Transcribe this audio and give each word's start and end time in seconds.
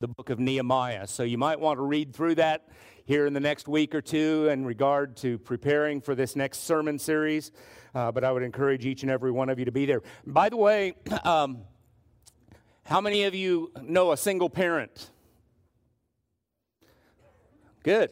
the 0.00 0.08
book 0.08 0.30
of 0.30 0.40
Nehemiah. 0.40 1.06
So 1.06 1.24
you 1.24 1.36
might 1.36 1.60
want 1.60 1.76
to 1.76 1.82
read 1.82 2.14
through 2.14 2.36
that 2.36 2.68
here 3.04 3.26
in 3.26 3.34
the 3.34 3.40
next 3.40 3.68
week 3.68 3.94
or 3.94 4.00
two 4.00 4.48
in 4.50 4.64
regard 4.64 5.14
to 5.18 5.36
preparing 5.36 6.00
for 6.00 6.14
this 6.14 6.34
next 6.34 6.60
sermon 6.64 6.98
series. 6.98 7.52
Uh, 7.94 8.10
but 8.10 8.24
I 8.24 8.32
would 8.32 8.42
encourage 8.42 8.86
each 8.86 9.02
and 9.02 9.10
every 9.10 9.30
one 9.30 9.50
of 9.50 9.58
you 9.58 9.66
to 9.66 9.72
be 9.72 9.84
there. 9.84 10.00
By 10.26 10.48
the 10.48 10.56
way, 10.56 10.94
um, 11.24 11.64
how 12.84 13.02
many 13.02 13.24
of 13.24 13.34
you 13.34 13.72
know 13.82 14.12
a 14.12 14.16
single 14.16 14.48
parent? 14.48 15.10
Good. 17.82 18.10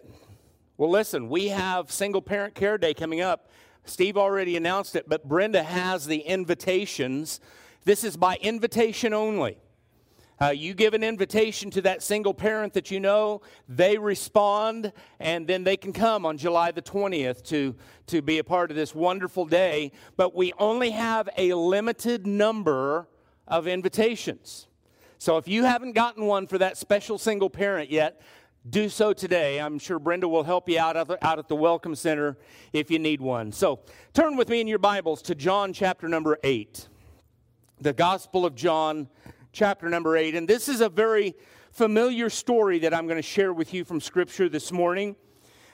Well, 0.76 0.90
listen, 0.90 1.30
we 1.30 1.48
have 1.48 1.90
Single 1.90 2.20
Parent 2.20 2.54
Care 2.54 2.76
Day 2.76 2.92
coming 2.92 3.22
up. 3.22 3.50
Steve 3.86 4.18
already 4.18 4.58
announced 4.58 4.94
it, 4.94 5.08
but 5.08 5.26
Brenda 5.26 5.62
has 5.62 6.06
the 6.06 6.18
invitations. 6.18 7.40
This 7.84 8.04
is 8.04 8.18
by 8.18 8.36
invitation 8.42 9.14
only. 9.14 9.56
Uh, 10.40 10.50
you 10.50 10.72
give 10.72 10.94
an 10.94 11.02
invitation 11.02 11.70
to 11.70 11.82
that 11.82 12.02
single 12.02 12.32
parent 12.32 12.72
that 12.74 12.90
you 12.90 13.00
know, 13.00 13.40
they 13.68 13.98
respond, 13.98 14.92
and 15.18 15.46
then 15.48 15.64
they 15.64 15.76
can 15.76 15.92
come 15.92 16.24
on 16.24 16.38
July 16.38 16.70
the 16.70 16.82
20th 16.82 17.42
to, 17.42 17.74
to 18.06 18.22
be 18.22 18.38
a 18.38 18.44
part 18.44 18.70
of 18.70 18.76
this 18.76 18.94
wonderful 18.94 19.44
day. 19.44 19.90
But 20.16 20.36
we 20.36 20.52
only 20.58 20.90
have 20.90 21.28
a 21.36 21.54
limited 21.54 22.26
number 22.26 23.08
of 23.48 23.66
invitations. 23.66 24.68
So 25.18 25.36
if 25.38 25.48
you 25.48 25.64
haven't 25.64 25.92
gotten 25.92 26.26
one 26.26 26.46
for 26.46 26.58
that 26.58 26.76
special 26.76 27.18
single 27.18 27.50
parent 27.50 27.90
yet, 27.90 28.22
do 28.70 28.88
so 28.88 29.12
today. 29.12 29.60
I'm 29.60 29.78
sure 29.78 29.98
Brenda 29.98 30.28
will 30.28 30.44
help 30.44 30.68
you 30.68 30.78
out, 30.78 30.96
out 30.96 31.38
at 31.38 31.48
the 31.48 31.56
Welcome 31.56 31.96
Center 31.96 32.36
if 32.72 32.90
you 32.90 33.00
need 33.00 33.20
one. 33.20 33.50
So 33.50 33.80
turn 34.14 34.36
with 34.36 34.48
me 34.48 34.60
in 34.60 34.68
your 34.68 34.78
Bibles 34.78 35.22
to 35.22 35.34
John 35.34 35.72
chapter 35.72 36.08
number 36.08 36.38
8. 36.44 36.88
The 37.80 37.92
Gospel 37.92 38.44
of 38.44 38.54
John 38.54 39.08
chapter 39.52 39.88
number 39.88 40.16
8. 40.16 40.34
And 40.34 40.48
this 40.48 40.68
is 40.68 40.80
a 40.80 40.88
very 40.88 41.34
familiar 41.72 42.30
story 42.30 42.78
that 42.80 42.94
I'm 42.94 43.06
going 43.06 43.16
to 43.16 43.22
share 43.22 43.52
with 43.52 43.74
you 43.74 43.84
from 43.84 44.00
Scripture 44.00 44.48
this 44.48 44.72
morning 44.72 45.16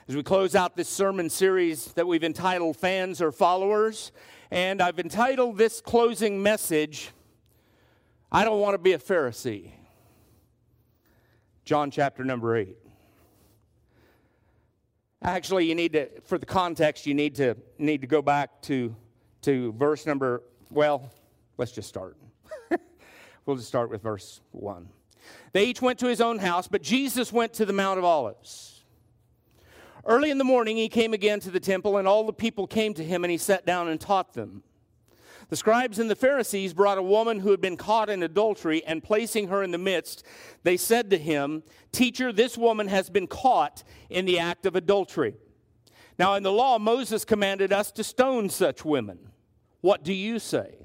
as 0.07 0.15
we 0.15 0.23
close 0.23 0.55
out 0.55 0.75
this 0.75 0.89
sermon 0.89 1.29
series 1.29 1.85
that 1.93 2.07
we've 2.07 2.23
entitled 2.23 2.77
Fans 2.77 3.21
or 3.21 3.31
Followers. 3.31 4.11
And 4.51 4.81
I've 4.81 4.99
entitled 4.99 5.57
this 5.57 5.81
closing 5.81 6.41
message, 6.41 7.11
I 8.31 8.45
Don't 8.45 8.59
Want 8.59 8.75
to 8.75 8.77
Be 8.77 8.93
a 8.93 8.99
Pharisee. 8.99 9.71
John 11.63 11.89
chapter 11.89 12.23
number 12.23 12.55
8. 12.55 12.77
Actually, 15.23 15.65
you 15.65 15.73
need 15.73 15.93
to, 15.93 16.07
for 16.21 16.37
the 16.37 16.45
context, 16.45 17.07
you 17.07 17.15
need 17.15 17.35
to 17.35 17.55
need 17.79 18.01
to 18.01 18.07
go 18.07 18.21
back 18.21 18.61
to 18.63 18.95
to 19.41 19.73
verse 19.73 20.05
number. 20.05 20.43
Well, 20.69 21.11
let's 21.57 21.71
just 21.71 21.89
start. 21.89 22.17
We'll 23.45 23.57
just 23.57 23.67
start 23.67 23.89
with 23.89 24.01
verse 24.01 24.41
1. 24.51 24.89
They 25.53 25.65
each 25.65 25.81
went 25.81 25.99
to 25.99 26.07
his 26.07 26.21
own 26.21 26.39
house, 26.39 26.67
but 26.67 26.81
Jesus 26.81 27.31
went 27.31 27.53
to 27.53 27.65
the 27.65 27.73
Mount 27.73 27.99
of 27.99 28.05
Olives. 28.05 28.83
Early 30.05 30.29
in 30.29 30.37
the 30.37 30.43
morning, 30.43 30.77
he 30.77 30.89
came 30.89 31.13
again 31.13 31.39
to 31.41 31.51
the 31.51 31.59
temple, 31.59 31.97
and 31.97 32.07
all 32.07 32.25
the 32.25 32.33
people 32.33 32.67
came 32.67 32.93
to 32.93 33.03
him, 33.03 33.23
and 33.23 33.31
he 33.31 33.37
sat 33.37 33.65
down 33.65 33.87
and 33.87 33.99
taught 33.99 34.33
them. 34.33 34.63
The 35.49 35.55
scribes 35.55 35.99
and 35.99 36.09
the 36.09 36.15
Pharisees 36.15 36.73
brought 36.73 36.97
a 36.97 37.03
woman 37.03 37.39
who 37.39 37.51
had 37.51 37.61
been 37.61 37.77
caught 37.77 38.09
in 38.09 38.23
adultery, 38.23 38.83
and 38.85 39.03
placing 39.03 39.47
her 39.47 39.61
in 39.61 39.71
the 39.71 39.77
midst, 39.77 40.23
they 40.63 40.77
said 40.77 41.09
to 41.11 41.17
him, 41.17 41.63
Teacher, 41.91 42.31
this 42.31 42.57
woman 42.57 42.87
has 42.87 43.09
been 43.09 43.27
caught 43.27 43.83
in 44.09 44.25
the 44.25 44.39
act 44.39 44.65
of 44.65 44.75
adultery. 44.75 45.35
Now, 46.17 46.35
in 46.35 46.43
the 46.43 46.51
law, 46.51 46.79
Moses 46.79 47.25
commanded 47.25 47.71
us 47.71 47.91
to 47.93 48.03
stone 48.03 48.49
such 48.49 48.85
women. 48.85 49.19
What 49.81 50.03
do 50.03 50.13
you 50.13 50.39
say? 50.39 50.84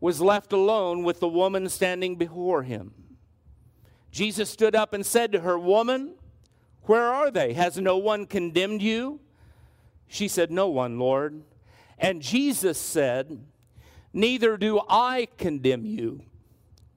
was 0.00 0.20
left 0.20 0.52
alone 0.52 1.02
with 1.02 1.20
the 1.20 1.28
woman 1.28 1.68
standing 1.68 2.16
before 2.16 2.62
him. 2.62 2.92
Jesus 4.10 4.48
stood 4.48 4.74
up 4.74 4.92
and 4.92 5.04
said 5.04 5.32
to 5.32 5.40
her, 5.40 5.58
Woman, 5.58 6.14
where 6.82 7.12
are 7.12 7.30
they? 7.30 7.52
Has 7.52 7.76
no 7.76 7.98
one 7.98 8.26
condemned 8.26 8.80
you? 8.80 9.20
She 10.06 10.28
said, 10.28 10.50
No 10.50 10.68
one, 10.68 10.98
Lord. 10.98 11.42
And 11.98 12.22
Jesus 12.22 12.78
said, 12.78 13.44
Neither 14.12 14.56
do 14.56 14.80
I 14.88 15.28
condemn 15.36 15.84
you. 15.84 16.22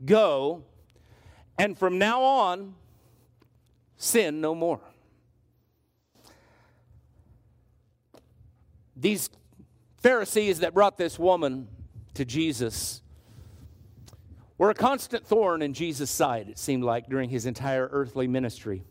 Go, 0.06 0.64
and 1.58 1.78
from 1.78 1.98
now 1.98 2.22
on, 2.22 2.76
sin 3.98 4.42
no 4.42 4.56
more. 4.56 4.82
These 8.96 9.30
Pharisees 9.98 10.60
that 10.60 10.74
brought 10.74 10.98
this 10.98 11.20
woman 11.20 11.68
to 12.14 12.26
Jesus 12.26 13.02
were 14.58 14.70
a 14.70 14.76
constant 14.76 15.26
thorn 15.26 15.64
in 15.64 15.74
Jesus' 15.74 16.12
side, 16.12 16.48
it 16.48 16.60
seemed 16.60 16.84
like, 16.84 17.10
during 17.10 17.30
his 17.30 17.48
entire 17.48 17.90
earthly 17.92 18.28
ministry. 18.28 18.84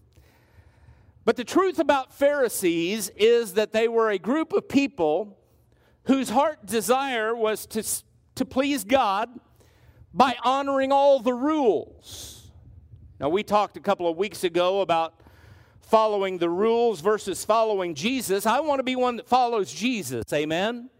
But 1.25 1.37
the 1.37 1.45
truth 1.45 1.79
about 1.79 2.13
Pharisees 2.13 3.11
is 3.11 3.55
that 3.55 3.73
they 3.73 3.87
were 3.87 4.11
a 4.11 4.19
group 4.19 4.53
of 4.53 4.69
people 4.69 5.39
whose 6.05 6.31
heart 6.31 6.67
desire 6.67 7.37
was 7.37 7.67
to, 7.67 7.85
to 8.35 8.45
please 8.45 8.83
God 8.83 9.29
by 10.13 10.35
honoring 10.43 10.91
all 10.91 11.21
the 11.21 11.35
rules. 11.35 12.51
Now, 13.21 13.29
we 13.29 13.45
talked 13.45 13.77
a 13.77 13.81
couple 13.81 14.09
of 14.09 14.17
weeks 14.17 14.43
ago 14.43 14.81
about 14.81 15.15
following 15.83 16.39
the 16.39 16.51
rules 16.51 17.01
versus 17.01 17.45
following 17.45 17.95
Jesus. 17.95 18.45
I 18.45 18.59
want 18.59 18.81
to 18.81 18.83
be 18.83 18.97
one 18.97 19.17
that 19.17 19.29
follows 19.29 19.73
Jesus. 19.73 20.25
Amen? 20.33 20.91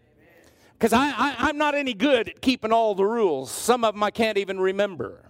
Because 0.81 0.95
I, 0.95 1.35
I'm 1.37 1.59
not 1.59 1.75
any 1.75 1.93
good 1.93 2.27
at 2.27 2.41
keeping 2.41 2.73
all 2.73 2.95
the 2.95 3.05
rules. 3.05 3.51
Some 3.51 3.85
of 3.85 3.93
them 3.93 4.03
I 4.03 4.11
can't 4.11 4.39
even 4.39 4.59
remember. 4.59 5.29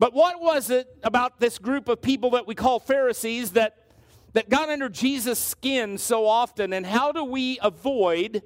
But 0.00 0.12
what 0.12 0.42
was 0.42 0.68
it 0.68 0.98
about 1.04 1.38
this 1.38 1.60
group 1.60 1.88
of 1.88 2.02
people 2.02 2.30
that 2.30 2.44
we 2.44 2.56
call 2.56 2.80
Pharisees 2.80 3.52
that, 3.52 3.76
that 4.32 4.48
got 4.48 4.68
under 4.68 4.88
Jesus' 4.88 5.38
skin 5.38 5.96
so 5.96 6.26
often, 6.26 6.72
and 6.72 6.84
how 6.84 7.12
do 7.12 7.22
we 7.22 7.60
avoid 7.62 8.42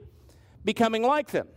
becoming 0.67 1.03
like 1.03 1.31
them? 1.31 1.49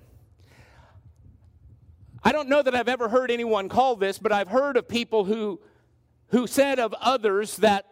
I 2.23 2.31
don't 2.31 2.47
know 2.47 2.61
that 2.61 2.73
I've 2.73 2.87
ever 2.87 3.09
heard 3.09 3.29
anyone 3.29 3.67
call 3.67 3.97
this, 3.97 4.17
but 4.17 4.31
I've 4.31 4.47
heard 4.47 4.77
of 4.77 4.87
people 4.87 5.25
who, 5.25 5.59
who 6.27 6.47
said 6.47 6.79
of 6.79 6.93
others 7.01 7.57
that 7.57 7.85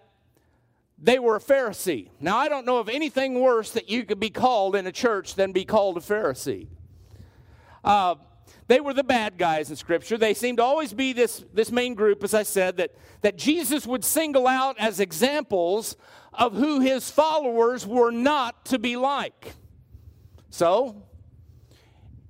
they 1.03 1.19
were 1.19 1.35
a 1.35 1.41
Pharisee. 1.41 2.07
Now, 2.21 2.37
I 2.37 2.47
don't 2.47 2.65
know 2.65 2.77
of 2.77 2.87
anything 2.87 3.41
worse 3.41 3.71
that 3.71 3.89
you 3.89 4.05
could 4.05 4.21
be 4.21 4.29
called 4.29 4.73
in 4.73 4.87
a 4.87 4.91
church 4.91 5.35
than 5.35 5.51
be 5.51 5.65
called 5.65 5.97
a 5.97 5.99
Pharisee. 5.99 6.67
Uh, 7.83 8.15
they 8.67 8.79
were 8.79 8.93
the 8.93 9.03
bad 9.03 9.37
guys 9.37 9.69
in 9.69 9.75
Scripture. 9.75 10.17
They 10.17 10.33
seemed 10.33 10.59
to 10.59 10.63
always 10.63 10.93
be 10.93 11.11
this, 11.11 11.43
this 11.53 11.73
main 11.73 11.93
group, 11.93 12.23
as 12.23 12.33
I 12.33 12.43
said, 12.43 12.77
that, 12.77 12.95
that 13.19 13.37
Jesus 13.37 13.85
would 13.85 14.05
single 14.05 14.47
out 14.47 14.79
as 14.79 15.01
examples 15.01 15.97
of 16.31 16.53
who 16.53 16.79
his 16.79 17.11
followers 17.11 17.85
were 17.85 18.11
not 18.11 18.63
to 18.67 18.79
be 18.79 18.95
like. 18.95 19.55
So, 20.51 21.03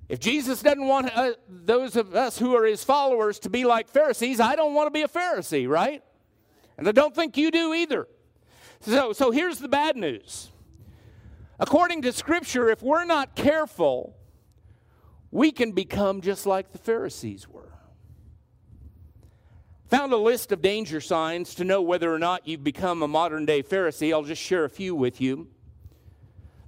if 0.08 0.18
Jesus 0.18 0.62
doesn't 0.62 0.84
want 0.84 1.16
uh, 1.16 1.34
those 1.48 1.94
of 1.94 2.16
us 2.16 2.38
who 2.38 2.56
are 2.56 2.66
his 2.66 2.82
followers 2.82 3.38
to 3.40 3.50
be 3.50 3.64
like 3.64 3.88
Pharisees, 3.88 4.40
I 4.40 4.56
don't 4.56 4.74
want 4.74 4.88
to 4.88 4.90
be 4.90 5.02
a 5.02 5.08
Pharisee, 5.08 5.68
right? 5.68 6.02
And 6.76 6.88
I 6.88 6.92
don't 6.92 7.14
think 7.14 7.36
you 7.36 7.52
do 7.52 7.72
either. 7.72 8.08
So, 8.84 9.12
so 9.14 9.30
here's 9.30 9.58
the 9.58 9.68
bad 9.68 9.96
news. 9.96 10.50
According 11.58 12.02
to 12.02 12.12
Scripture, 12.12 12.68
if 12.68 12.82
we're 12.82 13.04
not 13.04 13.34
careful, 13.34 14.16
we 15.30 15.52
can 15.52 15.72
become 15.72 16.20
just 16.20 16.46
like 16.46 16.72
the 16.72 16.78
Pharisees 16.78 17.48
were. 17.48 17.72
Found 19.88 20.12
a 20.12 20.18
list 20.18 20.52
of 20.52 20.60
danger 20.60 21.00
signs 21.00 21.54
to 21.54 21.64
know 21.64 21.80
whether 21.80 22.12
or 22.12 22.18
not 22.18 22.46
you've 22.46 22.64
become 22.64 23.02
a 23.02 23.08
modern 23.08 23.46
day 23.46 23.62
Pharisee. 23.62 24.12
I'll 24.12 24.22
just 24.22 24.42
share 24.42 24.64
a 24.64 24.70
few 24.70 24.94
with 24.94 25.20
you. 25.20 25.48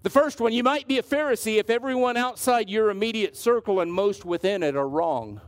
The 0.02 0.10
first 0.10 0.40
one, 0.40 0.52
you 0.52 0.62
might 0.62 0.86
be 0.86 0.98
a 0.98 1.02
Pharisee 1.02 1.58
if 1.58 1.68
everyone 1.68 2.16
outside 2.16 2.70
your 2.70 2.90
immediate 2.90 3.36
circle 3.36 3.80
and 3.80 3.92
most 3.92 4.24
within 4.24 4.62
it 4.62 4.76
are 4.76 4.88
wrong. 4.88 5.40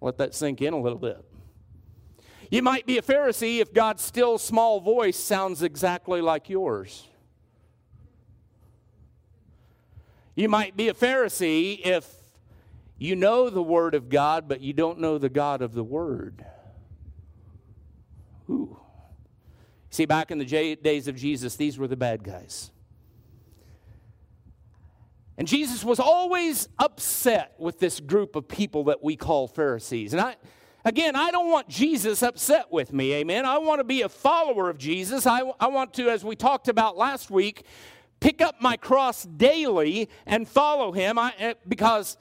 Let 0.00 0.16
that 0.18 0.34
sink 0.34 0.62
in 0.62 0.72
a 0.72 0.80
little 0.80 0.98
bit. 0.98 1.22
You 2.50 2.62
might 2.62 2.86
be 2.86 2.98
a 2.98 3.02
Pharisee 3.02 3.58
if 3.60 3.72
God's 3.72 4.02
still 4.02 4.38
small 4.38 4.80
voice 4.80 5.16
sounds 5.16 5.62
exactly 5.62 6.20
like 6.20 6.48
yours. 6.48 7.06
You 10.34 10.48
might 10.48 10.76
be 10.76 10.88
a 10.88 10.94
Pharisee 10.94 11.80
if 11.84 12.06
you 12.98 13.16
know 13.16 13.50
the 13.50 13.62
Word 13.62 13.94
of 13.94 14.08
God, 14.08 14.48
but 14.48 14.60
you 14.60 14.72
don't 14.72 15.00
know 15.00 15.18
the 15.18 15.28
God 15.28 15.62
of 15.62 15.74
the 15.74 15.84
Word. 15.84 16.44
Ooh. 18.48 18.78
See, 19.90 20.04
back 20.04 20.30
in 20.30 20.38
the 20.38 20.44
days 20.44 21.08
of 21.08 21.16
Jesus, 21.16 21.56
these 21.56 21.78
were 21.78 21.88
the 21.88 21.96
bad 21.96 22.22
guys. 22.22 22.70
And 25.38 25.46
Jesus 25.46 25.84
was 25.84 25.98
always 25.98 26.68
upset 26.78 27.54
with 27.58 27.78
this 27.78 28.00
group 28.00 28.36
of 28.36 28.48
people 28.48 28.84
that 28.84 29.02
we 29.02 29.16
call 29.16 29.48
Pharisees. 29.48 30.12
And 30.12 30.20
I, 30.20 30.36
again, 30.86 31.16
I 31.16 31.32
don't 31.32 31.50
want 31.50 31.68
Jesus 31.68 32.22
upset 32.22 32.70
with 32.70 32.92
me, 32.92 33.12
amen. 33.14 33.44
I 33.44 33.58
want 33.58 33.80
to 33.80 33.84
be 33.84 34.02
a 34.02 34.08
follower 34.08 34.70
of 34.70 34.78
Jesus. 34.78 35.26
I, 35.26 35.40
I 35.58 35.66
want 35.66 35.92
to, 35.94 36.08
as 36.08 36.24
we 36.24 36.36
talked 36.36 36.68
about 36.68 36.96
last 36.96 37.28
week, 37.28 37.64
pick 38.20 38.40
up 38.40 38.62
my 38.62 38.76
cross 38.76 39.24
daily 39.24 40.08
and 40.24 40.48
follow 40.48 40.92
him 40.92 41.18
I, 41.18 41.34
eh, 41.38 41.54
because 41.66 42.16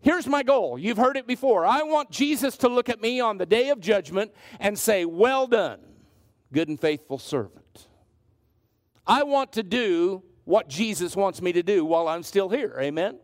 here's 0.00 0.26
my 0.26 0.42
goal. 0.42 0.78
You've 0.78 0.96
heard 0.96 1.18
it 1.18 1.26
before. 1.26 1.66
I 1.66 1.82
want 1.82 2.10
Jesus 2.10 2.56
to 2.58 2.68
look 2.68 2.88
at 2.88 3.00
me 3.02 3.20
on 3.20 3.36
the 3.36 3.46
day 3.46 3.68
of 3.68 3.78
judgment 3.78 4.32
and 4.58 4.76
say, 4.78 5.04
Well 5.04 5.46
done, 5.46 5.80
good 6.50 6.68
and 6.68 6.80
faithful 6.80 7.18
servant. 7.18 7.88
I 9.06 9.22
want 9.22 9.52
to 9.52 9.62
do 9.62 10.22
what 10.44 10.68
Jesus 10.68 11.14
wants 11.14 11.42
me 11.42 11.52
to 11.52 11.62
do 11.62 11.84
while 11.84 12.08
I'm 12.08 12.22
still 12.22 12.48
here. 12.48 12.74
Amen? 12.80 13.18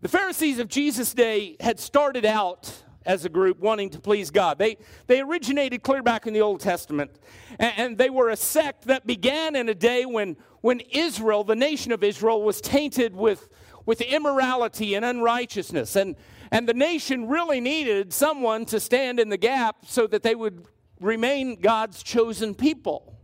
The 0.00 0.08
Pharisees 0.08 0.58
of 0.58 0.68
Jesus' 0.68 1.12
day 1.12 1.56
had 1.60 1.78
started 1.78 2.24
out 2.24 2.82
as 3.04 3.24
a 3.24 3.28
group 3.28 3.58
wanting 3.58 3.90
to 3.90 4.00
please 4.00 4.30
God. 4.30 4.58
They, 4.58 4.78
they 5.06 5.20
originated 5.20 5.82
clear 5.82 6.02
back 6.02 6.26
in 6.26 6.32
the 6.32 6.40
Old 6.40 6.60
Testament, 6.60 7.10
and, 7.58 7.72
and, 7.76 7.98
they 7.98 8.10
were 8.10 8.30
a 8.30 8.36
sect 8.36 8.84
that 8.84 9.06
began 9.06 9.56
in 9.56 9.68
a 9.68 9.74
day 9.74 10.04
when, 10.04 10.36
when 10.60 10.80
Israel, 10.90 11.44
the 11.44 11.56
nation 11.56 11.92
of 11.92 12.02
Israel, 12.02 12.42
was 12.42 12.60
tainted 12.60 13.14
with, 13.14 13.48
with 13.86 14.00
immorality 14.00 14.94
and 14.94 15.04
unrighteousness. 15.04 15.96
And, 15.96 16.16
and 16.50 16.68
the 16.68 16.74
nation 16.74 17.28
really 17.28 17.60
needed 17.60 18.12
someone 18.12 18.64
to 18.66 18.80
stand 18.80 19.20
in 19.20 19.28
the 19.28 19.36
gap 19.36 19.84
so 19.86 20.06
that 20.06 20.22
they 20.22 20.34
would 20.34 20.66
remain 21.00 21.60
God's 21.60 22.02
chosen 22.02 22.54
people. 22.54 23.16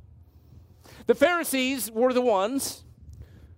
The 1.06 1.14
Pharisees 1.14 1.90
were 1.90 2.12
the 2.12 2.20
ones 2.20 2.84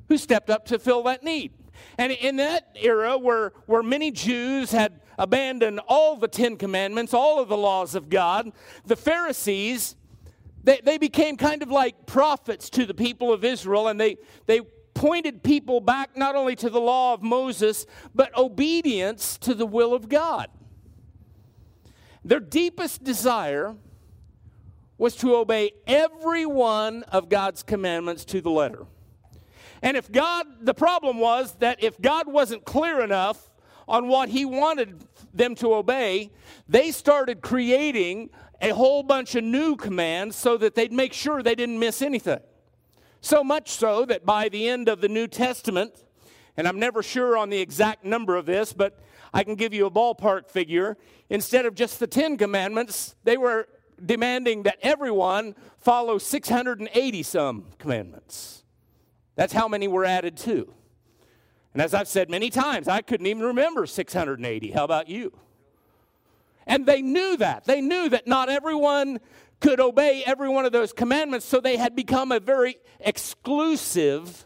who 0.08 0.17
stepped 0.17 0.50
up 0.50 0.67
to 0.67 0.78
fill 0.78 1.02
that 1.05 1.22
need. 1.22 1.52
And 1.99 2.12
in 2.12 2.37
that 2.37 2.77
era, 2.81 3.19
where, 3.19 3.53
where 3.67 3.82
many 3.82 4.11
Jews 4.11 4.73
had 4.73 5.00
abandoned 5.19 5.81
all 5.88 6.17
the 6.17 6.29
Ten 6.29 6.56
Commandments, 6.56 7.12
all 7.12 7.41
of 7.41 7.49
the 7.49 7.56
laws 7.56 7.94
of 7.94 8.09
God, 8.09 8.53
the 8.87 8.97
Pharisees, 8.97 9.97
they, 10.65 10.81
they 10.82 10.99
became 10.99 11.37
kind 11.37 11.62
of 11.62 11.71
like 11.71 12.06
prophets 12.06 12.71
to 12.71 12.87
the 12.87 12.94
people 12.94 13.32
of 13.32 13.44
Israel, 13.44 13.88
and 13.88 14.00
they, 14.00 14.17
they 14.47 14.61
pointed 14.94 15.43
people 15.43 15.81
back 15.81 16.17
not 16.17 16.37
only 16.37 16.56
to 16.56 16.69
the 16.69 16.81
law 16.81 17.15
of 17.15 17.23
Moses, 17.23 17.87
but 18.15 18.37
obedience 18.37 19.38
to 19.38 19.55
the 19.55 19.67
will 19.67 19.94
of 19.94 20.09
God. 20.09 20.49
Their 22.25 22.41
deepest 22.41 23.03
desire 23.03 23.77
was 24.99 25.17
to 25.17 25.35
obey 25.35 25.73
every 25.87 26.44
one 26.44 27.03
of 27.05 27.31
God's 27.31 27.62
commandments 27.62 28.25
to 28.27 28.43
the 28.43 28.50
letter. 28.50 28.87
And 29.82 29.97
if 29.97 30.11
God, 30.11 30.47
the 30.61 30.75
problem 30.75 31.19
was 31.19 31.55
that 31.61 31.82
if 31.82 32.00
God 32.00 32.27
wasn't 32.27 32.65
clear 32.65 33.00
enough 33.00 33.50
on 33.88 34.09
what 34.09 34.29
He 34.29 34.44
wanted 34.44 35.05
them 35.32 35.55
to 35.56 35.75
obey, 35.75 36.31
they 36.69 36.91
started 36.91 37.41
creating 37.41 38.31
a 38.61 38.71
whole 38.71 39.03
bunch 39.03 39.35
of 39.35 39.44
new 39.44 39.75
commands 39.77 40.37
so 40.37 40.56
that 40.59 40.75
they'd 40.75 40.93
make 40.93 41.12
sure 41.12 41.43
they 41.43 41.55
didn't 41.55 41.79
miss 41.79 42.03
anything. 42.03 42.41
So 43.23 43.43
much 43.43 43.71
so 43.71 44.05
that 44.06 44.25
by 44.25 44.49
the 44.49 44.69
end 44.69 44.88
of 44.88 45.00
the 45.00 45.09
New 45.09 45.27
Testament, 45.27 46.05
and 46.56 46.69
I'm 46.69 46.79
never 46.79 47.03
sure 47.03 47.37
on 47.37 47.50
the 47.50 47.59
exact 47.59 48.05
number 48.05 48.37
of 48.37 48.47
this, 48.47 48.73
but 48.73 48.99
I 49.32 49.44
can 49.44 49.55
give 49.55 49.73
you 49.73 49.87
a 49.87 49.91
ballpark 49.91 50.50
figure. 50.50 50.97
Instead 51.29 51.67
of 51.67 51.75
just 51.75 52.00
the 52.00 52.06
Ten 52.06 52.37
Commandments, 52.37 53.15
they 53.25 53.37
were 53.37 53.69
demanding 54.05 54.65
that 54.65 54.79
everyone 54.82 55.55
follow 55.79 56.19
680 56.19 57.23
some 57.23 57.67
commandments. 57.79 58.60
That's 59.41 59.55
how 59.55 59.69
many 59.69 59.89
were 59.89 60.05
added 60.05 60.37
to. 60.37 60.71
And 61.73 61.81
as 61.81 61.95
I've 61.95 62.09
said 62.09 62.29
many 62.29 62.51
times, 62.51 62.89
I 62.89 63.01
couldn't 63.01 63.25
even 63.25 63.43
remember 63.43 63.87
680. 63.87 64.71
How 64.73 64.85
about 64.85 65.09
you? 65.09 65.33
And 66.67 66.85
they 66.85 67.01
knew 67.01 67.39
that. 67.39 67.65
They 67.65 67.81
knew 67.81 68.11
that 68.11 68.27
not 68.27 68.51
everyone 68.51 69.19
could 69.59 69.81
obey 69.81 70.23
every 70.27 70.51
one 70.51 70.67
of 70.67 70.73
those 70.73 70.93
commandments, 70.93 71.47
so 71.47 71.59
they 71.59 71.79
had 71.79 71.97
become 71.97 72.33
a 72.33 72.39
very 72.39 72.77
exclusive 73.01 74.45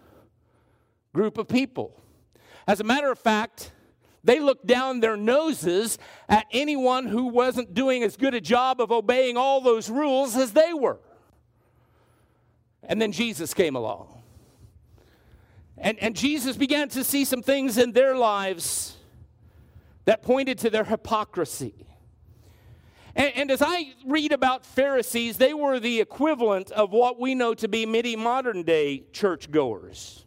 group 1.12 1.38
of 1.38 1.48
people. 1.48 2.00
As 2.68 2.78
a 2.78 2.84
matter 2.84 3.10
of 3.10 3.18
fact, 3.18 3.72
they 4.22 4.38
looked 4.38 4.64
down 4.64 5.00
their 5.00 5.16
noses 5.16 5.98
at 6.28 6.46
anyone 6.52 7.06
who 7.06 7.24
wasn't 7.24 7.74
doing 7.74 8.04
as 8.04 8.16
good 8.16 8.34
a 8.34 8.40
job 8.40 8.80
of 8.80 8.92
obeying 8.92 9.36
all 9.36 9.60
those 9.60 9.90
rules 9.90 10.36
as 10.36 10.52
they 10.52 10.72
were. 10.72 11.00
And 12.84 13.02
then 13.02 13.10
Jesus 13.10 13.54
came 13.54 13.74
along. 13.74 14.20
And, 15.76 15.98
and 15.98 16.14
Jesus 16.14 16.56
began 16.56 16.88
to 16.90 17.02
see 17.02 17.24
some 17.24 17.42
things 17.42 17.78
in 17.78 17.92
their 17.92 18.16
lives 18.16 18.96
that 20.04 20.22
pointed 20.22 20.58
to 20.58 20.70
their 20.70 20.84
hypocrisy. 20.84 21.86
And, 23.16 23.32
and, 23.36 23.50
as 23.50 23.62
I 23.62 23.94
read 24.06 24.32
about 24.32 24.66
Pharisees, 24.66 25.36
they 25.36 25.54
were 25.54 25.78
the 25.78 26.00
equivalent 26.00 26.72
of 26.72 26.90
what 26.90 27.20
we 27.20 27.34
know 27.34 27.54
to 27.54 27.68
be 27.68 27.86
midi 27.86 28.16
modern 28.16 28.64
day 28.64 29.04
churchgoers. 29.12 30.24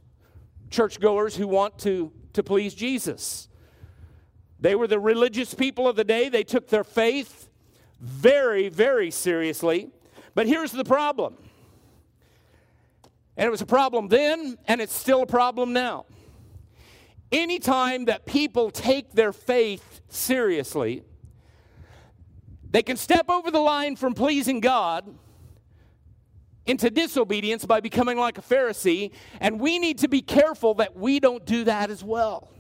Churchgoers 0.69 1.35
who 1.35 1.47
want 1.47 1.77
to, 1.79 2.11
to 2.33 2.43
please 2.43 2.73
Jesus. 2.73 3.49
They 4.59 4.73
were 4.73 4.87
the 4.87 4.99
religious 4.99 5.53
people 5.53 5.87
of 5.87 5.95
the 5.95 6.03
day. 6.03 6.29
They 6.29 6.43
took 6.43 6.69
their 6.69 6.83
faith 6.83 7.49
very, 7.99 8.69
very 8.69 9.11
seriously. 9.11 9.89
But 10.33 10.47
here's 10.47 10.71
the 10.71 10.85
problem. 10.85 11.37
And 13.37 13.45
it 13.45 13.49
was 13.51 13.61
a 13.61 13.67
problem 13.67 14.07
then, 14.07 14.57
and 14.67 14.81
it's 14.81 14.93
still 14.93 15.21
a 15.21 15.27
problem 15.27 15.71
now. 15.71 16.05
Anytime 17.31 18.05
that 18.05 18.25
people 18.25 18.71
take 18.71 19.13
their 19.13 19.31
faith 19.31 20.01
seriously, 20.09 21.03
they 22.69 22.81
can 22.81 22.97
step 22.97 23.29
over 23.29 23.51
the 23.51 23.59
line 23.59 23.95
from 23.95 24.13
pleasing 24.13 24.59
God 24.59 25.07
into 26.65 26.89
disobedience 26.89 27.63
by 27.65 27.79
becoming 27.79 28.17
like 28.17 28.37
a 28.37 28.41
Pharisee, 28.41 29.11
and 29.39 29.59
we 29.59 29.79
need 29.79 29.99
to 29.99 30.07
be 30.07 30.21
careful 30.21 30.73
that 30.75 30.97
we 30.97 31.19
don't 31.19 31.45
do 31.45 31.63
that 31.63 31.89
as 31.89 32.03
well. 32.03 32.51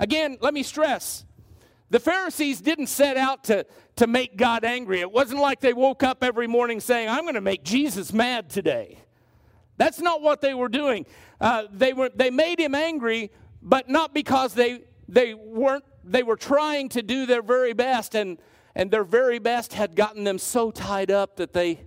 Again, 0.00 0.38
let 0.40 0.54
me 0.54 0.62
stress 0.62 1.26
the 1.90 2.00
Pharisees 2.00 2.60
didn't 2.60 2.88
set 2.88 3.16
out 3.16 3.44
to, 3.44 3.64
to 3.96 4.06
make 4.06 4.36
God 4.36 4.64
angry. 4.64 5.00
It 5.00 5.12
wasn't 5.12 5.40
like 5.40 5.60
they 5.60 5.72
woke 5.72 6.02
up 6.02 6.24
every 6.24 6.48
morning 6.48 6.80
saying, 6.80 7.08
I'm 7.08 7.22
going 7.22 7.34
to 7.34 7.40
make 7.40 7.62
Jesus 7.62 8.12
mad 8.12 8.50
today. 8.50 8.98
That's 9.76 10.00
not 10.00 10.22
what 10.22 10.40
they 10.40 10.54
were 10.54 10.68
doing. 10.68 11.06
Uh, 11.40 11.64
they, 11.70 11.92
were, 11.92 12.10
they 12.14 12.30
made 12.30 12.58
him 12.58 12.74
angry, 12.74 13.30
but 13.62 13.88
not 13.88 14.14
because 14.14 14.54
they, 14.54 14.84
they 15.08 15.34
weren't, 15.34 15.84
they 16.04 16.22
were 16.22 16.36
trying 16.36 16.88
to 16.90 17.02
do 17.02 17.26
their 17.26 17.42
very 17.42 17.72
best, 17.72 18.14
and, 18.14 18.38
and 18.74 18.90
their 18.90 19.04
very 19.04 19.38
best 19.38 19.74
had 19.74 19.94
gotten 19.94 20.24
them 20.24 20.38
so 20.38 20.70
tied 20.70 21.10
up 21.10 21.36
that 21.36 21.52
they, 21.52 21.80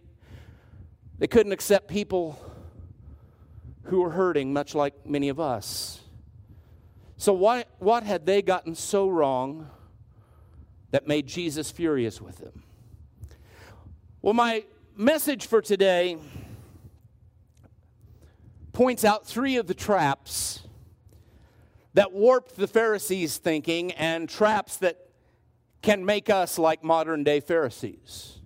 they 1.17 1.27
couldn't 1.27 1.51
accept 1.51 1.87
people 1.87 2.39
who 3.83 4.01
were 4.01 4.11
hurting, 4.11 4.53
much 4.53 4.75
like 4.75 4.93
many 5.05 5.29
of 5.29 5.39
us. 5.39 6.01
So, 7.17 7.33
what, 7.33 7.67
what 7.79 8.03
had 8.03 8.25
they 8.25 8.41
gotten 8.41 8.75
so 8.75 9.09
wrong 9.09 9.69
that 10.91 11.07
made 11.07 11.27
Jesus 11.27 11.71
furious 11.71 12.21
with 12.21 12.37
them? 12.37 12.63
Well, 14.21 14.33
my 14.33 14.63
message 14.95 15.47
for 15.47 15.61
today 15.61 16.17
points 18.79 19.03
out 19.03 19.27
three 19.27 19.57
of 19.57 19.67
the 19.67 19.73
traps 19.73 20.61
that 21.95 22.13
warped 22.13 22.55
the 22.55 22.65
Pharisees' 22.65 23.37
thinking 23.37 23.91
and 23.91 24.29
traps 24.29 24.77
that 24.77 25.09
can 25.81 26.05
make 26.05 26.29
us 26.29 26.57
like 26.57 26.81
modern 26.81 27.21
day 27.25 27.41
Pharisees. 27.41 28.37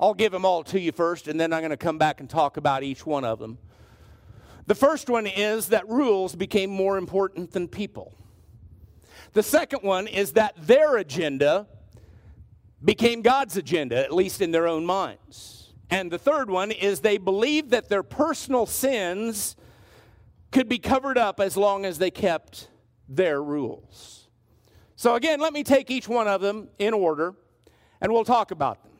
I'll 0.00 0.14
give 0.14 0.32
them 0.32 0.44
all 0.44 0.64
to 0.64 0.80
you 0.80 0.90
first, 0.90 1.28
and 1.28 1.38
then 1.38 1.52
I'm 1.52 1.60
going 1.60 1.70
to 1.70 1.76
come 1.76 1.96
back 1.96 2.18
and 2.18 2.28
talk 2.28 2.56
about 2.56 2.82
each 2.82 3.06
one 3.06 3.24
of 3.24 3.38
them. 3.38 3.56
The 4.66 4.74
first 4.74 5.08
one 5.08 5.28
is 5.28 5.68
that 5.68 5.88
rules 5.88 6.34
became 6.34 6.70
more 6.70 6.98
important 6.98 7.52
than 7.52 7.68
people. 7.68 8.12
The 9.32 9.44
second 9.44 9.84
one 9.84 10.08
is 10.08 10.32
that 10.32 10.56
their 10.58 10.96
agenda 10.96 11.68
became 12.84 13.22
God's 13.22 13.56
agenda, 13.56 13.96
at 13.96 14.12
least 14.12 14.42
in 14.42 14.50
their 14.50 14.66
own 14.66 14.84
minds. 14.84 15.72
And 15.88 16.10
the 16.10 16.18
third 16.18 16.50
one 16.50 16.72
is 16.72 16.98
they 16.98 17.16
believed 17.16 17.70
that 17.70 17.88
their 17.88 18.02
personal 18.02 18.66
sins 18.66 19.54
could 20.50 20.68
be 20.68 20.78
covered 20.78 21.18
up 21.18 21.40
as 21.40 21.56
long 21.56 21.84
as 21.84 21.98
they 21.98 22.10
kept 22.10 22.68
their 23.08 23.42
rules. 23.42 24.28
So, 24.96 25.14
again, 25.14 25.40
let 25.40 25.52
me 25.52 25.62
take 25.62 25.90
each 25.90 26.08
one 26.08 26.26
of 26.26 26.40
them 26.40 26.68
in 26.78 26.94
order 26.94 27.34
and 28.00 28.12
we'll 28.12 28.24
talk 28.24 28.50
about 28.50 28.82
them. 28.82 28.92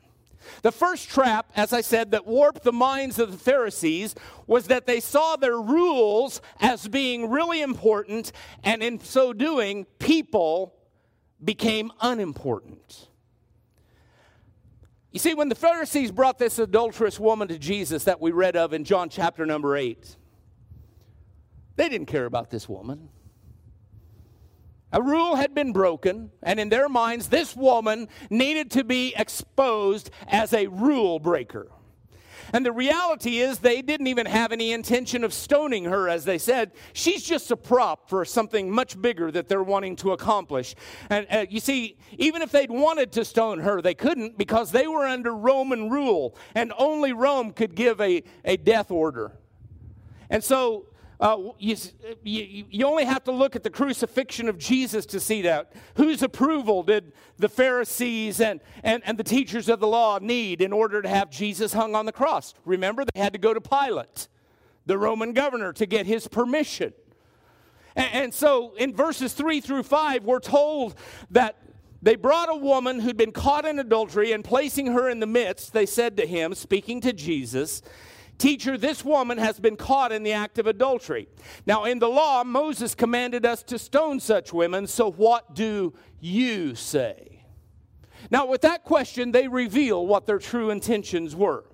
The 0.62 0.72
first 0.72 1.08
trap, 1.08 1.50
as 1.56 1.72
I 1.72 1.80
said, 1.80 2.12
that 2.12 2.26
warped 2.26 2.62
the 2.62 2.72
minds 2.72 3.18
of 3.18 3.32
the 3.32 3.38
Pharisees 3.38 4.14
was 4.46 4.66
that 4.68 4.86
they 4.86 5.00
saw 5.00 5.36
their 5.36 5.60
rules 5.60 6.40
as 6.60 6.86
being 6.86 7.28
really 7.28 7.60
important, 7.60 8.32
and 8.62 8.82
in 8.82 9.00
so 9.00 9.32
doing, 9.32 9.84
people 9.98 10.74
became 11.42 11.90
unimportant. 12.00 13.08
You 15.10 15.18
see, 15.18 15.34
when 15.34 15.48
the 15.48 15.54
Pharisees 15.54 16.12
brought 16.12 16.38
this 16.38 16.58
adulterous 16.58 17.18
woman 17.18 17.48
to 17.48 17.58
Jesus 17.58 18.04
that 18.04 18.20
we 18.20 18.30
read 18.30 18.56
of 18.56 18.72
in 18.72 18.84
John 18.84 19.08
chapter 19.08 19.46
number 19.46 19.76
8, 19.76 20.16
they 21.78 21.88
didn't 21.88 22.08
care 22.08 22.26
about 22.26 22.50
this 22.50 22.68
woman. 22.68 23.08
A 24.92 25.00
rule 25.00 25.36
had 25.36 25.54
been 25.54 25.72
broken, 25.72 26.30
and 26.42 26.58
in 26.58 26.70
their 26.70 26.88
minds, 26.88 27.28
this 27.28 27.54
woman 27.54 28.08
needed 28.30 28.72
to 28.72 28.84
be 28.84 29.14
exposed 29.16 30.10
as 30.26 30.52
a 30.52 30.66
rule 30.66 31.20
breaker. 31.20 31.68
And 32.52 32.66
the 32.66 32.72
reality 32.72 33.38
is, 33.38 33.60
they 33.60 33.80
didn't 33.80 34.08
even 34.08 34.26
have 34.26 34.50
any 34.50 34.72
intention 34.72 35.22
of 35.22 35.32
stoning 35.32 35.84
her, 35.84 36.08
as 36.08 36.24
they 36.24 36.38
said. 36.38 36.72
She's 36.94 37.22
just 37.22 37.50
a 37.52 37.56
prop 37.56 38.08
for 38.08 38.24
something 38.24 38.70
much 38.70 39.00
bigger 39.00 39.30
that 39.30 39.48
they're 39.48 39.62
wanting 39.62 39.94
to 39.96 40.12
accomplish. 40.12 40.74
And 41.10 41.26
uh, 41.30 41.46
you 41.48 41.60
see, 41.60 41.96
even 42.16 42.42
if 42.42 42.50
they'd 42.50 42.70
wanted 42.70 43.12
to 43.12 43.24
stone 43.24 43.60
her, 43.60 43.80
they 43.80 43.94
couldn't 43.94 44.36
because 44.36 44.72
they 44.72 44.88
were 44.88 45.06
under 45.06 45.32
Roman 45.32 45.90
rule, 45.90 46.34
and 46.56 46.72
only 46.76 47.12
Rome 47.12 47.52
could 47.52 47.76
give 47.76 48.00
a, 48.00 48.24
a 48.44 48.56
death 48.56 48.90
order. 48.90 49.32
And 50.30 50.42
so 50.42 50.86
uh, 51.20 51.36
you, 51.58 51.76
you, 52.22 52.64
you, 52.70 52.86
only 52.86 53.04
have 53.04 53.24
to 53.24 53.32
look 53.32 53.56
at 53.56 53.64
the 53.64 53.70
crucifixion 53.70 54.48
of 54.48 54.56
Jesus 54.56 55.04
to 55.06 55.18
see 55.18 55.42
that. 55.42 55.72
Whose 55.96 56.22
approval 56.22 56.84
did 56.84 57.12
the 57.38 57.48
Pharisees 57.48 58.40
and, 58.40 58.60
and, 58.84 59.02
and 59.04 59.18
the 59.18 59.24
teachers 59.24 59.68
of 59.68 59.80
the 59.80 59.88
law 59.88 60.18
need 60.20 60.62
in 60.62 60.72
order 60.72 61.02
to 61.02 61.08
have 61.08 61.28
Jesus 61.28 61.72
hung 61.72 61.96
on 61.96 62.06
the 62.06 62.12
cross? 62.12 62.54
Remember, 62.64 63.04
they 63.04 63.20
had 63.20 63.32
to 63.32 63.38
go 63.38 63.52
to 63.52 63.60
Pilate, 63.60 64.28
the 64.86 64.96
Roman 64.96 65.32
governor, 65.32 65.72
to 65.72 65.86
get 65.86 66.06
his 66.06 66.28
permission. 66.28 66.92
And, 67.96 68.10
and 68.12 68.34
so 68.34 68.74
in 68.76 68.94
verses 68.94 69.32
3 69.32 69.60
through 69.60 69.82
5, 69.82 70.24
we're 70.24 70.38
told 70.38 70.94
that 71.32 71.56
they 72.00 72.14
brought 72.14 72.48
a 72.48 72.54
woman 72.54 73.00
who'd 73.00 73.16
been 73.16 73.32
caught 73.32 73.64
in 73.64 73.80
adultery 73.80 74.30
and 74.30 74.44
placing 74.44 74.86
her 74.92 75.08
in 75.08 75.18
the 75.18 75.26
midst, 75.26 75.72
they 75.72 75.86
said 75.86 76.16
to 76.18 76.26
him, 76.26 76.54
speaking 76.54 77.00
to 77.00 77.12
Jesus, 77.12 77.82
Teacher, 78.38 78.78
this 78.78 79.04
woman 79.04 79.36
has 79.38 79.58
been 79.58 79.76
caught 79.76 80.12
in 80.12 80.22
the 80.22 80.32
act 80.32 80.58
of 80.58 80.68
adultery. 80.68 81.28
Now, 81.66 81.84
in 81.84 81.98
the 81.98 82.08
law, 82.08 82.44
Moses 82.44 82.94
commanded 82.94 83.44
us 83.44 83.64
to 83.64 83.78
stone 83.78 84.20
such 84.20 84.52
women, 84.52 84.86
so 84.86 85.10
what 85.10 85.54
do 85.54 85.92
you 86.20 86.76
say? 86.76 87.44
Now, 88.30 88.46
with 88.46 88.60
that 88.62 88.84
question, 88.84 89.32
they 89.32 89.48
reveal 89.48 90.06
what 90.06 90.26
their 90.26 90.38
true 90.38 90.70
intentions 90.70 91.34
were. 91.34 91.64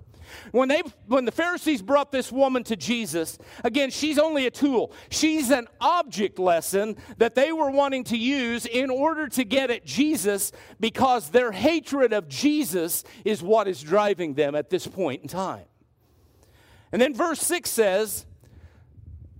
When, 0.52 0.68
they, 0.68 0.82
when 1.06 1.26
the 1.26 1.32
Pharisees 1.32 1.82
brought 1.82 2.10
this 2.10 2.32
woman 2.32 2.64
to 2.64 2.76
Jesus, 2.76 3.38
again, 3.62 3.90
she's 3.90 4.18
only 4.18 4.46
a 4.46 4.50
tool. 4.50 4.92
She's 5.10 5.50
an 5.50 5.68
object 5.80 6.38
lesson 6.38 6.96
that 7.18 7.34
they 7.34 7.52
were 7.52 7.70
wanting 7.70 8.04
to 8.04 8.16
use 8.16 8.66
in 8.66 8.90
order 8.90 9.28
to 9.28 9.44
get 9.44 9.70
at 9.70 9.84
Jesus 9.84 10.50
because 10.80 11.30
their 11.30 11.52
hatred 11.52 12.12
of 12.12 12.28
Jesus 12.28 13.04
is 13.24 13.42
what 13.42 13.68
is 13.68 13.82
driving 13.82 14.34
them 14.34 14.54
at 14.54 14.70
this 14.70 14.86
point 14.86 15.22
in 15.22 15.28
time. 15.28 15.64
And 16.94 17.02
then 17.02 17.12
verse 17.12 17.40
6 17.40 17.68
says 17.68 18.24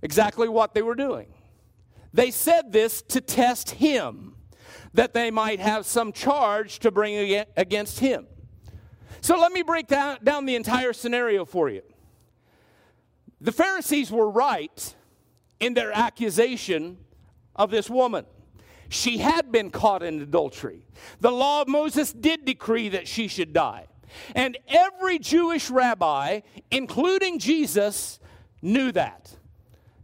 exactly 0.01 0.49
what 0.49 0.73
they 0.73 0.81
were 0.81 0.93
doing. 0.93 1.27
They 2.13 2.29
said 2.29 2.73
this 2.73 3.01
to 3.03 3.21
test 3.21 3.71
him, 3.71 4.35
that 4.93 5.13
they 5.13 5.31
might 5.31 5.61
have 5.61 5.85
some 5.85 6.11
charge 6.11 6.79
to 6.79 6.91
bring 6.91 7.45
against 7.55 7.99
him. 7.99 8.27
So 9.21 9.39
let 9.39 9.53
me 9.53 9.61
break 9.61 9.87
down, 9.87 10.17
the 10.21 10.55
entire 10.57 10.91
scenario 10.91 11.45
for 11.45 11.69
you. 11.69 11.81
The 13.39 13.53
Pharisees 13.53 14.11
were 14.11 14.29
right 14.29 14.93
in 15.61 15.75
their 15.75 15.93
accusation 15.93 16.97
of 17.55 17.71
this 17.71 17.89
woman. 17.89 18.25
She 18.89 19.19
had 19.19 19.53
been 19.53 19.69
caught 19.69 20.03
in 20.03 20.21
adultery. 20.21 20.85
The 21.21 21.31
law 21.31 21.61
of 21.61 21.69
Moses 21.69 22.11
did 22.11 22.43
decree 22.43 22.89
that 22.89 23.07
she 23.07 23.29
should 23.29 23.53
die. 23.53 23.85
And 24.35 24.57
every 24.67 25.19
Jewish 25.19 25.69
rabbi, 25.69 26.41
including 26.71 27.39
Jesus, 27.39 28.19
knew 28.61 28.91
that. 28.91 29.35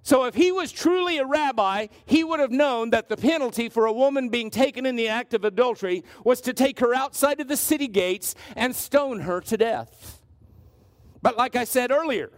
So 0.04 0.24
if 0.24 0.34
he 0.34 0.52
was 0.52 0.72
truly 0.72 1.20
a 1.20 1.26
rabbi, 1.26 1.88
he 2.06 2.24
would 2.24 2.40
have 2.40 2.52
known 2.52 2.90
that 2.90 3.08
the 3.08 3.18
penalty 3.18 3.70
for 3.70 3.86
a 3.86 3.94
woman 3.94 4.30
being 4.30 4.50
taken 4.50 4.86
in 4.86 4.96
the 4.96 5.08
act 5.08 5.34
of 5.34 5.46
adultery 5.46 6.04
was 6.24 6.42
to 6.42 6.54
take 6.54 6.80
her 6.80 6.96
outside 6.96 7.40
of 7.40 7.48
the 7.48 7.58
city 7.58 7.88
gates 7.88 8.34
and 8.56 8.76
stone 8.76 9.22
her 9.22 9.42
to 9.42 9.58
death. 9.58 10.22
But 11.22 11.38
like 11.38 11.56
I 11.56 11.66
said 11.66 11.92
earlier, 11.92 12.32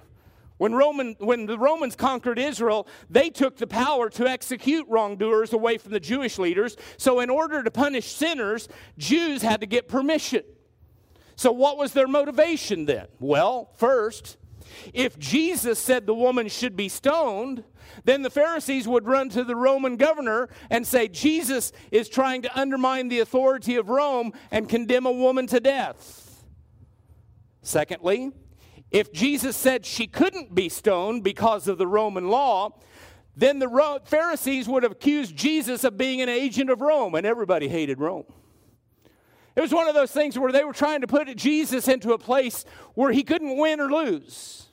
when, 0.58 0.74
Roman, 0.76 1.16
when 1.20 1.46
the 1.46 1.58
Romans 1.58 1.96
conquered 1.96 2.38
Israel, 2.38 2.88
they 3.10 3.30
took 3.30 3.58
the 3.58 3.68
power 3.68 4.10
to 4.12 4.28
execute 4.28 4.86
wrongdoers 4.90 5.54
away 5.54 5.78
from 5.78 5.94
the 5.94 6.00
Jewish 6.00 6.38
leaders. 6.38 6.76
So, 6.98 7.22
in 7.22 7.30
order 7.30 7.64
to 7.64 7.72
punish 7.72 8.12
sinners, 8.12 8.68
Jews 8.98 9.42
had 9.42 9.62
to 9.62 9.68
get 9.68 9.88
permission. 9.88 10.44
So, 11.36 11.52
what 11.52 11.78
was 11.78 11.94
their 11.94 12.08
motivation 12.08 12.86
then? 12.86 13.08
Well, 13.20 13.72
first, 13.76 14.38
if 14.94 15.18
Jesus 15.18 15.80
said 15.80 16.06
the 16.06 16.14
woman 16.14 16.48
should 16.48 16.76
be 16.76 16.90
stoned, 16.90 17.64
then 18.06 18.22
the 18.22 18.30
Pharisees 18.30 18.88
would 18.88 19.06
run 19.06 19.30
to 19.30 19.44
the 19.44 19.56
Roman 19.56 19.98
governor 19.98 20.50
and 20.70 20.86
say, 20.86 21.08
Jesus 21.08 21.72
is 21.92 22.10
trying 22.10 22.42
to 22.44 22.60
undermine 22.60 23.08
the 23.08 23.20
authority 23.20 23.76
of 23.76 23.90
Rome 23.90 24.34
and 24.52 24.68
condemn 24.68 25.06
a 25.06 25.12
woman 25.12 25.48
to 25.48 25.60
death. 25.60 26.44
Secondly, 27.62 28.32
if 28.92 29.12
Jesus 29.12 29.56
said 29.56 29.86
she 29.86 30.08
couldn't 30.08 30.54
be 30.54 30.70
stoned 30.70 31.24
because 31.24 31.68
of 31.68 31.78
the 31.78 31.88
Roman 31.88 32.30
law, 32.30 32.80
then 33.36 33.60
the 33.60 34.00
Pharisees 34.06 34.68
would 34.68 34.84
have 34.84 34.92
accused 34.92 35.36
Jesus 35.36 35.84
of 35.84 35.98
being 35.98 36.22
an 36.22 36.30
agent 36.30 36.70
of 36.70 36.82
Rome, 36.82 37.16
and 37.16 37.26
everybody 37.26 37.68
hated 37.68 38.00
Rome. 38.00 38.26
It 39.56 39.62
was 39.62 39.72
one 39.72 39.88
of 39.88 39.94
those 39.94 40.12
things 40.12 40.38
where 40.38 40.52
they 40.52 40.64
were 40.64 40.74
trying 40.74 41.02
to 41.02 41.08
put 41.08 41.34
Jesus 41.36 41.88
into 41.88 42.14
a 42.14 42.18
place 42.18 42.66
where 42.96 43.12
he 43.12 43.24
couldn't 43.24 43.58
win 43.58 43.80
or 43.80 43.92
lose. 43.92 44.68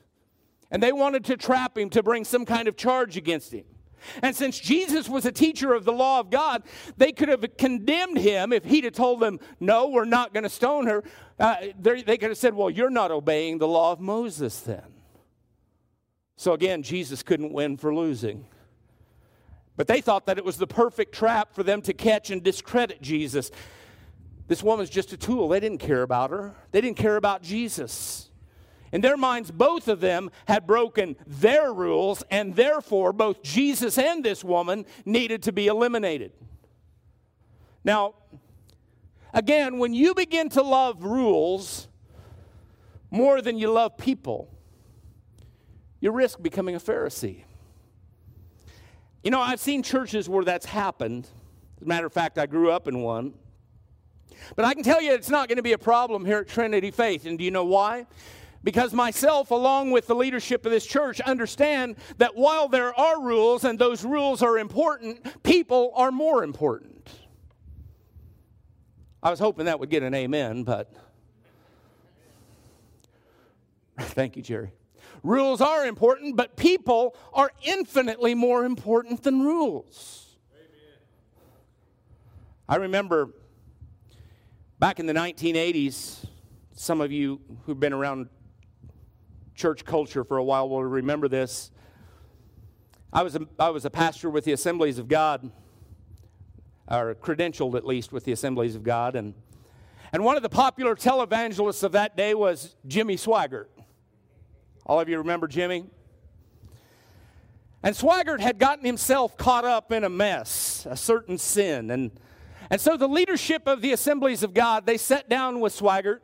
And 0.71 0.83
they 0.83 0.93
wanted 0.93 1.25
to 1.27 1.37
trap 1.37 1.77
him 1.77 1.91
to 1.91 2.03
bring 2.03 2.25
some 2.25 2.47
kind 2.47 2.69
of 2.69 2.77
charge 2.77 3.17
against 3.17 3.53
him. 3.53 3.65
And 4.23 4.35
since 4.35 4.59
Jesus 4.59 5.09
was 5.09 5.27
a 5.27 5.33
teacher 5.33 5.75
of 5.75 5.85
the 5.85 5.93
law 5.93 6.21
of 6.21 6.31
God, 6.31 6.63
they 6.97 7.13
could 7.13 7.29
have 7.29 7.45
condemned 7.59 8.19
him 8.19 8.53
if 8.53 8.65
he'd 8.65 8.85
have 8.85 8.95
told 8.95 9.21
them, 9.21 9.39
No, 9.59 9.89
we're 9.89 10.05
not 10.05 10.33
going 10.33 10.45
to 10.45 10.49
stone 10.51 10.87
her. 10.87 11.05
Uh, 11.39 11.57
they 11.79 12.17
could 12.17 12.31
have 12.31 12.39
said, 12.39 12.55
Well, 12.55 12.71
you're 12.71 12.91
not 12.91 13.11
obeying 13.11 13.59
the 13.59 13.69
law 13.69 13.93
of 13.93 14.01
Moses 14.01 14.61
then. 14.61 14.83
So 16.37 16.55
again, 16.55 16.83
Jesus 16.83 17.23
couldn't 17.23 17.53
win 17.53 17.77
for 17.77 17.95
losing. 17.95 18.47
But 19.77 19.87
they 19.87 20.01
thought 20.01 20.27
that 20.27 20.39
it 20.39 20.45
was 20.45 20.57
the 20.57 20.67
perfect 20.67 21.15
trap 21.15 21.55
for 21.55 21.63
them 21.63 21.83
to 21.83 21.93
catch 21.93 22.31
and 22.31 22.43
discredit 22.43 23.03
Jesus. 23.03 23.51
This 24.51 24.65
woman's 24.65 24.91
just 24.91 25.13
a 25.13 25.17
tool. 25.17 25.49
They 25.49 25.61
didn't 25.61 25.79
care 25.79 26.03
about 26.03 26.31
her, 26.31 26.57
they 26.73 26.81
didn't 26.81 26.97
care 26.97 27.15
about 27.15 27.41
Jesus. 27.41 28.31
In 28.91 29.01
their 29.01 29.17
minds, 29.17 29.53
both 29.53 29.87
of 29.87 30.01
them 30.01 30.29
had 30.49 30.67
broken 30.67 31.15
their 31.25 31.73
rules, 31.73 32.25
and 32.33 32.57
therefore, 32.57 33.13
both 33.13 33.45
Jesus 33.45 33.97
and 33.97 34.25
this 34.25 34.43
woman 34.43 34.87
needed 35.05 35.45
to 35.45 35.53
be 35.53 35.69
eliminated. 35.69 36.33
Now, 37.85 38.15
again, 39.33 39.79
when 39.79 39.95
you 39.95 40.17
begin 40.17 40.49
to 40.49 40.63
love 40.63 41.05
rules 41.05 41.87
more 43.13 43.41
than 43.41 43.57
you 43.57 43.71
love 43.71 43.97
people, 43.99 44.53
you 46.01 46.11
risk 46.11 46.43
becoming 46.43 46.75
a 46.75 46.81
Pharisee. 46.81 47.45
You 49.23 49.31
know, 49.31 49.41
I've 49.41 49.61
seen 49.61 49.85
churches 49.85 50.29
where 50.29 50.43
that's 50.45 50.67
happened. 50.67 51.29
As 51.77 51.83
a 51.85 51.87
matter 51.87 52.07
of 52.07 52.13
fact, 52.13 52.37
I 52.37 52.47
grew 52.47 52.73
up 52.73 52.89
in 52.89 53.03
one. 53.03 53.35
But 54.57 54.65
I 54.65 54.75
can 54.75 54.83
tell 54.83 55.01
you 55.01 55.13
it's 55.13 55.31
not 55.31 55.49
going 55.49 55.57
to 55.57 55.63
be 55.63 55.73
a 55.73 55.79
problem 55.79 56.25
here 56.25 56.39
at 56.39 56.49
Trinity 56.49 56.91
Faith. 56.91 57.27
And 57.27 57.39
do 57.39 57.45
you 57.45 57.51
know 57.51 57.65
why? 57.65 58.07
Because 58.63 58.93
myself, 58.93 59.51
along 59.51 59.91
with 59.91 60.07
the 60.07 60.15
leadership 60.15 60.67
of 60.67 60.73
this 60.73 60.85
church, 60.85 61.21
understand 61.23 61.97
that 62.19 62.37
while 62.37 62.69
there 62.69 62.99
are 62.99 63.23
rules 63.23 63.65
and 63.65 63.79
those 63.79 64.05
rules 64.05 64.43
are 64.43 64.59
important, 64.59 65.43
people 65.43 65.93
are 65.95 66.13
more 66.13 66.45
important. 66.45 67.09
I 69.23 69.31
was 69.31 69.39
hoping 69.39 69.67
that 69.67 69.81
would 69.81 69.91
get 69.91 70.03
an 70.03 70.15
amen, 70.15 70.65
but 70.65 70.93
thank 73.99 74.37
you, 74.37 74.43
Jerry. 74.43 74.73
Rules 75.23 75.61
are 75.61 75.87
important, 75.87 76.37
but 76.37 76.57
people 76.57 77.15
are 77.33 77.51
infinitely 77.63 78.35
more 78.35 78.65
important 78.65 79.23
than 79.23 79.43
rules. 79.43 80.37
Amen. 80.55 80.99
I 82.69 82.77
remember 82.77 83.31
Back 84.81 84.99
in 84.99 85.05
the 85.05 85.13
1980s, 85.13 86.25
some 86.75 87.03
of 87.03 87.13
you 87.13 87.43
who've 87.67 87.79
been 87.79 87.93
around 87.93 88.31
church 89.55 89.85
culture 89.85 90.25
for 90.25 90.39
a 90.39 90.43
while 90.43 90.71
will 90.71 90.83
remember 90.83 91.29
this. 91.29 91.71
I 93.13 93.23
was 93.23 93.37
a, 93.37 93.47
I 93.59 93.69
was 93.69 93.85
a 93.85 93.91
pastor 93.91 94.31
with 94.31 94.47
the 94.47 94.53
Assemblies 94.53 94.99
of 94.99 95.07
God, 95.07 95.51
or 96.89 97.15
credentialed 97.15 97.75
at 97.75 97.87
least 97.87 98.11
with 98.11 98.25
the 98.25 98.33
Assemblies 98.33 98.75
of 98.75 98.83
God, 98.83 99.17
and 99.17 99.35
and 100.15 100.25
one 100.25 100.39
of 100.39 100.43
the 100.43 100.49
popular 100.49 100.97
televangelists 100.97 101.83
of 101.83 101.93
that 101.93 102.17
day 102.17 102.33
was 102.33 102.75
Jimmy 102.87 103.17
Swaggart. 103.17 103.67
All 104.87 104.99
of 104.99 105.11
you 105.11 105.19
remember 105.19 105.47
Jimmy? 105.47 105.85
And 107.83 107.95
Swaggart 107.95 108.41
had 108.41 108.59
gotten 108.59 108.87
himself 108.87 109.37
caught 109.37 109.67
up 109.67 109.93
in 109.93 110.05
a 110.05 110.09
mess, 110.09 110.87
a 110.89 110.97
certain 110.97 111.37
sin, 111.37 111.91
and 111.91 112.13
and 112.71 112.81
so 112.81 112.97
the 112.97 113.09
leadership 113.09 113.67
of 113.67 113.83
the 113.83 113.93
assemblies 113.93 114.43
of 114.43 114.55
God, 114.55 114.87
they 114.87 114.97
sat 114.97 115.29
down 115.29 115.59
with 115.61 115.77
Swaggart 115.77 116.21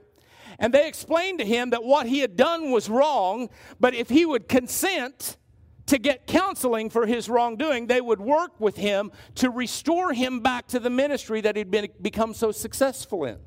And 0.58 0.72
they 0.72 0.88
explained 0.88 1.40
to 1.40 1.44
him 1.44 1.70
that 1.70 1.82
what 1.82 2.06
he 2.06 2.20
had 2.20 2.36
done 2.36 2.70
was 2.70 2.88
wrong, 2.88 3.50
but 3.80 3.94
if 3.94 4.08
he 4.08 4.24
would 4.24 4.48
consent 4.48 5.36
to 5.86 5.98
get 5.98 6.26
counseling 6.26 6.88
for 6.90 7.06
his 7.06 7.28
wrongdoing, 7.28 7.86
they 7.86 8.00
would 8.00 8.20
work 8.20 8.58
with 8.60 8.76
him 8.76 9.12
to 9.36 9.50
restore 9.50 10.12
him 10.12 10.40
back 10.40 10.66
to 10.68 10.78
the 10.78 10.90
ministry 10.90 11.40
that 11.40 11.56
he'd 11.56 11.70
been, 11.70 11.88
become 12.00 12.32
so 12.32 12.52
successful 12.52 13.24
in. 13.24 13.38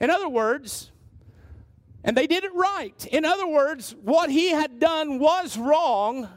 In 0.00 0.10
other 0.10 0.28
words, 0.28 0.90
and 2.04 2.16
they 2.16 2.26
did 2.26 2.44
it 2.44 2.54
right. 2.54 3.06
In 3.06 3.24
other 3.24 3.46
words, 3.46 3.94
what 4.02 4.30
he 4.30 4.50
had 4.50 4.78
done 4.78 5.18
was 5.18 5.56
wrong, 5.56 6.28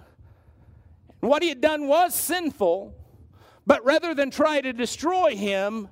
what 1.19 1.43
he 1.43 1.49
had 1.49 1.61
done 1.61 1.87
was 1.87 2.15
sinful, 2.15 2.95
but 3.71 3.85
rather 3.85 4.13
than 4.13 4.29
try 4.29 4.59
to 4.59 4.73
destroy 4.73 5.33
him, 5.33 5.87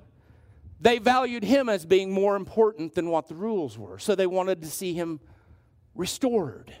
they 0.82 0.98
valued 0.98 1.42
him 1.42 1.70
as 1.70 1.86
being 1.86 2.12
more 2.12 2.36
important 2.36 2.94
than 2.94 3.08
what 3.08 3.26
the 3.26 3.34
rules 3.34 3.78
were. 3.78 3.98
So 3.98 4.14
they 4.14 4.26
wanted 4.26 4.60
to 4.60 4.68
see 4.68 4.92
him 4.92 5.18
restored. 5.94 6.74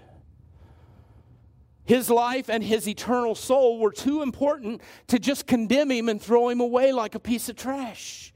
His 1.84 2.10
life 2.10 2.50
and 2.50 2.62
his 2.62 2.86
eternal 2.86 3.34
soul 3.34 3.78
were 3.78 3.92
too 3.92 4.20
important 4.20 4.82
to 5.06 5.18
just 5.18 5.46
condemn 5.46 5.90
him 5.90 6.10
and 6.10 6.20
throw 6.20 6.50
him 6.50 6.60
away 6.60 6.92
like 6.92 7.14
a 7.14 7.18
piece 7.18 7.48
of 7.48 7.56
trash. 7.56 8.34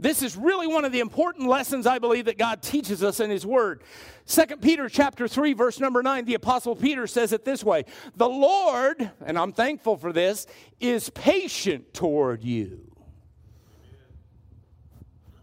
This 0.00 0.22
is 0.22 0.36
really 0.36 0.66
one 0.66 0.84
of 0.84 0.92
the 0.92 1.00
important 1.00 1.48
lessons 1.48 1.86
I 1.86 1.98
believe 1.98 2.26
that 2.26 2.38
God 2.38 2.62
teaches 2.62 3.02
us 3.02 3.18
in 3.18 3.30
his 3.30 3.44
word. 3.44 3.82
2 4.26 4.58
Peter 4.58 4.88
chapter 4.88 5.26
3 5.26 5.54
verse 5.54 5.80
number 5.80 6.02
9 6.02 6.24
the 6.24 6.34
apostle 6.34 6.76
Peter 6.76 7.06
says 7.06 7.32
it 7.32 7.44
this 7.44 7.64
way, 7.64 7.84
"The 8.16 8.28
Lord, 8.28 9.10
and 9.24 9.38
I'm 9.38 9.52
thankful 9.52 9.96
for 9.96 10.12
this, 10.12 10.46
is 10.78 11.10
patient 11.10 11.92
toward 11.94 12.44
you." 12.44 12.88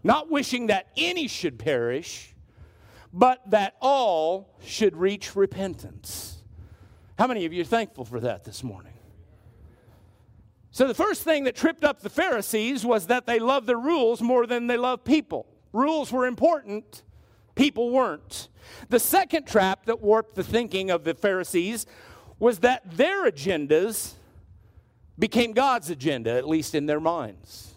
not 0.06 0.30
wishing 0.30 0.68
that 0.68 0.86
any 0.96 1.26
should 1.26 1.58
perish, 1.58 2.34
but 3.12 3.42
that 3.50 3.74
all 3.80 4.56
should 4.64 4.96
reach 4.96 5.34
repentance. 5.34 6.44
How 7.18 7.26
many 7.26 7.44
of 7.44 7.52
you 7.52 7.62
are 7.62 7.64
thankful 7.64 8.04
for 8.04 8.20
that 8.20 8.44
this 8.44 8.62
morning? 8.62 8.95
So, 10.76 10.86
the 10.86 10.92
first 10.92 11.22
thing 11.22 11.44
that 11.44 11.56
tripped 11.56 11.84
up 11.84 12.00
the 12.00 12.10
Pharisees 12.10 12.84
was 12.84 13.06
that 13.06 13.24
they 13.24 13.38
loved 13.38 13.66
the 13.66 13.78
rules 13.78 14.20
more 14.20 14.46
than 14.46 14.66
they 14.66 14.76
loved 14.76 15.06
people. 15.06 15.46
Rules 15.72 16.12
were 16.12 16.26
important, 16.26 17.02
people 17.54 17.88
weren't. 17.88 18.48
The 18.90 19.00
second 19.00 19.46
trap 19.46 19.86
that 19.86 20.02
warped 20.02 20.34
the 20.34 20.44
thinking 20.44 20.90
of 20.90 21.04
the 21.04 21.14
Pharisees 21.14 21.86
was 22.38 22.58
that 22.58 22.82
their 22.94 23.24
agendas 23.24 24.16
became 25.18 25.52
God's 25.52 25.88
agenda, 25.88 26.32
at 26.32 26.46
least 26.46 26.74
in 26.74 26.84
their 26.84 27.00
minds. 27.00 27.74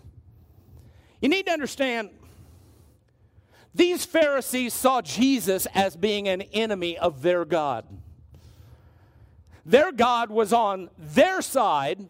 You 1.21 1.29
need 1.29 1.45
to 1.45 1.53
understand 1.53 2.09
these 3.73 4.03
Pharisees 4.03 4.73
saw 4.73 5.01
Jesus 5.01 5.67
as 5.73 5.95
being 5.95 6.27
an 6.27 6.41
enemy 6.41 6.97
of 6.97 7.21
their 7.21 7.45
God. 7.45 7.85
Their 9.65 9.93
God 9.93 10.29
was 10.29 10.51
on 10.51 10.89
their 10.97 11.41
side, 11.41 12.09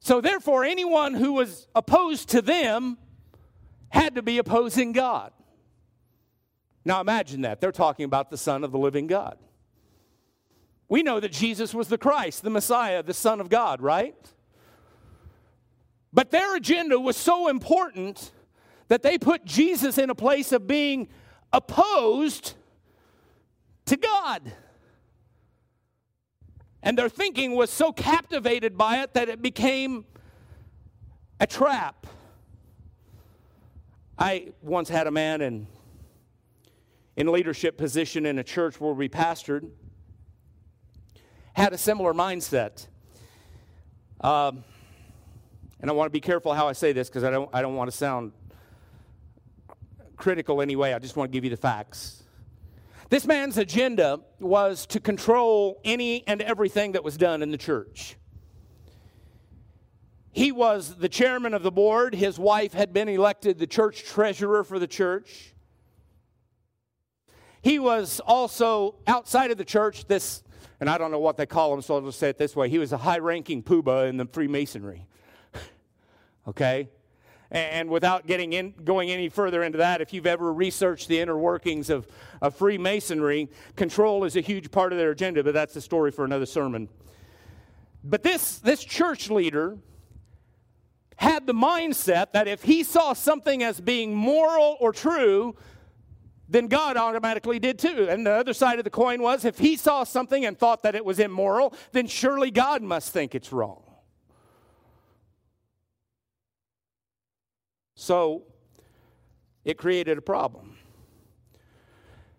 so 0.00 0.20
therefore, 0.20 0.64
anyone 0.64 1.14
who 1.14 1.32
was 1.32 1.66
opposed 1.74 2.28
to 2.30 2.42
them 2.42 2.98
had 3.88 4.14
to 4.14 4.22
be 4.22 4.38
opposing 4.38 4.92
God. 4.92 5.32
Now 6.84 7.00
imagine 7.00 7.42
that. 7.42 7.60
They're 7.60 7.72
talking 7.72 8.04
about 8.04 8.30
the 8.30 8.38
Son 8.38 8.64
of 8.64 8.72
the 8.72 8.78
living 8.78 9.06
God. 9.06 9.38
We 10.88 11.02
know 11.02 11.20
that 11.20 11.32
Jesus 11.32 11.74
was 11.74 11.88
the 11.88 11.98
Christ, 11.98 12.42
the 12.42 12.50
Messiah, 12.50 13.02
the 13.02 13.14
Son 13.14 13.40
of 13.40 13.48
God, 13.48 13.82
right? 13.82 14.16
But 16.12 16.30
their 16.30 16.56
agenda 16.56 16.98
was 16.98 17.16
so 17.16 17.48
important 17.48 18.32
that 18.88 19.02
they 19.02 19.18
put 19.18 19.44
Jesus 19.44 19.98
in 19.98 20.08
a 20.08 20.14
place 20.14 20.52
of 20.52 20.66
being 20.66 21.08
opposed 21.52 22.54
to 23.86 23.96
God. 23.96 24.52
And 26.88 26.96
their 26.96 27.10
thinking 27.10 27.54
was 27.54 27.68
so 27.68 27.92
captivated 27.92 28.78
by 28.78 29.02
it 29.02 29.12
that 29.12 29.28
it 29.28 29.42
became 29.42 30.06
a 31.38 31.46
trap. 31.46 32.06
I 34.18 34.54
once 34.62 34.88
had 34.88 35.06
a 35.06 35.10
man 35.10 35.42
in, 35.42 35.66
in 37.14 37.30
leadership 37.30 37.76
position 37.76 38.24
in 38.24 38.38
a 38.38 38.42
church 38.42 38.80
where 38.80 38.94
we 38.94 39.06
pastored, 39.06 39.68
had 41.52 41.74
a 41.74 41.78
similar 41.78 42.14
mindset. 42.14 42.86
Um, 44.22 44.64
and 45.80 45.90
I 45.90 45.92
want 45.92 46.06
to 46.06 46.10
be 46.10 46.22
careful 46.22 46.54
how 46.54 46.68
I 46.68 46.72
say 46.72 46.92
this 46.92 47.10
because 47.10 47.22
I 47.22 47.28
don't, 47.28 47.50
I 47.52 47.60
don't 47.60 47.74
want 47.74 47.90
to 47.90 47.96
sound 47.98 48.32
critical 50.16 50.62
anyway. 50.62 50.94
I 50.94 51.00
just 51.00 51.16
want 51.16 51.30
to 51.30 51.36
give 51.36 51.44
you 51.44 51.50
the 51.50 51.58
facts. 51.58 52.17
This 53.10 53.26
man's 53.26 53.56
agenda 53.56 54.20
was 54.38 54.86
to 54.86 55.00
control 55.00 55.80
any 55.84 56.26
and 56.26 56.42
everything 56.42 56.92
that 56.92 57.02
was 57.02 57.16
done 57.16 57.42
in 57.42 57.50
the 57.50 57.56
church. 57.56 58.16
He 60.30 60.52
was 60.52 60.96
the 60.96 61.08
chairman 61.08 61.54
of 61.54 61.62
the 61.62 61.70
board. 61.70 62.14
His 62.14 62.38
wife 62.38 62.74
had 62.74 62.92
been 62.92 63.08
elected 63.08 63.58
the 63.58 63.66
church 63.66 64.04
treasurer 64.04 64.62
for 64.62 64.78
the 64.78 64.86
church. 64.86 65.54
He 67.62 67.78
was 67.78 68.20
also 68.20 68.96
outside 69.06 69.50
of 69.50 69.58
the 69.58 69.64
church, 69.64 70.06
this, 70.06 70.44
and 70.78 70.88
I 70.88 70.98
don't 70.98 71.10
know 71.10 71.18
what 71.18 71.36
they 71.38 71.46
call 71.46 71.74
him, 71.74 71.82
so 71.82 71.96
I'll 71.96 72.02
just 72.02 72.18
say 72.18 72.28
it 72.28 72.38
this 72.38 72.54
way. 72.54 72.68
He 72.68 72.78
was 72.78 72.92
a 72.92 72.98
high 72.98 73.18
ranking 73.18 73.62
poobah 73.62 74.08
in 74.08 74.16
the 74.16 74.26
Freemasonry. 74.26 75.06
okay? 76.48 76.90
And 77.50 77.88
without 77.88 78.26
getting 78.26 78.52
in, 78.52 78.74
going 78.84 79.10
any 79.10 79.30
further 79.30 79.62
into 79.62 79.78
that, 79.78 80.02
if 80.02 80.12
you've 80.12 80.26
ever 80.26 80.52
researched 80.52 81.08
the 81.08 81.18
inner 81.18 81.38
workings 81.38 81.88
of, 81.88 82.06
of 82.42 82.54
Freemasonry, 82.54 83.48
control 83.74 84.24
is 84.24 84.36
a 84.36 84.42
huge 84.42 84.70
part 84.70 84.92
of 84.92 84.98
their 84.98 85.10
agenda, 85.10 85.42
but 85.42 85.54
that's 85.54 85.74
a 85.74 85.80
story 85.80 86.10
for 86.10 86.26
another 86.26 86.44
sermon. 86.44 86.88
But 88.04 88.22
this, 88.22 88.58
this 88.58 88.84
church 88.84 89.30
leader 89.30 89.78
had 91.16 91.46
the 91.46 91.54
mindset 91.54 92.32
that 92.32 92.46
if 92.46 92.62
he 92.62 92.82
saw 92.82 93.12
something 93.12 93.62
as 93.62 93.80
being 93.80 94.14
moral 94.14 94.76
or 94.78 94.92
true, 94.92 95.56
then 96.48 96.68
God 96.68 96.96
automatically 96.96 97.58
did 97.58 97.78
too. 97.78 98.06
And 98.08 98.26
the 98.26 98.32
other 98.32 98.52
side 98.52 98.78
of 98.78 98.84
the 98.84 98.90
coin 98.90 99.22
was 99.22 99.44
if 99.44 99.58
he 99.58 99.76
saw 99.76 100.04
something 100.04 100.44
and 100.44 100.56
thought 100.56 100.82
that 100.82 100.94
it 100.94 101.04
was 101.04 101.18
immoral, 101.18 101.74
then 101.92 102.06
surely 102.06 102.50
God 102.50 102.82
must 102.82 103.12
think 103.12 103.34
it's 103.34 103.52
wrong. 103.52 103.82
So 108.00 108.44
it 109.64 109.76
created 109.76 110.18
a 110.18 110.22
problem. 110.22 110.78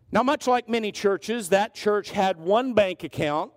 Now, 0.10 0.24
much 0.24 0.48
like 0.48 0.70
many 0.70 0.94
churches, 0.94 1.50
that 1.50 1.76
church 1.76 2.12
had 2.12 2.40
one 2.40 2.74
bank 2.74 3.04
account 3.04 3.52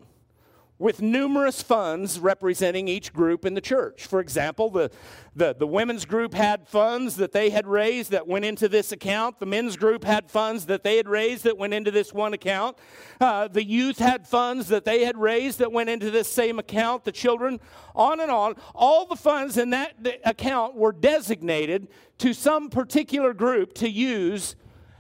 with 0.83 1.01
numerous 1.01 1.63
funds 1.63 2.19
representing 2.19 2.89
each 2.89 3.13
group 3.13 3.47
in 3.47 3.55
the 3.55 3.61
church. 3.61 4.05
For 4.05 4.19
example, 4.19 4.69
the, 4.69 4.91
the, 5.37 5.55
the, 5.57 5.67
women's 5.67 6.05
group 6.05 6.35
had 6.35 6.67
funds 6.67 7.15
that 7.17 7.31
they 7.31 7.51
had 7.51 7.69
raised 7.69 8.11
that 8.11 8.27
went 8.27 8.45
into 8.45 8.69
this 8.69 8.91
account. 8.91 9.39
The 9.39 9.47
men's 9.47 9.77
group 9.77 10.03
had 10.03 10.29
funds 10.29 10.67
that 10.67 10.83
they 10.83 10.97
had 10.97 11.09
raised 11.09 11.45
that 11.45 11.57
went 11.57 11.73
into 11.73 11.93
this 11.93 12.13
one 12.13 12.35
account. 12.35 12.79
Uh, 13.21 13.47
the 13.47 13.63
youth 13.63 13.99
had 14.01 14.27
funds 14.27 14.67
that 14.69 14.85
they 14.85 15.05
had 15.05 15.17
raised 15.17 15.61
that 15.61 15.71
went 15.71 15.89
into 15.89 16.11
this 16.11 16.31
same 16.31 16.59
account. 16.59 17.05
The 17.05 17.13
children, 17.13 17.61
on 17.95 18.19
and 18.19 18.33
on. 18.33 18.57
All 18.75 19.07
the 19.07 19.15
funds 19.15 19.57
in 19.57 19.71
that 19.71 19.95
account 20.25 20.75
were 20.75 20.93
designated 20.93 21.87
to 22.19 22.35
some 22.35 22.71
particular 22.71 23.33
group 23.33 23.73
to 23.75 23.89
use 23.89 24.57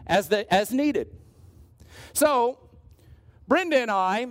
as, 0.06 0.28
the, 0.28 0.46
as 0.54 0.70
needed. 0.70 1.08
So, 2.12 2.60
Brenda 3.48 3.78
and 3.78 3.90
I 3.90 4.28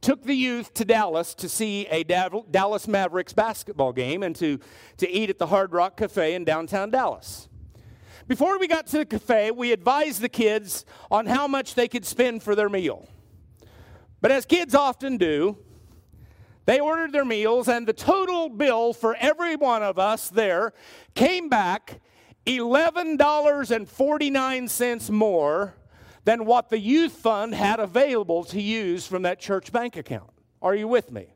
took 0.00 0.22
the 0.22 0.34
youth 0.34 0.72
to 0.74 0.84
Dallas 0.84 1.34
to 1.34 1.48
see 1.48 1.86
a 1.86 2.04
Dallas 2.04 2.86
Mavericks 2.86 3.32
basketball 3.32 3.92
game 3.92 4.22
and 4.22 4.36
to, 4.36 4.60
to 4.98 5.08
eat 5.08 5.30
at 5.30 5.38
the 5.38 5.46
Hard 5.46 5.72
Rock 5.72 5.96
Cafe 5.96 6.34
in 6.34 6.44
downtown 6.44 6.90
Dallas. 6.90 7.48
Before 8.28 8.58
we 8.58 8.68
got 8.68 8.86
to 8.88 8.98
the 8.98 9.06
cafe, 9.06 9.50
we 9.50 9.72
advised 9.72 10.20
the 10.20 10.28
kids 10.28 10.84
on 11.10 11.24
how 11.24 11.48
much 11.48 11.74
they 11.74 11.88
could 11.88 12.04
spend 12.04 12.42
for 12.42 12.54
their 12.54 12.68
meal. 12.68 13.08
But 14.20 14.32
as 14.32 14.44
kids 14.44 14.74
often 14.74 15.16
do, 15.16 15.56
they 16.66 16.78
ordered 16.78 17.12
their 17.12 17.24
meals, 17.24 17.68
and 17.68 17.86
the 17.86 17.94
total 17.94 18.50
bill 18.50 18.92
for 18.92 19.16
every 19.18 19.56
one 19.56 19.82
of 19.82 19.98
us 19.98 20.28
there 20.28 20.74
came 21.14 21.48
back 21.48 22.02
$11.49 22.44 25.10
more 25.10 25.74
than 26.24 26.44
what 26.44 26.68
the 26.68 26.78
youth 26.78 27.12
fund 27.12 27.54
had 27.54 27.80
available 27.80 28.44
to 28.44 28.60
use 28.60 29.06
from 29.06 29.22
that 29.22 29.40
church 29.40 29.72
bank 29.72 29.96
account. 29.96 30.30
Are 30.60 30.74
you 30.74 30.88
with 30.88 31.10
me? 31.10 31.28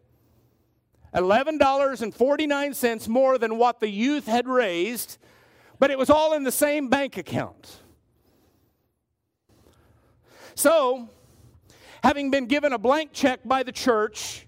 $11.49 1.14 3.09
more 3.09 3.38
than 3.38 3.59
what 3.59 3.81
the 3.81 3.88
youth 3.88 4.27
had 4.27 4.49
raised, 4.49 5.18
but 5.79 5.90
it 5.90 5.99
was 5.99 6.11
all 6.11 6.33
in 6.33 6.45
the 6.45 6.53
same 6.53 6.88
bank 6.88 7.16
account. 7.16 7.79
So, 10.55 11.09
having 12.03 12.31
been 12.31 12.47
given 12.47 12.73
a 12.73 12.79
blank 12.79 13.11
check 13.12 13.40
by 13.45 13.62
the 13.62 13.73
church 13.73 14.47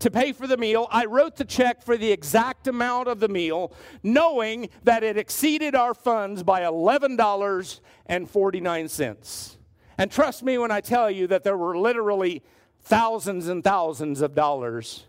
to 0.00 0.10
pay 0.10 0.32
for 0.32 0.48
the 0.48 0.56
meal. 0.56 0.88
I 0.90 1.04
wrote 1.04 1.36
the 1.36 1.44
check 1.44 1.82
for 1.82 1.96
the 1.96 2.10
exact 2.10 2.66
amount 2.66 3.06
of 3.08 3.20
the 3.20 3.28
meal, 3.28 3.72
knowing 4.02 4.70
that 4.82 5.04
it 5.04 5.16
exceeded 5.16 5.76
our 5.76 5.94
funds 5.94 6.42
by 6.42 6.62
$11.49. 6.62 9.56
And 10.00 10.10
trust 10.10 10.42
me 10.42 10.56
when 10.56 10.70
I 10.70 10.80
tell 10.80 11.10
you 11.10 11.26
that 11.26 11.44
there 11.44 11.58
were 11.58 11.76
literally 11.76 12.42
thousands 12.80 13.48
and 13.48 13.62
thousands 13.62 14.22
of 14.22 14.34
dollars 14.34 15.04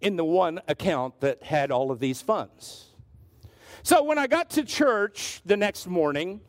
in 0.00 0.14
the 0.14 0.24
one 0.24 0.60
account 0.68 1.18
that 1.22 1.42
had 1.42 1.72
all 1.72 1.90
of 1.90 1.98
these 1.98 2.22
funds. 2.22 2.90
So 3.82 4.04
when 4.04 4.18
I 4.18 4.28
got 4.28 4.48
to 4.50 4.62
church 4.62 5.42
the 5.44 5.56
next 5.56 5.88
morning, 5.88 6.40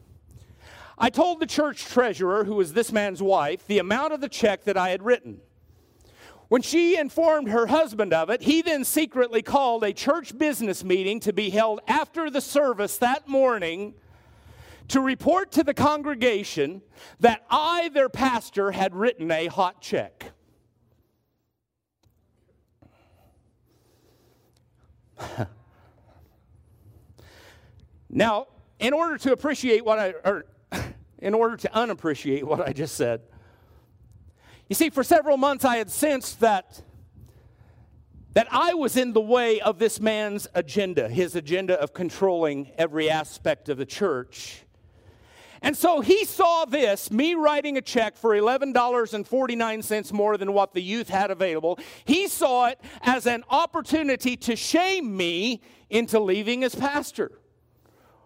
I 1.00 1.10
told 1.10 1.40
the 1.40 1.48
church 1.48 1.86
treasurer, 1.86 2.44
who 2.44 2.54
was 2.54 2.74
this 2.74 2.92
man's 2.92 3.24
wife, 3.24 3.66
the 3.66 3.80
amount 3.80 4.14
of 4.14 4.22
the 4.22 4.30
check 4.30 4.66
that 4.66 4.78
I 4.78 4.90
had 4.90 5.02
written. 5.02 5.42
When 6.50 6.62
she 6.62 6.96
informed 6.96 7.50
her 7.50 7.66
husband 7.66 8.14
of 8.14 8.30
it, 8.30 8.44
he 8.44 8.62
then 8.62 8.84
secretly 8.84 9.42
called 9.42 9.84
a 9.84 9.94
church 9.94 10.38
business 10.38 10.84
meeting 10.84 11.20
to 11.22 11.34
be 11.34 11.50
held 11.50 11.82
after 11.88 12.30
the 12.30 12.40
service 12.40 13.00
that 13.00 13.28
morning 13.28 13.96
to 14.90 15.00
report 15.00 15.52
to 15.54 15.64
the 15.64 15.74
congregation 15.74 16.82
that 17.20 17.44
I, 17.50 17.90
their 17.90 18.10
pastor, 18.10 18.72
had 18.72 18.96
written 18.96 19.32
a 19.32 19.48
hot 19.48 19.82
check. 19.82 20.32
now, 28.10 28.48
in 28.80 28.94
order 28.94 29.18
to 29.20 29.32
appreciate 29.32 29.86
what 29.86 30.00
I, 30.00 30.14
or 30.26 30.46
in 31.20 31.34
order 31.34 31.56
to 31.58 31.74
unappreciate 31.76 32.46
what 32.46 32.60
I 32.62 32.74
just 32.74 32.96
said, 32.96 33.22
you 34.68 34.76
see, 34.76 34.90
for 34.90 35.04
several 35.04 35.38
months 35.38 35.66
I 35.66 35.78
had 35.78 35.90
sensed 35.92 36.40
that 36.42 36.82
that 38.34 38.48
I 38.52 38.74
was 38.74 38.98
in 38.98 39.14
the 39.14 39.22
way 39.22 39.62
of 39.62 39.78
this 39.78 40.00
man's 40.00 40.48
agenda, 40.56 41.08
his 41.08 41.36
agenda 41.36 41.80
of 41.80 41.94
controlling 41.94 42.72
every 42.78 43.10
aspect 43.10 43.70
of 43.70 43.78
the 43.78 43.86
church. 43.86 44.63
And 45.64 45.78
so 45.78 46.02
he 46.02 46.26
saw 46.26 46.66
this, 46.66 47.10
me 47.10 47.36
writing 47.36 47.78
a 47.78 47.82
check 47.82 48.18
for 48.18 48.32
$11.49 48.32 50.12
more 50.12 50.38
than 50.38 50.52
what 50.52 50.74
the 50.74 50.82
youth 50.82 51.08
had 51.08 51.32
available. 51.32 51.80
He 52.04 52.28
saw 52.28 52.68
it 52.68 52.82
as 53.02 53.26
an 53.26 53.46
opportunity 53.50 54.36
to 54.36 54.58
shame 54.58 55.16
me 55.16 55.62
into 55.90 56.20
leaving 56.20 56.66
as 56.66 56.76
pastor. 56.76 57.32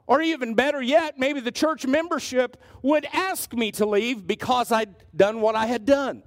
Or 0.08 0.20
even 0.20 0.56
better 0.56 0.82
yet, 0.82 1.20
maybe 1.20 1.40
the 1.40 1.52
church 1.52 1.86
membership 1.86 2.58
would 2.82 3.06
ask 3.14 3.54
me 3.54 3.72
to 3.74 3.86
leave 3.86 4.26
because 4.26 4.72
I'd 4.72 4.96
done 5.16 5.40
what 5.40 5.54
I 5.54 5.68
had 5.68 5.86
done. 5.86 6.24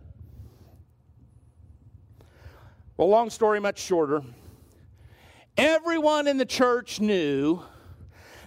Well, 2.96 3.08
long 3.08 3.30
story, 3.30 3.58
much 3.58 3.80
shorter. 3.80 4.22
Everyone 5.56 6.28
in 6.28 6.36
the 6.36 6.46
church 6.46 7.00
knew 7.00 7.62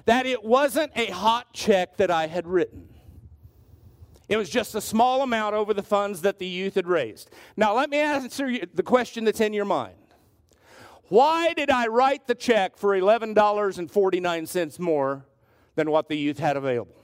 that 0.05 0.25
it 0.25 0.43
wasn't 0.43 0.91
a 0.95 1.07
hot 1.07 1.53
check 1.53 1.97
that 1.97 2.11
I 2.11 2.27
had 2.27 2.47
written. 2.47 2.89
It 4.29 4.37
was 4.37 4.49
just 4.49 4.73
a 4.75 4.81
small 4.81 5.21
amount 5.21 5.55
over 5.55 5.73
the 5.73 5.83
funds 5.83 6.21
that 6.21 6.39
the 6.39 6.47
youth 6.47 6.75
had 6.75 6.87
raised. 6.87 7.29
Now, 7.57 7.75
let 7.75 7.89
me 7.89 7.99
answer 7.99 8.51
the 8.73 8.83
question 8.83 9.25
that's 9.25 9.41
in 9.41 9.53
your 9.53 9.65
mind. 9.65 9.95
Why 11.09 11.53
did 11.53 11.69
I 11.69 11.87
write 11.87 12.27
the 12.27 12.35
check 12.35 12.77
for 12.77 12.91
$11.49 12.97 14.79
more 14.79 15.25
than 15.75 15.91
what 15.91 16.07
the 16.07 16.17
youth 16.17 16.39
had 16.39 16.55
available? 16.57 16.95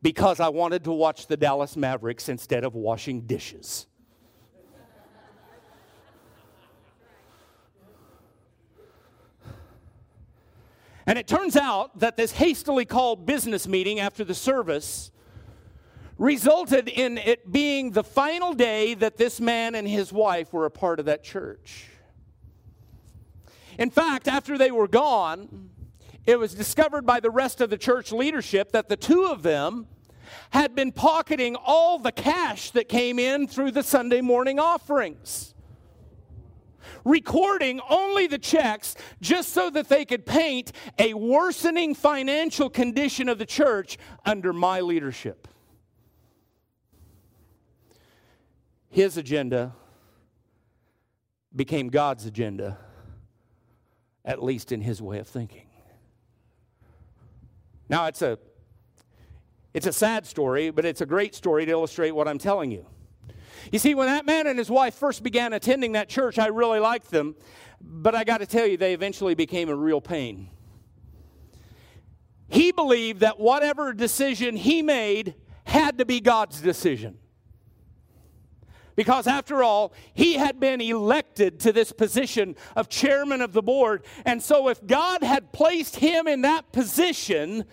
Because 0.00 0.40
I 0.40 0.48
wanted 0.48 0.84
to 0.84 0.92
watch 0.92 1.26
the 1.26 1.36
Dallas 1.36 1.76
Mavericks 1.76 2.28
instead 2.28 2.64
of 2.64 2.74
washing 2.74 3.22
dishes. 3.22 3.87
And 11.08 11.18
it 11.18 11.26
turns 11.26 11.56
out 11.56 12.00
that 12.00 12.18
this 12.18 12.32
hastily 12.32 12.84
called 12.84 13.24
business 13.24 13.66
meeting 13.66 13.98
after 13.98 14.24
the 14.24 14.34
service 14.34 15.10
resulted 16.18 16.86
in 16.86 17.16
it 17.16 17.50
being 17.50 17.92
the 17.92 18.04
final 18.04 18.52
day 18.52 18.92
that 18.92 19.16
this 19.16 19.40
man 19.40 19.74
and 19.74 19.88
his 19.88 20.12
wife 20.12 20.52
were 20.52 20.66
a 20.66 20.70
part 20.70 21.00
of 21.00 21.06
that 21.06 21.24
church. 21.24 21.86
In 23.78 23.88
fact, 23.88 24.28
after 24.28 24.58
they 24.58 24.70
were 24.70 24.86
gone, 24.86 25.70
it 26.26 26.38
was 26.38 26.54
discovered 26.54 27.06
by 27.06 27.20
the 27.20 27.30
rest 27.30 27.62
of 27.62 27.70
the 27.70 27.78
church 27.78 28.12
leadership 28.12 28.72
that 28.72 28.90
the 28.90 28.96
two 28.96 29.24
of 29.24 29.42
them 29.42 29.86
had 30.50 30.74
been 30.74 30.92
pocketing 30.92 31.56
all 31.56 31.98
the 31.98 32.12
cash 32.12 32.70
that 32.72 32.86
came 32.86 33.18
in 33.18 33.48
through 33.48 33.70
the 33.70 33.82
Sunday 33.82 34.20
morning 34.20 34.60
offerings 34.60 35.54
recording 37.08 37.80
only 37.88 38.26
the 38.26 38.38
checks 38.38 38.94
just 39.20 39.52
so 39.52 39.70
that 39.70 39.88
they 39.88 40.04
could 40.04 40.26
paint 40.26 40.72
a 40.98 41.14
worsening 41.14 41.94
financial 41.94 42.68
condition 42.68 43.28
of 43.28 43.38
the 43.38 43.46
church 43.46 43.98
under 44.24 44.52
my 44.52 44.80
leadership. 44.80 45.48
His 48.90 49.16
agenda 49.16 49.74
became 51.54 51.88
God's 51.88 52.26
agenda, 52.26 52.78
at 54.24 54.42
least 54.42 54.72
in 54.72 54.80
his 54.80 55.00
way 55.00 55.18
of 55.18 55.26
thinking. 55.26 55.66
Now, 57.88 58.06
it's 58.06 58.20
a, 58.20 58.38
it's 59.72 59.86
a 59.86 59.92
sad 59.92 60.26
story, 60.26 60.70
but 60.70 60.84
it's 60.84 61.00
a 61.00 61.06
great 61.06 61.34
story 61.34 61.64
to 61.64 61.72
illustrate 61.72 62.10
what 62.10 62.28
I'm 62.28 62.38
telling 62.38 62.70
you. 62.70 62.86
You 63.72 63.78
see, 63.78 63.94
when 63.94 64.06
that 64.06 64.26
man 64.26 64.46
and 64.46 64.58
his 64.58 64.70
wife 64.70 64.94
first 64.94 65.22
began 65.22 65.52
attending 65.52 65.92
that 65.92 66.08
church, 66.08 66.38
I 66.38 66.46
really 66.46 66.80
liked 66.80 67.10
them. 67.10 67.36
But 67.80 68.14
I 68.14 68.24
got 68.24 68.38
to 68.38 68.46
tell 68.46 68.66
you, 68.66 68.76
they 68.76 68.94
eventually 68.94 69.34
became 69.34 69.68
a 69.68 69.74
real 69.74 70.00
pain. 70.00 70.50
He 72.48 72.72
believed 72.72 73.20
that 73.20 73.38
whatever 73.38 73.92
decision 73.92 74.56
he 74.56 74.82
made 74.82 75.34
had 75.64 75.98
to 75.98 76.04
be 76.04 76.20
God's 76.20 76.60
decision. 76.60 77.18
Because 78.96 79.28
after 79.28 79.62
all, 79.62 79.92
he 80.12 80.34
had 80.34 80.58
been 80.58 80.80
elected 80.80 81.60
to 81.60 81.72
this 81.72 81.92
position 81.92 82.56
of 82.74 82.88
chairman 82.88 83.40
of 83.40 83.52
the 83.52 83.62
board. 83.62 84.04
And 84.24 84.42
so, 84.42 84.68
if 84.68 84.84
God 84.84 85.22
had 85.22 85.52
placed 85.52 85.96
him 85.96 86.26
in 86.26 86.40
that 86.40 86.72
position, 86.72 87.64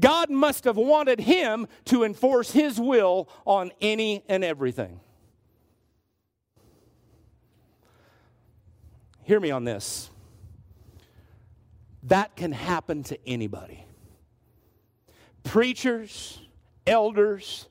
God 0.00 0.30
must 0.30 0.64
have 0.64 0.76
wanted 0.76 1.20
him 1.20 1.68
to 1.84 2.02
enforce 2.02 2.50
his 2.50 2.80
will 2.80 3.28
on 3.44 3.70
any 3.80 4.24
and 4.28 4.42
everything. 4.42 4.98
Hear 9.24 9.40
me 9.40 9.50
on 9.50 9.64
this. 9.64 10.10
That 12.04 12.36
can 12.36 12.52
happen 12.52 13.02
to 13.04 13.18
anybody. 13.26 13.84
Preachers, 15.42 16.40
elders, 16.86 17.68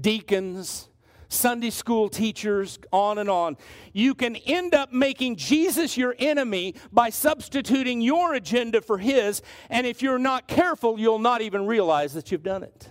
deacons, 0.00 0.88
Sunday 1.28 1.70
school 1.70 2.08
teachers, 2.08 2.78
on 2.92 3.18
and 3.18 3.28
on. 3.28 3.56
You 3.92 4.14
can 4.14 4.36
end 4.36 4.74
up 4.74 4.92
making 4.92 5.36
Jesus 5.36 5.96
your 5.96 6.14
enemy 6.18 6.74
by 6.92 7.10
substituting 7.10 8.00
your 8.00 8.34
agenda 8.34 8.80
for 8.82 8.98
his, 8.98 9.42
and 9.70 9.86
if 9.86 10.02
you're 10.02 10.18
not 10.18 10.46
careful, 10.46 11.00
you'll 11.00 11.18
not 11.18 11.40
even 11.40 11.66
realize 11.66 12.12
that 12.14 12.30
you've 12.30 12.42
done 12.42 12.62
it. 12.62 12.90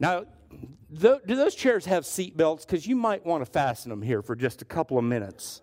Now, 0.00 0.24
do 0.98 1.20
those 1.34 1.54
chairs 1.54 1.86
have 1.86 2.04
seat 2.06 2.36
belts? 2.36 2.64
Because 2.64 2.86
you 2.86 2.96
might 2.96 3.24
want 3.24 3.44
to 3.44 3.50
fasten 3.50 3.90
them 3.90 4.02
here 4.02 4.22
for 4.22 4.36
just 4.36 4.62
a 4.62 4.64
couple 4.64 4.98
of 4.98 5.04
minutes. 5.04 5.62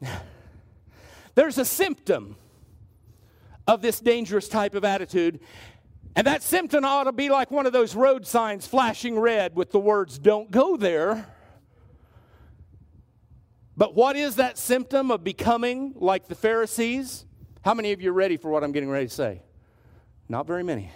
There's 1.34 1.58
a 1.58 1.64
symptom 1.64 2.36
of 3.66 3.82
this 3.82 4.00
dangerous 4.00 4.48
type 4.48 4.74
of 4.74 4.84
attitude, 4.84 5.40
and 6.16 6.26
that 6.26 6.42
symptom 6.42 6.84
ought 6.84 7.04
to 7.04 7.12
be 7.12 7.28
like 7.28 7.50
one 7.50 7.66
of 7.66 7.72
those 7.72 7.94
road 7.94 8.26
signs 8.26 8.66
flashing 8.66 9.18
red 9.18 9.54
with 9.54 9.70
the 9.70 9.78
words, 9.78 10.18
Don't 10.18 10.50
go 10.50 10.76
there. 10.76 11.26
But 13.76 13.94
what 13.94 14.16
is 14.16 14.36
that 14.36 14.58
symptom 14.58 15.12
of 15.12 15.22
becoming 15.22 15.92
like 15.94 16.26
the 16.26 16.34
Pharisees? 16.34 17.24
How 17.62 17.74
many 17.74 17.92
of 17.92 18.00
you 18.02 18.10
are 18.10 18.14
ready 18.14 18.36
for 18.36 18.50
what 18.50 18.64
I'm 18.64 18.72
getting 18.72 18.90
ready 18.90 19.06
to 19.06 19.14
say? 19.14 19.42
Not 20.28 20.48
very 20.48 20.64
many. 20.64 20.90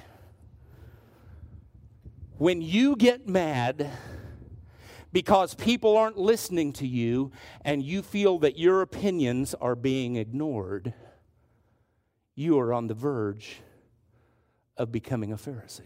When 2.42 2.60
you 2.60 2.96
get 2.96 3.28
mad 3.28 3.88
because 5.12 5.54
people 5.54 5.96
aren't 5.96 6.18
listening 6.18 6.72
to 6.72 6.86
you 6.88 7.30
and 7.64 7.84
you 7.84 8.02
feel 8.02 8.40
that 8.40 8.58
your 8.58 8.82
opinions 8.82 9.54
are 9.54 9.76
being 9.76 10.16
ignored, 10.16 10.92
you 12.34 12.58
are 12.58 12.72
on 12.72 12.88
the 12.88 12.94
verge 12.94 13.60
of 14.76 14.90
becoming 14.90 15.30
a 15.30 15.36
Pharisee. 15.36 15.82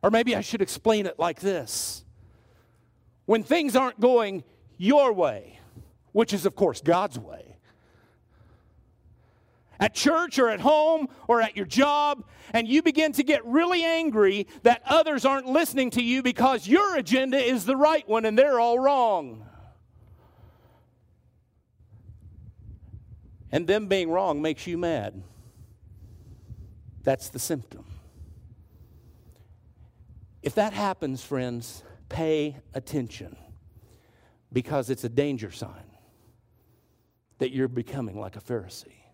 Or 0.00 0.12
maybe 0.12 0.36
I 0.36 0.42
should 0.42 0.62
explain 0.62 1.06
it 1.06 1.18
like 1.18 1.40
this 1.40 2.04
when 3.24 3.42
things 3.42 3.74
aren't 3.74 3.98
going 3.98 4.44
your 4.76 5.12
way, 5.12 5.58
which 6.12 6.32
is, 6.32 6.46
of 6.46 6.54
course, 6.54 6.80
God's 6.80 7.18
way, 7.18 7.45
at 9.78 9.94
church 9.94 10.38
or 10.38 10.48
at 10.48 10.60
home 10.60 11.08
or 11.28 11.42
at 11.42 11.56
your 11.56 11.66
job, 11.66 12.24
and 12.52 12.66
you 12.68 12.82
begin 12.82 13.12
to 13.12 13.22
get 13.22 13.44
really 13.44 13.84
angry 13.84 14.46
that 14.62 14.82
others 14.86 15.24
aren't 15.24 15.46
listening 15.46 15.90
to 15.90 16.02
you 16.02 16.22
because 16.22 16.66
your 16.66 16.96
agenda 16.96 17.38
is 17.38 17.64
the 17.64 17.76
right 17.76 18.08
one 18.08 18.24
and 18.24 18.38
they're 18.38 18.60
all 18.60 18.78
wrong. 18.78 19.46
And 23.52 23.66
them 23.66 23.86
being 23.86 24.10
wrong 24.10 24.42
makes 24.42 24.66
you 24.66 24.76
mad. 24.76 25.22
That's 27.04 27.28
the 27.28 27.38
symptom. 27.38 27.84
If 30.42 30.54
that 30.56 30.72
happens, 30.72 31.22
friends, 31.24 31.82
pay 32.08 32.56
attention 32.74 33.36
because 34.52 34.90
it's 34.90 35.04
a 35.04 35.08
danger 35.08 35.50
sign 35.50 35.90
that 37.38 37.52
you're 37.52 37.68
becoming 37.68 38.18
like 38.18 38.36
a 38.36 38.40
Pharisee. 38.40 39.05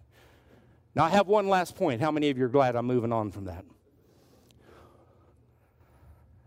Now, 0.94 1.04
I 1.04 1.08
have 1.10 1.26
one 1.26 1.48
last 1.48 1.74
point. 1.74 2.00
How 2.00 2.10
many 2.10 2.28
of 2.28 2.36
you 2.36 2.44
are 2.44 2.48
glad 2.48 2.76
I'm 2.76 2.86
moving 2.86 3.12
on 3.12 3.30
from 3.30 3.46
that? 3.46 3.64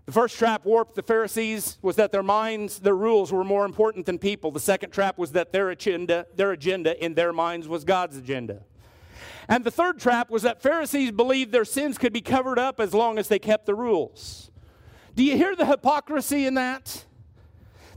The 0.06 0.12
first 0.12 0.38
trap 0.38 0.66
warped 0.66 0.94
the 0.94 1.02
Pharisees 1.02 1.80
was 1.82 1.96
that 1.96 2.12
their 2.12 2.22
minds, 2.22 2.80
their 2.80 2.96
rules 2.96 3.32
were 3.32 3.44
more 3.44 3.66
important 3.66 4.06
than 4.06 4.20
people. 4.20 4.52
The 4.52 4.60
second 4.60 4.92
trap 4.92 5.18
was 5.18 5.32
that 5.32 5.52
their 5.52 5.72
agenda, 5.72 6.28
their 6.36 6.52
agenda 6.52 7.04
in 7.04 7.16
their 7.16 7.34
minds 7.34 7.68
was 7.68 7.84
God's 7.84 8.16
agenda. 8.16 8.62
And 9.48 9.64
the 9.64 9.72
third 9.72 10.00
trap 10.00 10.30
was 10.30 10.44
that 10.44 10.62
Pharisees 10.62 11.12
believed 11.12 11.52
their 11.52 11.66
sins 11.66 11.98
could 11.98 12.14
be 12.14 12.22
covered 12.22 12.60
up 12.60 12.80
as 12.80 12.94
long 12.94 13.18
as 13.18 13.30
they 13.30 13.40
kept 13.40 13.66
the 13.66 13.74
rules. 13.74 14.52
Do 15.16 15.24
you 15.24 15.38
hear 15.38 15.56
the 15.56 15.66
hypocrisy 15.66 16.46
in 16.46 16.54
that? 16.54 17.06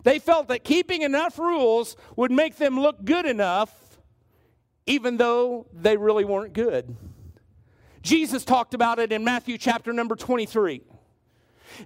They 0.02 0.18
felt 0.18 0.48
that 0.48 0.64
keeping 0.64 1.02
enough 1.02 1.38
rules 1.38 1.96
would 2.16 2.30
make 2.30 2.56
them 2.56 2.80
look 2.80 3.04
good 3.04 3.26
enough 3.26 3.87
even 4.88 5.18
though 5.18 5.66
they 5.72 5.96
really 5.98 6.24
weren't 6.24 6.54
good. 6.54 6.96
Jesus 8.02 8.44
talked 8.44 8.72
about 8.72 8.98
it 8.98 9.12
in 9.12 9.22
Matthew 9.22 9.58
chapter 9.58 9.92
number 9.92 10.16
23. 10.16 10.80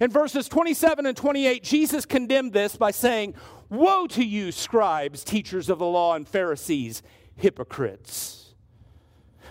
In 0.00 0.10
verses 0.10 0.48
27 0.48 1.04
and 1.06 1.16
28, 1.16 1.64
Jesus 1.64 2.06
condemned 2.06 2.52
this 2.52 2.76
by 2.76 2.92
saying, 2.92 3.34
Woe 3.68 4.06
to 4.06 4.24
you, 4.24 4.52
scribes, 4.52 5.24
teachers 5.24 5.68
of 5.68 5.80
the 5.80 5.86
law, 5.86 6.14
and 6.14 6.28
Pharisees, 6.28 7.02
hypocrites! 7.34 8.54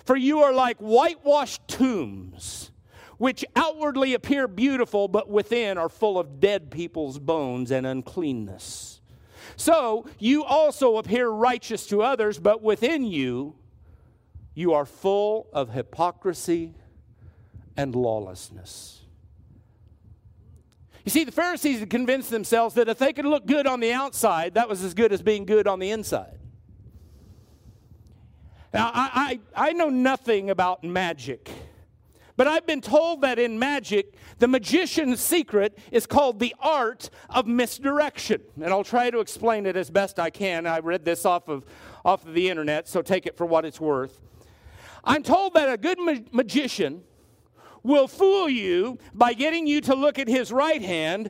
For 0.06 0.16
you 0.16 0.40
are 0.40 0.54
like 0.54 0.78
whitewashed 0.78 1.68
tombs, 1.68 2.72
which 3.18 3.44
outwardly 3.58 4.14
appear 4.14 4.48
beautiful, 4.48 5.10
but 5.10 5.30
within 5.30 5.78
are 5.78 5.90
full 5.90 6.18
of 6.18 6.40
dead 6.40 6.72
people's 6.72 7.20
bones 7.20 7.70
and 7.70 7.86
uncleanness. 7.86 9.01
So 9.56 10.08
you 10.20 10.44
also 10.44 10.98
appear 10.98 11.30
righteous 11.30 11.88
to 11.88 12.02
others, 12.02 12.40
but 12.40 12.62
within 12.62 13.04
you, 13.04 13.56
you 14.54 14.74
are 14.74 14.86
full 14.86 15.48
of 15.54 15.72
hypocrisy 15.72 16.76
and 17.78 17.96
lawlessness. 17.96 19.02
You 21.04 21.10
see, 21.10 21.24
the 21.24 21.32
Pharisees 21.32 21.80
had 21.80 21.90
convinced 21.90 22.30
themselves 22.30 22.76
that 22.76 22.88
if 22.88 23.00
they 23.00 23.12
could 23.14 23.26
look 23.26 23.46
good 23.46 23.66
on 23.66 23.80
the 23.80 23.92
outside, 23.92 24.54
that 24.54 24.70
was 24.70 24.84
as 24.84 24.94
good 24.94 25.12
as 25.12 25.22
being 25.22 25.46
good 25.46 25.68
on 25.68 25.80
the 25.80 25.90
inside. 25.90 26.38
Now, 28.74 28.92
I, 28.94 29.40
I, 29.56 29.70
I 29.70 29.74
know 29.74 29.90
nothing 29.90 30.50
about 30.50 30.84
magic. 30.84 31.50
But 32.42 32.48
I've 32.48 32.66
been 32.66 32.82
told 32.82 33.22
that 33.22 33.38
in 33.38 33.60
magic, 33.60 34.16
the 34.40 34.48
magician's 34.48 35.20
secret 35.20 35.78
is 35.92 36.08
called 36.08 36.40
the 36.40 36.56
art 36.60 37.12
of 37.30 37.46
misdirection. 37.46 38.42
And 38.56 38.74
I'll 38.74 38.84
try 38.84 39.12
to 39.12 39.20
explain 39.20 39.68
it 39.68 39.76
as 39.78 39.92
best 39.92 40.20
I 40.20 40.32
can. 40.32 40.66
I 40.66 40.80
read 40.80 41.06
this 41.06 41.24
off 41.24 41.50
of, 41.50 41.68
off 42.04 42.26
of 42.26 42.34
the 42.34 42.50
internet, 42.50 42.88
so 42.88 43.04
take 43.04 43.28
it 43.28 43.38
for 43.38 43.46
what 43.46 43.64
it's 43.64 43.80
worth. 43.80 44.20
I'm 45.04 45.22
told 45.22 45.54
that 45.54 45.72
a 45.72 45.78
good 45.78 46.00
ma- 46.00 46.16
magician 46.32 47.04
will 47.84 48.08
fool 48.08 48.50
you 48.50 48.98
by 49.14 49.34
getting 49.34 49.68
you 49.68 49.80
to 49.82 49.94
look 49.94 50.18
at 50.18 50.28
his 50.28 50.52
right 50.52 50.82
hand, 50.82 51.30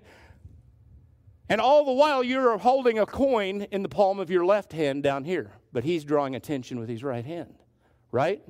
and 1.50 1.60
all 1.60 1.84
the 1.84 1.92
while 1.92 2.24
you're 2.24 2.58
holding 2.58 3.00
a 3.00 3.06
coin 3.06 3.64
in 3.64 3.84
the 3.84 3.90
palm 3.90 4.22
of 4.22 4.30
your 4.30 4.46
left 4.46 4.72
hand 4.72 5.04
down 5.04 5.26
here. 5.26 5.52
But 5.74 5.84
he's 5.84 6.06
drawing 6.06 6.38
attention 6.38 6.80
with 6.80 6.88
his 6.88 7.04
right 7.04 7.26
hand, 7.26 7.56
right? 8.14 8.42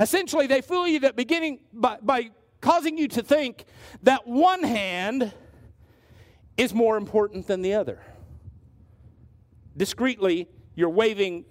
Essentially, 0.00 0.46
they 0.46 0.62
fool 0.62 0.88
you 0.88 1.00
that 1.00 1.14
beginning 1.14 1.60
by, 1.74 1.98
by 2.02 2.30
causing 2.62 2.96
you 2.96 3.06
to 3.08 3.22
think 3.22 3.66
that 4.02 4.26
one 4.26 4.62
hand 4.62 5.32
is 6.56 6.72
more 6.72 6.96
important 6.96 7.46
than 7.46 7.60
the 7.60 7.74
other. 7.74 8.00
Discreetly, 9.76 10.48
you're 10.74 10.88
waving 10.88 11.44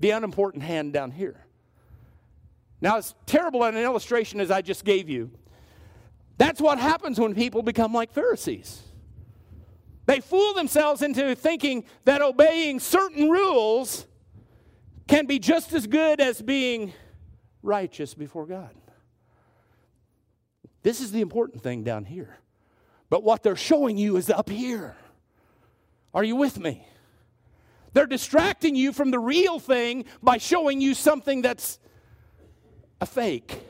the 0.00 0.10
unimportant 0.10 0.62
hand 0.62 0.94
down 0.94 1.10
here. 1.10 1.46
Now, 2.80 2.96
as 2.96 3.14
terrible 3.26 3.62
an 3.64 3.76
illustration 3.76 4.40
as 4.40 4.50
I 4.50 4.62
just 4.62 4.84
gave 4.84 5.08
you, 5.08 5.30
that's 6.38 6.60
what 6.60 6.78
happens 6.78 7.20
when 7.20 7.34
people 7.34 7.62
become 7.62 7.92
like 7.92 8.12
Pharisees. 8.12 8.82
They 10.06 10.20
fool 10.20 10.54
themselves 10.54 11.02
into 11.02 11.34
thinking 11.34 11.84
that 12.04 12.22
obeying 12.22 12.80
certain 12.80 13.28
rules 13.28 14.06
can 15.08 15.26
be 15.26 15.38
just 15.38 15.72
as 15.72 15.86
good 15.86 16.20
as 16.20 16.40
being 16.40 16.92
righteous 17.66 18.14
before 18.14 18.46
God. 18.46 18.74
This 20.82 21.00
is 21.00 21.10
the 21.10 21.20
important 21.20 21.62
thing 21.62 21.82
down 21.82 22.04
here. 22.04 22.38
But 23.10 23.22
what 23.22 23.42
they're 23.42 23.56
showing 23.56 23.98
you 23.98 24.16
is 24.16 24.30
up 24.30 24.48
here. 24.48 24.96
Are 26.14 26.24
you 26.24 26.36
with 26.36 26.58
me? 26.58 26.86
They're 27.92 28.06
distracting 28.06 28.76
you 28.76 28.92
from 28.92 29.10
the 29.10 29.18
real 29.18 29.58
thing 29.58 30.04
by 30.22 30.38
showing 30.38 30.80
you 30.80 30.94
something 30.94 31.42
that's 31.42 31.78
a 33.00 33.06
fake. 33.06 33.62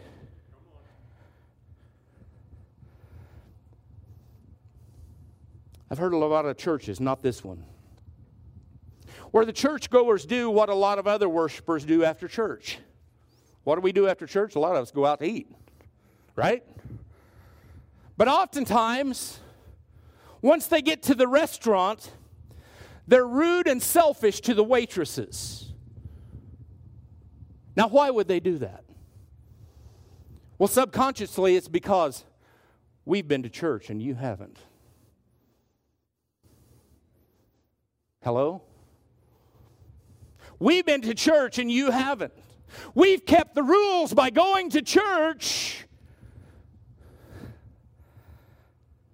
I've 5.91 5.99
heard 5.99 6.13
a 6.13 6.17
lot 6.17 6.45
of 6.45 6.57
churches, 6.57 7.01
not 7.01 7.23
this 7.23 7.45
one, 7.45 7.65
where 9.31 9.45
the 9.45 9.53
churchgoers 9.53 10.27
do 10.27 10.51
what 10.51 10.69
a 10.69 10.75
lot 10.75 10.99
of 10.99 11.07
other 11.07 11.29
worshipers 11.29 11.85
do 11.85 12.05
after 12.05 12.27
church. 12.27 12.79
What 13.67 13.75
do 13.75 13.81
we 13.81 13.91
do 13.91 14.07
after 14.07 14.29
church? 14.29 14.55
A 14.55 14.61
lot 14.61 14.77
of 14.77 14.83
us 14.83 14.93
go 14.93 15.05
out 15.05 15.19
to 15.19 15.27
eat, 15.27 15.51
right? 16.37 16.63
But 18.17 18.29
oftentimes, 18.29 19.41
once 20.41 20.69
they 20.69 20.81
get 20.81 21.03
to 21.03 21.17
the 21.17 21.27
restaurant, 21.27 22.13
they're 23.09 23.27
rude 23.27 23.67
and 23.67 23.83
selfish 23.83 24.41
to 24.43 24.55
the 24.55 24.63
waitresses. 24.63 25.73
Now, 27.75 27.89
why 27.89 28.09
would 28.09 28.29
they 28.29 28.39
do 28.39 28.59
that? 28.59 28.85
Well, 30.59 30.69
subconsciously, 30.69 31.57
it's 31.57 31.67
because 31.67 32.25
we've 33.05 33.27
been 33.27 33.43
to 33.43 33.51
church 33.51 33.91
and 33.91 34.01
you 34.01 34.15
haven't. 34.15 34.59
Hello? 38.23 38.63
We've 40.61 40.87
been 40.87 41.03
to 41.03 41.15
church 41.15 41.59
and 41.59 41.69
you 41.69 41.91
haven't. 41.91 42.33
We've 42.95 43.25
kept 43.25 43.55
the 43.55 43.63
rules 43.63 44.15
by 44.15 44.31
going 44.31 44.71
to 44.71 44.83
church 44.83 45.87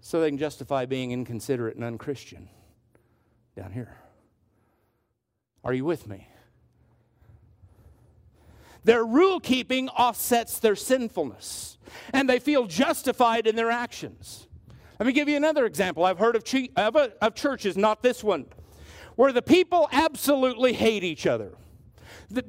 so 0.01 0.21
they 0.21 0.29
can 0.29 0.39
justify 0.39 0.85
being 0.85 1.11
inconsiderate 1.11 1.77
and 1.77 1.85
unchristian 1.85 2.49
down 3.57 3.73
here. 3.73 3.97
Are 5.65 5.73
you 5.73 5.85
with 5.85 6.07
me? 6.07 6.29
Their 8.85 9.05
rule 9.05 9.39
keeping 9.41 9.89
offsets 9.89 10.59
their 10.59 10.75
sinfulness, 10.75 11.79
and 12.13 12.29
they 12.29 12.41
feel 12.41 12.67
justified 12.67 13.47
in 13.47 13.55
their 13.55 13.71
actions. 13.71 14.49
Let 14.99 15.07
me 15.07 15.13
give 15.13 15.29
you 15.29 15.37
another 15.37 15.67
example. 15.67 16.05
I've 16.05 16.19
heard 16.19 16.37
of, 16.37 16.45
of, 16.77 16.97
uh, 16.97 17.09
of 17.21 17.35
churches, 17.35 17.77
not 17.77 18.03
this 18.03 18.23
one, 18.23 18.47
where 19.17 19.33
the 19.33 19.43
people 19.43 19.89
absolutely 19.93 20.73
hate 20.73 21.05
each 21.05 21.27
other. 21.27 21.53
The, 22.31 22.43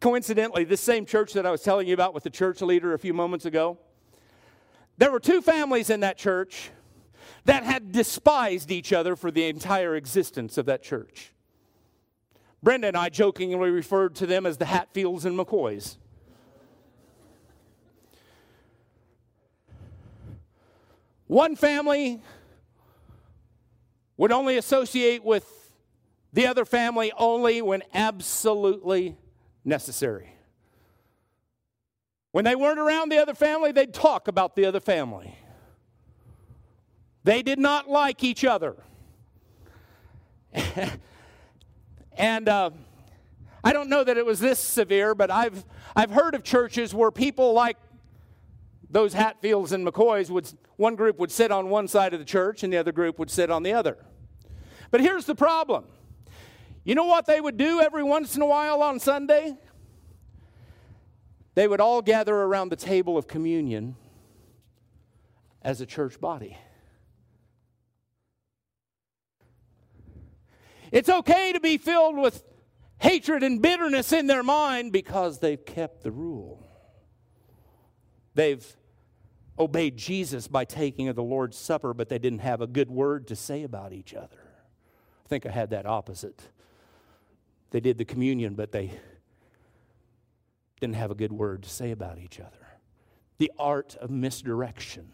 Coincidentally, 0.00 0.64
this 0.64 0.80
same 0.80 1.04
church 1.04 1.34
that 1.34 1.44
I 1.44 1.50
was 1.50 1.62
telling 1.62 1.86
you 1.86 1.92
about 1.92 2.14
with 2.14 2.24
the 2.24 2.30
church 2.30 2.62
leader 2.62 2.94
a 2.94 2.98
few 2.98 3.12
moments 3.12 3.44
ago, 3.44 3.78
there 4.96 5.10
were 5.10 5.20
two 5.20 5.42
families 5.42 5.90
in 5.90 6.00
that 6.00 6.16
church 6.16 6.70
that 7.44 7.64
had 7.64 7.92
despised 7.92 8.70
each 8.70 8.92
other 8.92 9.14
for 9.14 9.30
the 9.30 9.46
entire 9.46 9.94
existence 9.96 10.56
of 10.56 10.66
that 10.66 10.82
church. 10.82 11.32
Brenda 12.62 12.88
and 12.88 12.96
I 12.96 13.08
jokingly 13.08 13.70
referred 13.70 14.14
to 14.16 14.26
them 14.26 14.46
as 14.46 14.56
the 14.56 14.66
Hatfields 14.66 15.24
and 15.24 15.38
McCoys. 15.38 15.96
One 21.26 21.56
family 21.56 22.20
would 24.16 24.32
only 24.32 24.56
associate 24.56 25.24
with 25.24 25.72
the 26.32 26.46
other 26.46 26.64
family 26.64 27.12
only 27.16 27.62
when 27.62 27.82
absolutely 27.94 29.16
necessary. 29.64 30.34
When 32.32 32.44
they 32.44 32.54
weren't 32.54 32.78
around 32.78 33.10
the 33.10 33.18
other 33.18 33.34
family, 33.34 33.72
they'd 33.72 33.92
talk 33.92 34.28
about 34.28 34.54
the 34.54 34.64
other 34.64 34.80
family. 34.80 35.36
They 37.24 37.42
did 37.42 37.58
not 37.58 37.88
like 37.88 38.22
each 38.22 38.44
other. 38.44 38.76
and 42.16 42.48
uh, 42.48 42.70
I 43.62 43.72
don't 43.72 43.88
know 43.88 44.04
that 44.04 44.16
it 44.16 44.24
was 44.24 44.40
this 44.40 44.58
severe, 44.58 45.14
but 45.14 45.30
I've, 45.30 45.64
I've 45.94 46.10
heard 46.10 46.34
of 46.34 46.42
churches 46.42 46.94
where 46.94 47.10
people 47.10 47.52
like 47.52 47.76
those 48.88 49.12
Hatfields 49.12 49.72
and 49.72 49.86
McCoys 49.86 50.30
would, 50.30 50.50
one 50.76 50.96
group 50.96 51.18
would 51.18 51.30
sit 51.30 51.52
on 51.52 51.68
one 51.68 51.88
side 51.88 52.12
of 52.12 52.18
the 52.18 52.24
church 52.24 52.62
and 52.62 52.72
the 52.72 52.76
other 52.76 52.92
group 52.92 53.18
would 53.18 53.30
sit 53.30 53.50
on 53.50 53.62
the 53.62 53.72
other. 53.72 53.98
But 54.90 55.00
here's 55.00 55.26
the 55.26 55.34
problem. 55.34 55.84
You 56.84 56.94
know 56.94 57.04
what 57.04 57.26
they 57.26 57.40
would 57.40 57.56
do 57.56 57.80
every 57.80 58.02
once 58.02 58.36
in 58.36 58.42
a 58.42 58.46
while 58.46 58.82
on 58.82 58.98
Sunday? 59.00 59.56
They 61.54 61.68
would 61.68 61.80
all 61.80 62.00
gather 62.00 62.34
around 62.34 62.70
the 62.70 62.76
table 62.76 63.18
of 63.18 63.28
communion 63.28 63.96
as 65.62 65.80
a 65.80 65.86
church 65.86 66.20
body. 66.20 66.56
It's 70.90 71.08
okay 71.08 71.52
to 71.52 71.60
be 71.60 71.76
filled 71.78 72.16
with 72.16 72.42
hatred 72.98 73.42
and 73.42 73.60
bitterness 73.62 74.12
in 74.12 74.26
their 74.26 74.42
mind 74.42 74.92
because 74.92 75.38
they've 75.38 75.64
kept 75.64 76.02
the 76.02 76.10
rule. 76.10 76.66
They've 78.34 78.64
obeyed 79.58 79.96
Jesus 79.96 80.48
by 80.48 80.64
taking 80.64 81.08
of 81.08 81.16
the 81.16 81.22
Lord's 81.22 81.56
Supper, 81.56 81.92
but 81.92 82.08
they 82.08 82.18
didn't 82.18 82.40
have 82.40 82.60
a 82.60 82.66
good 82.66 82.90
word 82.90 83.26
to 83.28 83.36
say 83.36 83.62
about 83.62 83.92
each 83.92 84.14
other. 84.14 84.38
I 85.24 85.28
think 85.28 85.46
I 85.46 85.50
had 85.50 85.70
that 85.70 85.86
opposite. 85.86 86.40
They 87.70 87.80
did 87.80 87.98
the 87.98 88.04
communion, 88.04 88.54
but 88.54 88.72
they 88.72 88.92
didn't 90.80 90.96
have 90.96 91.10
a 91.10 91.14
good 91.14 91.32
word 91.32 91.62
to 91.62 91.68
say 91.68 91.90
about 91.90 92.18
each 92.18 92.40
other. 92.40 92.66
The 93.38 93.52
art 93.58 93.96
of 93.96 94.10
misdirection. 94.10 95.10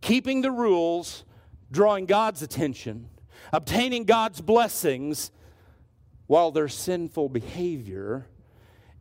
Keeping 0.00 0.42
the 0.42 0.50
rules, 0.50 1.24
drawing 1.70 2.06
God's 2.06 2.42
attention, 2.42 3.08
obtaining 3.52 4.04
God's 4.04 4.40
blessings, 4.40 5.30
while 6.26 6.52
their 6.52 6.68
sinful 6.68 7.28
behavior 7.28 8.26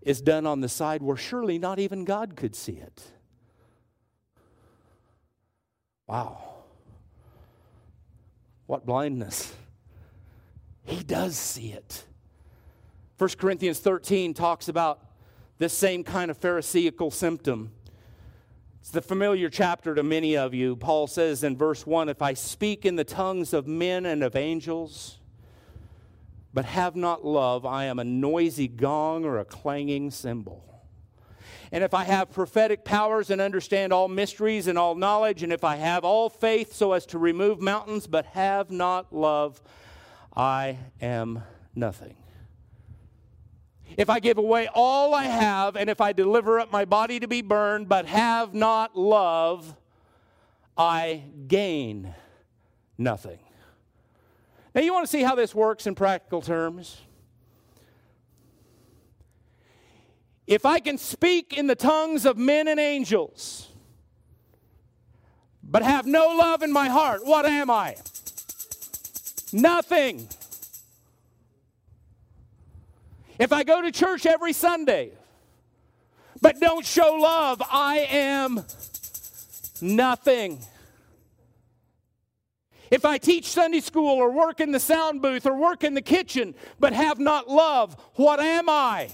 is 0.02 0.22
done 0.22 0.48
on 0.48 0.62
the 0.62 0.70
side 0.70 1.02
where 1.04 1.18
surely 1.18 1.60
not 1.60 1.78
even 1.78 2.04
God 2.04 2.36
could 2.36 2.56
see 2.56 2.74
it. 2.74 3.04
Wow. 6.08 6.44
What 8.66 8.86
blindness. 8.86 9.54
He 10.84 11.04
does 11.04 11.36
see 11.36 11.72
it. 11.72 12.06
1 13.20 13.32
Corinthians 13.38 13.80
13 13.80 14.34
talks 14.34 14.70
about 14.70 15.02
this 15.58 15.78
same 15.78 16.06
kind 16.06 16.32
of 16.32 16.38
Pharisaical 16.38 17.12
symptom. 17.12 17.74
It's 18.80 18.92
the 18.92 19.02
familiar 19.02 19.50
chapter 19.50 19.94
to 19.94 20.04
many 20.04 20.38
of 20.38 20.54
you. 20.54 20.78
Paul 20.78 21.06
says 21.06 21.44
in 21.44 21.58
verse 21.58 21.86
1 21.86 22.08
If 22.08 22.22
I 22.22 22.34
speak 22.34 22.86
in 22.86 22.96
the 22.96 23.04
tongues 23.04 23.52
of 23.52 23.68
men 23.68 24.06
and 24.06 24.24
of 24.24 24.38
angels, 24.38 25.20
but 26.54 26.64
have 26.64 26.96
not 26.96 27.26
love, 27.26 27.66
I 27.66 27.86
am 27.86 28.00
a 28.00 28.06
noisy 28.06 28.70
gong 28.70 29.26
or 29.26 29.38
a 29.38 29.44
clanging 29.44 30.12
cymbal. 30.12 30.64
And 31.74 31.84
if 31.84 31.94
I 31.94 32.06
have 32.06 32.32
prophetic 32.32 32.86
powers 32.86 33.30
and 33.30 33.42
understand 33.42 33.92
all 33.92 34.08
mysteries 34.08 34.68
and 34.68 34.78
all 34.78 34.96
knowledge, 34.96 35.44
and 35.44 35.52
if 35.52 35.66
I 35.66 35.76
have 35.76 36.06
all 36.06 36.30
faith 36.30 36.74
so 36.74 36.94
as 36.94 37.06
to 37.08 37.20
remove 37.20 37.60
mountains, 37.60 38.08
but 38.08 38.28
have 38.28 38.72
not 38.72 39.14
love, 39.14 39.62
I 40.34 40.78
am 41.02 41.44
nothing. 41.76 42.16
If 44.00 44.10
I 44.10 44.22
give 44.22 44.38
away 44.38 44.70
all 44.74 45.14
I 45.14 45.26
have, 45.26 45.76
and 45.76 45.90
if 45.90 46.00
I 46.00 46.14
deliver 46.14 46.58
up 46.58 46.72
my 46.72 46.86
body 46.86 47.20
to 47.20 47.28
be 47.28 47.42
burned, 47.42 47.90
but 47.90 48.06
have 48.06 48.54
not 48.54 48.98
love, 48.98 49.76
I 50.78 51.24
gain 51.50 52.16
nothing. 52.98 53.40
Now, 54.74 54.80
you 54.80 54.94
want 54.94 55.06
to 55.06 55.12
see 55.12 55.22
how 55.22 55.36
this 55.36 55.54
works 55.54 55.86
in 55.86 55.96
practical 55.96 56.42
terms? 56.42 57.02
If 60.48 60.66
I 60.66 60.80
can 60.80 60.98
speak 60.98 61.58
in 61.58 61.68
the 61.68 61.76
tongues 61.76 62.26
of 62.26 62.38
men 62.38 62.70
and 62.70 62.80
angels, 62.80 63.68
but 65.62 65.84
have 65.84 66.06
no 66.06 66.30
love 66.30 66.64
in 66.64 66.72
my 66.72 66.88
heart, 66.88 67.26
what 67.26 67.46
am 67.46 67.70
I? 67.70 67.98
Nothing. 69.52 70.30
If 73.40 73.54
I 73.54 73.64
go 73.64 73.82
to 73.82 73.92
church 73.92 74.26
every 74.26 74.52
Sunday, 74.52 75.12
but 76.42 76.60
don't 76.60 76.86
show 76.86 77.14
love, 77.14 77.62
I 77.72 78.00
am 78.12 78.66
nothing. 79.82 80.60
If 82.92 83.06
I 83.06 83.18
teach 83.18 83.46
Sunday 83.46 83.80
school 83.80 84.18
or 84.18 84.30
work 84.30 84.60
in 84.60 84.74
the 84.74 84.80
sound 84.80 85.22
booth 85.22 85.46
or 85.46 85.56
work 85.56 85.86
in 85.86 85.94
the 85.94 86.02
kitchen 86.02 86.54
but 86.80 86.92
have 86.92 87.18
not 87.18 87.48
love, 87.48 87.96
what 88.16 88.42
am 88.42 88.68
I? 88.68 89.10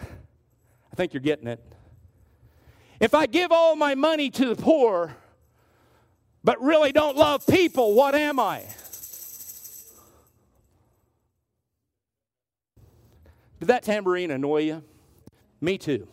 I 0.00 0.96
think 0.96 1.12
you're 1.12 1.20
getting 1.20 1.48
it. 1.48 1.62
If 2.98 3.14
I 3.14 3.26
give 3.26 3.52
all 3.52 3.76
my 3.76 3.94
money 3.94 4.30
to 4.30 4.54
the 4.54 4.56
poor 4.56 5.14
but 6.42 6.62
really 6.62 6.92
don't 6.92 7.16
love 7.16 7.46
people, 7.46 7.94
what 7.94 8.14
am 8.14 8.40
I? 8.40 8.64
Did 13.58 13.68
that 13.68 13.82
tambourine 13.82 14.30
annoy 14.30 14.62
you? 14.62 14.82
Me 15.60 15.78
too. 15.78 16.06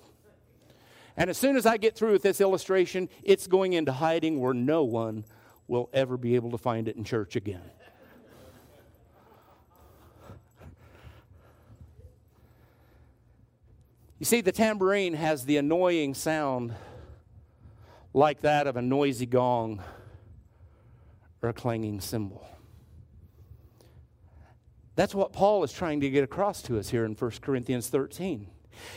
And 1.15 1.29
as 1.29 1.37
soon 1.37 1.57
as 1.57 1.65
I 1.65 1.77
get 1.77 1.95
through 1.95 2.13
with 2.13 2.23
this 2.23 2.41
illustration, 2.41 3.09
it's 3.21 3.45
going 3.47 3.73
into 3.73 3.91
hiding 3.91 4.39
where 4.39 4.53
no 4.53 4.83
one 4.83 5.25
will 5.67 5.89
ever 5.93 6.17
be 6.17 6.35
able 6.35 6.51
to 6.51 6.57
find 6.57 6.87
it 6.87 6.95
in 6.95 7.03
church 7.03 7.35
again. 7.35 7.61
You 14.19 14.25
see, 14.25 14.39
the 14.41 14.53
tambourine 14.53 15.15
has 15.15 15.43
the 15.43 15.57
annoying 15.57 16.13
sound 16.13 16.73
like 18.13 18.41
that 18.41 18.67
of 18.67 18.77
a 18.77 18.81
noisy 18.81 19.25
gong 19.25 19.81
or 21.41 21.49
a 21.49 21.53
clanging 21.53 21.99
cymbal. 21.99 22.47
That's 24.95 25.15
what 25.15 25.33
Paul 25.33 25.63
is 25.63 25.71
trying 25.71 26.01
to 26.01 26.09
get 26.09 26.23
across 26.23 26.61
to 26.63 26.77
us 26.77 26.89
here 26.89 27.05
in 27.05 27.13
1 27.13 27.31
Corinthians 27.41 27.89
13. 27.89 28.47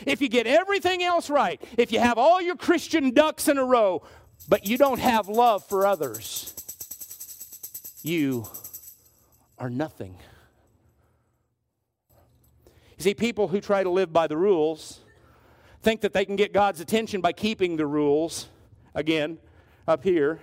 If 0.05 0.21
you 0.21 0.29
get 0.29 0.47
everything 0.47 1.03
else 1.03 1.29
right, 1.29 1.61
if 1.77 1.91
you 1.91 1.99
have 1.99 2.17
all 2.17 2.41
your 2.41 2.55
Christian 2.55 3.11
ducks 3.11 3.47
in 3.47 3.57
a 3.57 3.65
row, 3.65 4.03
but 4.47 4.67
you 4.67 4.77
don't 4.77 4.99
have 4.99 5.27
love 5.27 5.65
for 5.65 5.85
others, 5.85 6.53
you 8.03 8.47
are 9.57 9.69
nothing. 9.69 10.17
You 12.97 13.03
see, 13.03 13.13
people 13.13 13.47
who 13.47 13.61
try 13.61 13.83
to 13.83 13.89
live 13.89 14.11
by 14.11 14.27
the 14.27 14.37
rules 14.37 14.99
think 15.83 16.01
that 16.01 16.13
they 16.13 16.25
can 16.25 16.35
get 16.35 16.53
God's 16.53 16.79
attention 16.79 17.21
by 17.21 17.31
keeping 17.31 17.77
the 17.77 17.85
rules, 17.85 18.47
again, 18.95 19.37
up 19.87 20.03
here, 20.03 20.39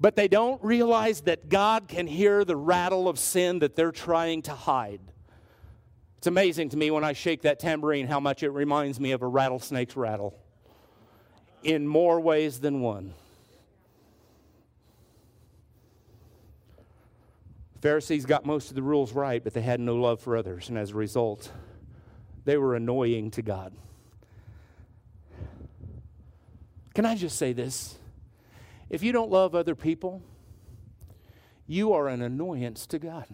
but 0.00 0.16
they 0.16 0.28
don't 0.28 0.62
realize 0.64 1.20
that 1.22 1.48
God 1.48 1.86
can 1.86 2.06
hear 2.06 2.44
the 2.44 2.56
rattle 2.56 3.06
of 3.06 3.18
sin 3.18 3.58
that 3.58 3.76
they're 3.76 3.92
trying 3.92 4.42
to 4.42 4.52
hide. 4.52 5.00
It's 6.16 6.26
amazing 6.26 6.70
to 6.70 6.76
me 6.76 6.90
when 6.90 7.04
I 7.04 7.12
shake 7.12 7.42
that 7.42 7.58
tambourine 7.58 8.06
how 8.06 8.18
much 8.18 8.42
it 8.42 8.50
reminds 8.50 8.98
me 8.98 9.12
of 9.12 9.22
a 9.22 9.26
rattlesnake's 9.26 9.96
rattle 9.96 10.34
in 11.62 11.86
more 11.86 12.18
ways 12.20 12.60
than 12.60 12.80
one. 12.80 13.12
Pharisees 17.82 18.26
got 18.26 18.44
most 18.44 18.68
of 18.70 18.74
the 18.74 18.82
rules 18.82 19.12
right, 19.12 19.42
but 19.42 19.54
they 19.54 19.62
had 19.62 19.80
no 19.80 19.96
love 19.96 20.20
for 20.20 20.36
others, 20.36 20.68
and 20.68 20.76
as 20.76 20.90
a 20.90 20.94
result, 20.94 21.50
they 22.44 22.58
were 22.58 22.74
annoying 22.74 23.30
to 23.32 23.42
God. 23.42 23.72
Can 26.94 27.06
I 27.06 27.14
just 27.14 27.38
say 27.38 27.54
this? 27.54 27.96
If 28.90 29.02
you 29.04 29.12
don't 29.12 29.30
love 29.30 29.54
other 29.54 29.76
people, 29.76 30.20
you 31.66 31.92
are 31.92 32.08
an 32.08 32.20
annoyance 32.20 32.86
to 32.88 32.98
God. 32.98 33.26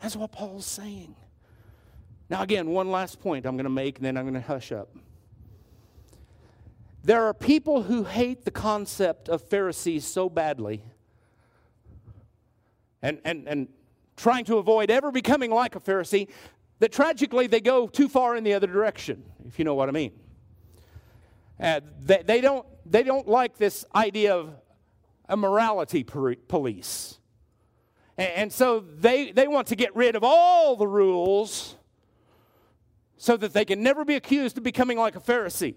That's 0.00 0.16
what 0.16 0.32
Paul's 0.32 0.66
saying. 0.66 1.14
Now, 2.30 2.42
again, 2.42 2.70
one 2.70 2.90
last 2.90 3.20
point 3.20 3.44
I'm 3.44 3.56
going 3.56 3.64
to 3.64 3.70
make, 3.70 3.98
and 3.98 4.06
then 4.06 4.16
I'm 4.16 4.24
going 4.24 4.34
to 4.34 4.40
hush 4.40 4.72
up. 4.72 4.96
There 7.04 7.24
are 7.24 7.34
people 7.34 7.82
who 7.82 8.04
hate 8.04 8.44
the 8.44 8.50
concept 8.50 9.28
of 9.28 9.42
Pharisees 9.42 10.06
so 10.06 10.30
badly 10.30 10.82
and, 13.02 13.20
and, 13.24 13.46
and 13.46 13.68
trying 14.16 14.44
to 14.46 14.56
avoid 14.56 14.90
ever 14.90 15.10
becoming 15.10 15.50
like 15.50 15.74
a 15.74 15.80
Pharisee 15.80 16.28
that 16.78 16.92
tragically 16.92 17.48
they 17.48 17.60
go 17.60 17.86
too 17.86 18.08
far 18.08 18.36
in 18.36 18.44
the 18.44 18.54
other 18.54 18.66
direction, 18.66 19.24
if 19.46 19.58
you 19.58 19.64
know 19.64 19.74
what 19.74 19.88
I 19.88 19.92
mean. 19.92 20.12
Uh, 21.62 21.80
they, 22.02 22.22
they, 22.22 22.40
don't, 22.40 22.66
they 22.84 23.04
don't 23.04 23.28
like 23.28 23.56
this 23.56 23.84
idea 23.94 24.34
of 24.34 24.52
a 25.28 25.36
morality 25.36 26.02
police. 26.02 27.18
And 28.18 28.52
so 28.52 28.80
they, 28.80 29.30
they 29.32 29.46
want 29.46 29.68
to 29.68 29.76
get 29.76 29.94
rid 29.94 30.16
of 30.16 30.24
all 30.24 30.76
the 30.76 30.86
rules 30.86 31.76
so 33.16 33.36
that 33.36 33.52
they 33.52 33.64
can 33.64 33.82
never 33.82 34.04
be 34.04 34.16
accused 34.16 34.58
of 34.58 34.64
becoming 34.64 34.98
like 34.98 35.14
a 35.14 35.20
Pharisee. 35.20 35.76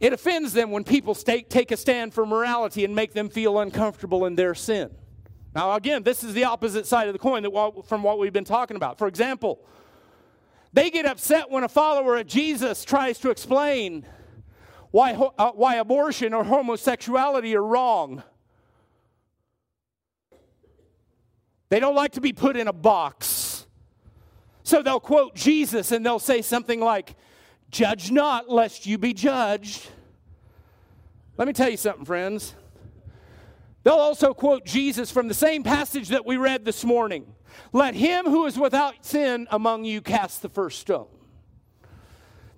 It 0.00 0.12
offends 0.12 0.54
them 0.54 0.70
when 0.70 0.84
people 0.84 1.14
stay, 1.14 1.42
take 1.42 1.70
a 1.70 1.76
stand 1.76 2.14
for 2.14 2.26
morality 2.26 2.84
and 2.84 2.94
make 2.94 3.12
them 3.12 3.28
feel 3.28 3.58
uncomfortable 3.58 4.24
in 4.24 4.34
their 4.34 4.54
sin. 4.54 4.90
Now, 5.54 5.72
again, 5.72 6.02
this 6.02 6.24
is 6.24 6.34
the 6.34 6.44
opposite 6.44 6.86
side 6.86 7.06
of 7.08 7.12
the 7.12 7.18
coin 7.18 7.42
that, 7.42 7.82
from 7.86 8.02
what 8.02 8.18
we've 8.18 8.32
been 8.32 8.44
talking 8.44 8.76
about. 8.76 8.98
For 8.98 9.06
example, 9.06 9.60
they 10.72 10.90
get 10.90 11.06
upset 11.06 11.50
when 11.50 11.64
a 11.64 11.68
follower 11.68 12.16
of 12.16 12.26
Jesus 12.26 12.84
tries 12.84 13.18
to 13.20 13.30
explain 13.30 14.06
why, 14.90 15.12
uh, 15.12 15.52
why 15.52 15.76
abortion 15.76 16.34
or 16.34 16.44
homosexuality 16.44 17.54
are 17.56 17.62
wrong. 17.62 18.22
They 21.68 21.80
don't 21.80 21.94
like 21.94 22.12
to 22.12 22.20
be 22.20 22.32
put 22.32 22.56
in 22.56 22.68
a 22.68 22.72
box. 22.72 23.66
So 24.62 24.82
they'll 24.82 25.00
quote 25.00 25.34
Jesus 25.34 25.92
and 25.92 26.04
they'll 26.04 26.18
say 26.18 26.42
something 26.42 26.80
like, 26.80 27.14
Judge 27.70 28.10
not, 28.10 28.48
lest 28.48 28.86
you 28.86 28.96
be 28.96 29.12
judged. 29.12 29.86
Let 31.36 31.48
me 31.48 31.52
tell 31.52 31.68
you 31.68 31.76
something, 31.76 32.04
friends. 32.04 32.54
They'll 33.82 33.94
also 33.94 34.32
quote 34.34 34.64
Jesus 34.64 35.10
from 35.10 35.28
the 35.28 35.34
same 35.34 35.62
passage 35.62 36.08
that 36.08 36.24
we 36.24 36.36
read 36.36 36.64
this 36.64 36.84
morning. 36.84 37.34
Let 37.72 37.94
him 37.94 38.24
who 38.24 38.46
is 38.46 38.58
without 38.58 39.04
sin 39.04 39.46
among 39.50 39.84
you 39.84 40.00
cast 40.00 40.42
the 40.42 40.48
first 40.48 40.80
stone. 40.80 41.08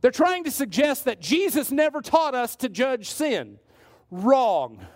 They're 0.01 0.11
trying 0.11 0.45
to 0.45 0.51
suggest 0.51 1.05
that 1.07 1.21
Jesus 1.21 1.71
never 1.71 2.01
taught 2.01 2.35
us 2.35 2.57
to 2.57 2.69
judge 2.69 3.11
sin. 3.11 3.59
Wrong. 4.11 4.87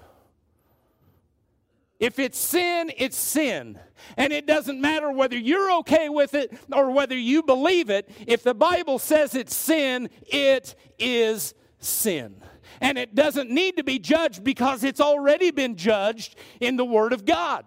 If 1.99 2.19
it's 2.19 2.39
sin, 2.39 2.91
it's 2.97 3.17
sin. 3.17 3.79
And 4.17 4.33
it 4.33 4.47
doesn't 4.47 4.81
matter 4.81 5.13
whether 5.13 5.37
you're 5.37 5.73
okay 5.79 6.09
with 6.09 6.35
it 6.35 6.53
or 6.73 6.91
whether 6.91 7.17
you 7.17 7.43
believe 7.43 7.91
it. 7.91 8.11
If 8.27 8.43
the 8.43 8.55
Bible 8.55 8.99
says 8.99 9.35
it's 9.35 9.55
sin, 9.55 10.11
it 10.27 10.75
is 10.99 11.55
sin. 11.79 12.43
And 12.81 12.99
it 12.99 13.15
doesn't 13.15 13.51
need 13.51 13.77
to 13.77 13.85
be 13.85 14.01
judged 14.01 14.43
because 14.43 14.83
it's 14.83 15.01
already 15.01 15.53
been 15.53 15.77
judged 15.77 16.35
in 16.61 16.77
the 16.77 16.85
Word 16.85 17.13
of 17.13 17.25
God. 17.25 17.65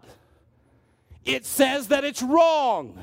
It 1.24 1.46
says 1.46 1.88
that 1.88 2.04
it's 2.04 2.22
wrong. 2.22 3.02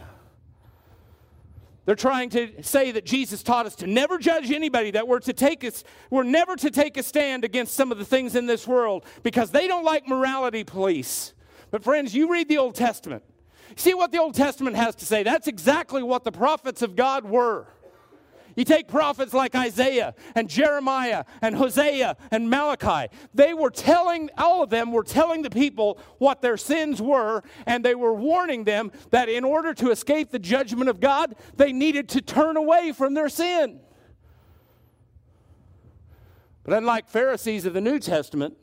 They're 1.93 1.97
trying 1.97 2.31
to 2.31 2.63
say 2.63 2.91
that 2.93 3.05
Jesus 3.05 3.43
taught 3.43 3.67
us 3.67 3.75
to 3.75 3.87
never 3.87 4.17
judge 4.17 4.51
anybody, 4.51 4.93
that 4.93 5.07
we're 5.07 5.21
to 5.21 5.35
take 5.35 5.63
us, 5.63 5.85
we're 6.09 6.23
never 6.23 6.57
to 6.57 6.71
take 6.71 6.97
a 6.97 7.03
stand 7.03 7.45
against 7.45 7.75
some 7.75 7.93
of 7.93 7.99
the 7.99 8.05
things 8.07 8.35
in 8.35 8.47
this 8.47 8.67
world 8.67 9.05
because 9.23 9.51
they 9.51 9.69
don't 9.69 9.85
like 9.85 10.09
morality 10.09 10.65
police. 10.65 11.35
But 11.71 11.85
friends, 11.85 12.15
you 12.15 12.33
read 12.33 12.49
the 12.49 12.57
Old 12.57 12.77
Testament. 12.77 13.23
See 13.77 13.93
what 13.93 14.11
the 14.11 14.17
Old 14.17 14.35
Testament 14.35 14.75
has 14.75 14.95
to 14.95 15.05
say. 15.05 15.23
That's 15.23 15.47
exactly 15.47 16.03
what 16.03 16.25
the 16.25 16.33
prophets 16.33 16.81
of 16.81 16.97
God 16.97 17.27
were. 17.27 17.67
You 18.57 18.65
take 18.65 18.89
prophets 18.89 19.33
like 19.33 19.55
Isaiah 19.55 20.15
and 20.35 20.49
Jeremiah 20.49 21.25
and 21.41 21.57
Hosea 21.57 22.17
and 22.31 22.51
Malachi. 22.51 23.15
They 23.33 23.55
were 23.55 23.71
telling, 23.71 24.31
all 24.37 24.63
of 24.63 24.71
them 24.71 24.93
were 24.93 25.05
telling 25.05 25.43
the 25.43 25.51
people 25.51 25.99
what 26.19 26.43
their 26.43 26.57
sins 26.57 27.01
were, 27.01 27.43
and 27.67 27.85
they 27.85 27.95
were 27.95 28.13
warning 28.13 28.65
them 28.65 28.93
that 29.11 29.29
in 29.29 29.45
order 29.45 29.73
to 29.75 29.91
escape 29.91 30.31
the 30.31 30.39
judgment 30.39 30.91
of 30.91 31.01
God, 31.01 31.35
they 31.57 31.73
needed 31.73 32.09
to 32.11 32.21
turn 32.21 32.57
away 32.57 32.93
from 32.93 33.15
their 33.15 33.29
sin. 33.29 33.81
But 36.65 36.75
unlike 36.75 37.09
Pharisees 37.09 37.67
of 37.67 37.75
the 37.75 37.81
New 37.81 37.99
Testament, 37.99 38.57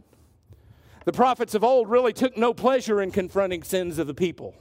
the 1.05 1.11
prophets 1.11 1.55
of 1.55 1.63
old 1.63 1.89
really 1.89 2.13
took 2.13 2.37
no 2.37 2.53
pleasure 2.53 3.01
in 3.01 3.11
confronting 3.11 3.63
sins 3.63 3.97
of 3.97 4.07
the 4.07 4.13
people, 4.13 4.53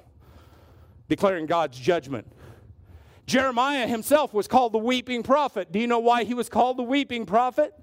declaring 1.08 1.46
God's 1.46 1.78
judgment. 1.78 2.26
Jeremiah 3.28 3.86
himself 3.86 4.32
was 4.32 4.48
called 4.48 4.72
the 4.72 4.78
weeping 4.78 5.22
prophet. 5.22 5.70
Do 5.70 5.78
you 5.78 5.86
know 5.86 5.98
why 5.98 6.24
he 6.24 6.32
was 6.32 6.48
called 6.48 6.78
the 6.78 6.82
weeping 6.82 7.26
prophet? 7.26 7.74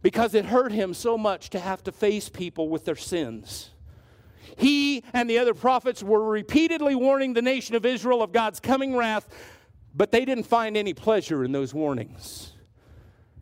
Because 0.00 0.34
it 0.34 0.44
hurt 0.44 0.70
him 0.70 0.94
so 0.94 1.18
much 1.18 1.50
to 1.50 1.58
have 1.58 1.82
to 1.82 1.92
face 1.92 2.28
people 2.28 2.68
with 2.68 2.84
their 2.84 2.96
sins. 2.96 3.70
He 4.56 5.02
and 5.12 5.28
the 5.28 5.38
other 5.38 5.54
prophets 5.54 6.04
were 6.04 6.22
repeatedly 6.22 6.94
warning 6.94 7.32
the 7.32 7.42
nation 7.42 7.74
of 7.74 7.84
Israel 7.84 8.22
of 8.22 8.30
God's 8.30 8.60
coming 8.60 8.94
wrath, 8.94 9.28
but 9.92 10.12
they 10.12 10.24
didn't 10.24 10.44
find 10.44 10.76
any 10.76 10.94
pleasure 10.94 11.42
in 11.42 11.50
those 11.50 11.74
warnings. 11.74 12.52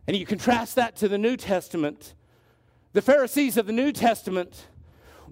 And 0.06 0.16
you 0.16 0.24
contrast 0.24 0.76
that 0.76 0.96
to 0.96 1.08
the 1.08 1.18
New 1.18 1.36
Testament. 1.36 2.14
The 2.94 3.02
Pharisees 3.02 3.58
of 3.58 3.66
the 3.66 3.72
New 3.74 3.92
Testament 3.92 4.66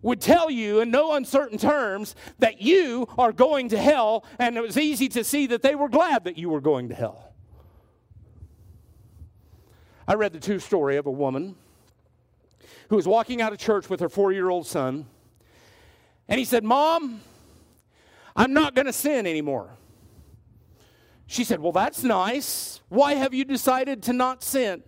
would 0.02 0.20
tell 0.20 0.50
you 0.50 0.80
in 0.80 0.90
no 0.90 1.14
uncertain 1.14 1.58
terms 1.58 2.14
that 2.38 2.60
you 2.60 3.08
are 3.18 3.32
going 3.32 3.68
to 3.70 3.78
hell, 3.78 4.24
and 4.38 4.56
it 4.56 4.62
was 4.62 4.76
easy 4.76 5.08
to 5.08 5.24
see 5.24 5.46
that 5.48 5.62
they 5.62 5.74
were 5.74 5.88
glad 5.88 6.24
that 6.24 6.38
you 6.38 6.48
were 6.48 6.60
going 6.60 6.88
to 6.88 6.94
hell. 6.94 7.32
I 10.06 10.14
read 10.14 10.32
the 10.32 10.40
true 10.40 10.58
story 10.58 10.96
of 10.96 11.06
a 11.06 11.10
woman 11.10 11.56
who 12.88 12.96
was 12.96 13.06
walking 13.06 13.42
out 13.42 13.52
of 13.52 13.58
church 13.58 13.90
with 13.90 14.00
her 14.00 14.08
four 14.08 14.32
year 14.32 14.48
old 14.48 14.66
son, 14.66 15.06
and 16.28 16.38
he 16.38 16.44
said, 16.44 16.64
Mom, 16.64 17.20
I'm 18.34 18.52
not 18.52 18.74
going 18.74 18.86
to 18.86 18.92
sin 18.92 19.26
anymore. 19.26 19.70
She 21.26 21.44
said, 21.44 21.60
Well, 21.60 21.72
that's 21.72 22.02
nice. 22.02 22.80
Why 22.88 23.14
have 23.14 23.34
you 23.34 23.44
decided 23.44 24.02
to 24.04 24.12
not 24.12 24.42
sin? 24.42 24.82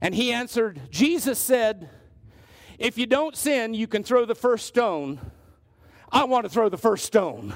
And 0.00 0.14
he 0.14 0.32
answered, 0.32 0.80
Jesus 0.90 1.38
said, 1.38 1.88
if 2.78 2.96
you 2.96 3.06
don't 3.06 3.36
sin, 3.36 3.74
you 3.74 3.86
can 3.86 4.04
throw 4.04 4.24
the 4.24 4.34
first 4.34 4.66
stone. 4.66 5.20
I 6.10 6.24
want 6.24 6.44
to 6.44 6.48
throw 6.48 6.68
the 6.68 6.78
first 6.78 7.04
stone. 7.04 7.54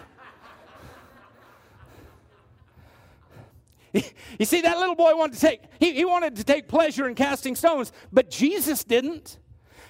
you 3.92 4.44
see, 4.44 4.62
that 4.62 4.78
little 4.78 4.94
boy 4.94 5.14
wanted 5.14 5.34
to 5.34 5.40
take, 5.40 5.62
he, 5.78 5.92
he 5.92 6.04
wanted 6.04 6.36
to 6.36 6.44
take 6.44 6.68
pleasure 6.68 7.08
in 7.08 7.14
casting 7.14 7.54
stones, 7.54 7.92
but 8.12 8.30
Jesus 8.30 8.84
didn't. 8.84 9.38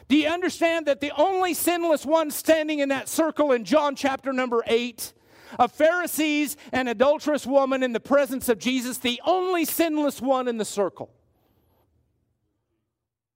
Do 0.08 0.16
you 0.16 0.28
understand 0.28 0.86
that 0.86 1.00
the 1.00 1.12
only 1.16 1.54
sinless 1.54 2.04
one 2.04 2.30
standing 2.30 2.80
in 2.80 2.90
that 2.90 3.08
circle 3.08 3.52
in 3.52 3.64
John 3.64 3.96
chapter 3.96 4.32
number 4.32 4.62
8, 4.66 5.12
a 5.58 5.68
Pharisees 5.68 6.56
and 6.72 6.88
adulterous 6.88 7.46
woman 7.46 7.82
in 7.82 7.92
the 7.92 8.00
presence 8.00 8.48
of 8.48 8.58
Jesus, 8.58 8.98
the 8.98 9.20
only 9.24 9.64
sinless 9.64 10.20
one 10.20 10.48
in 10.48 10.58
the 10.58 10.64
circle 10.64 11.10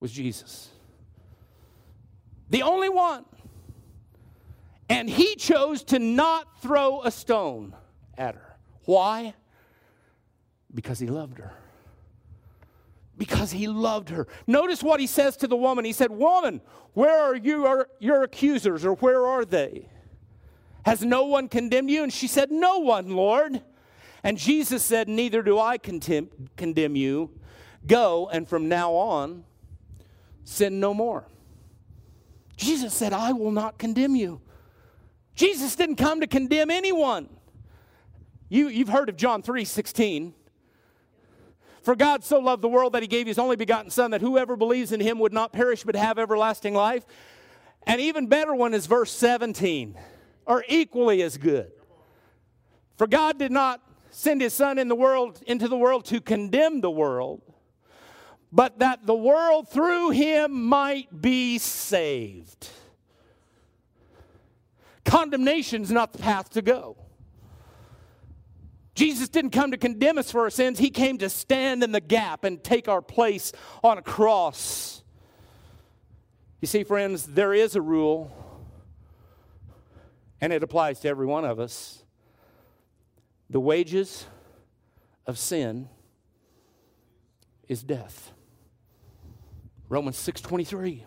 was 0.01 0.13
Jesus. 0.13 0.71
The 2.51 2.63
only 2.63 2.89
one. 2.89 3.25
And 4.89 5.11
he 5.11 5.35
chose 5.35 5.83
to 5.85 5.99
not 5.99 6.61
throw 6.61 7.03
a 7.03 7.11
stone 7.11 7.75
at 8.17 8.35
her. 8.35 8.57
Why? 8.85 9.35
Because 10.73 10.99
he 10.99 11.09
loved 11.09 11.39
her. 11.39 11.53
Because 13.19 13.51
he 13.51 13.67
loved 13.67 14.11
her. 14.11 14.29
Notice 14.47 14.83
what 14.83 15.01
he 15.01 15.07
says 15.07 15.37
to 15.39 15.49
the 15.49 15.57
woman. 15.57 15.85
He 15.85 15.93
said, 15.93 16.11
Woman, 16.11 16.61
where 16.93 17.19
are 17.19 17.35
you, 17.35 17.85
your 17.99 18.23
accusers, 18.23 18.85
or 18.85 18.95
where 18.97 19.27
are 19.27 19.45
they? 19.45 19.89
Has 20.85 21.03
no 21.05 21.25
one 21.25 21.49
condemned 21.49 21.91
you? 21.91 22.05
And 22.05 22.13
she 22.13 22.29
said, 22.29 22.53
No 22.53 22.79
one, 22.79 23.11
Lord. 23.11 23.63
And 24.23 24.39
Jesus 24.39 24.85
said, 24.85 25.09
Neither 25.09 25.43
do 25.43 25.59
I 25.59 25.79
condemn 25.79 26.97
you. 26.97 27.31
Go, 27.87 28.29
and 28.29 28.49
from 28.49 28.69
now 28.69 28.93
on, 28.93 29.45
sin 30.45 30.79
no 30.79 30.95
more. 30.95 31.27
Jesus 32.57 32.95
said, 32.95 33.13
I 33.13 33.33
will 33.33 33.51
not 33.51 33.79
condemn 33.79 34.17
you. 34.17 34.41
Jesus 35.35 35.77
didn't 35.77 35.97
come 35.97 36.21
to 36.21 36.27
condemn 36.27 36.71
anyone. 36.71 37.29
You, 38.49 38.69
you've 38.69 38.89
heard 38.89 39.09
of 39.09 39.17
John 39.17 39.43
3 39.43 39.65
16. 39.65 40.35
For 41.83 41.95
God 41.95 42.25
so 42.25 42.41
loved 42.41 42.63
the 42.63 42.69
world 42.69 42.95
that 42.95 43.03
he 43.03 43.07
gave 43.07 43.29
his 43.29 43.39
only 43.39 43.55
begotten 43.55 43.91
Son, 43.91 44.11
that 44.11 44.21
whoever 44.21 44.57
believes 44.57 44.91
in 44.91 44.99
him 44.99 45.21
would 45.21 45.33
not 45.33 45.53
perish 45.53 45.85
but 45.85 45.95
have 45.95 46.19
everlasting 46.19 46.75
life. 46.75 47.07
And 47.85 48.01
even 48.01 48.27
better 48.27 48.53
one 48.55 48.75
is 48.75 48.87
verse 48.87 49.13
17, 49.13 49.97
or 50.47 50.65
equally 50.69 51.23
as 51.23 51.37
good. 51.37 51.71
For 52.97 53.07
God 53.07 53.39
did 53.39 53.53
not 53.53 53.81
send 54.11 54.41
his 54.41 54.53
Son 54.53 54.79
in 54.79 54.89
the 54.89 54.97
world 54.97 55.41
into 55.47 55.69
the 55.69 55.77
world 55.77 56.05
to 56.07 56.21
condemn 56.21 56.81
the 56.81 56.91
world, 56.91 57.43
but 58.53 58.79
that 58.79 59.07
the 59.07 59.15
world 59.15 59.69
through 59.69 60.11
him 60.11 60.67
might 60.67 61.21
be 61.21 61.59
saved. 61.59 62.69
Condemnation 65.05 65.83
is 65.83 65.91
not 65.91 66.13
the 66.13 66.19
path 66.19 66.51
to 66.51 66.63
go. 66.63 66.97
Jesus 68.97 69.29
didn't 69.29 69.51
come 69.51 69.71
to 69.71 69.77
condemn 69.77 70.17
us 70.17 70.31
for 70.31 70.41
our 70.41 70.51
sins, 70.51 70.79
He 70.79 70.91
came 70.91 71.19
to 71.19 71.29
stand 71.29 71.85
in 71.85 71.93
the 71.93 72.01
gap 72.01 72.45
and 72.45 72.65
take 72.65 72.89
our 72.89 73.03
place 73.03 73.53
on 73.85 73.99
a 73.99 74.03
cross. 74.03 75.05
You 76.61 76.67
see, 76.67 76.83
friends, 76.83 77.27
there 77.27 77.53
is 77.53 77.77
a 77.77 77.83
rule, 77.83 78.35
and 80.41 80.53
it 80.53 80.63
applies 80.63 80.99
to 81.01 81.09
every 81.09 81.27
one 81.27 81.45
of 81.45 81.61
us. 81.61 82.03
The 83.51 83.61
wages 83.61 84.27
of 85.27 85.39
sin 85.39 85.89
is 87.69 87.83
death. 87.83 88.33
Romans 89.89 90.17
6:23. 90.17 91.05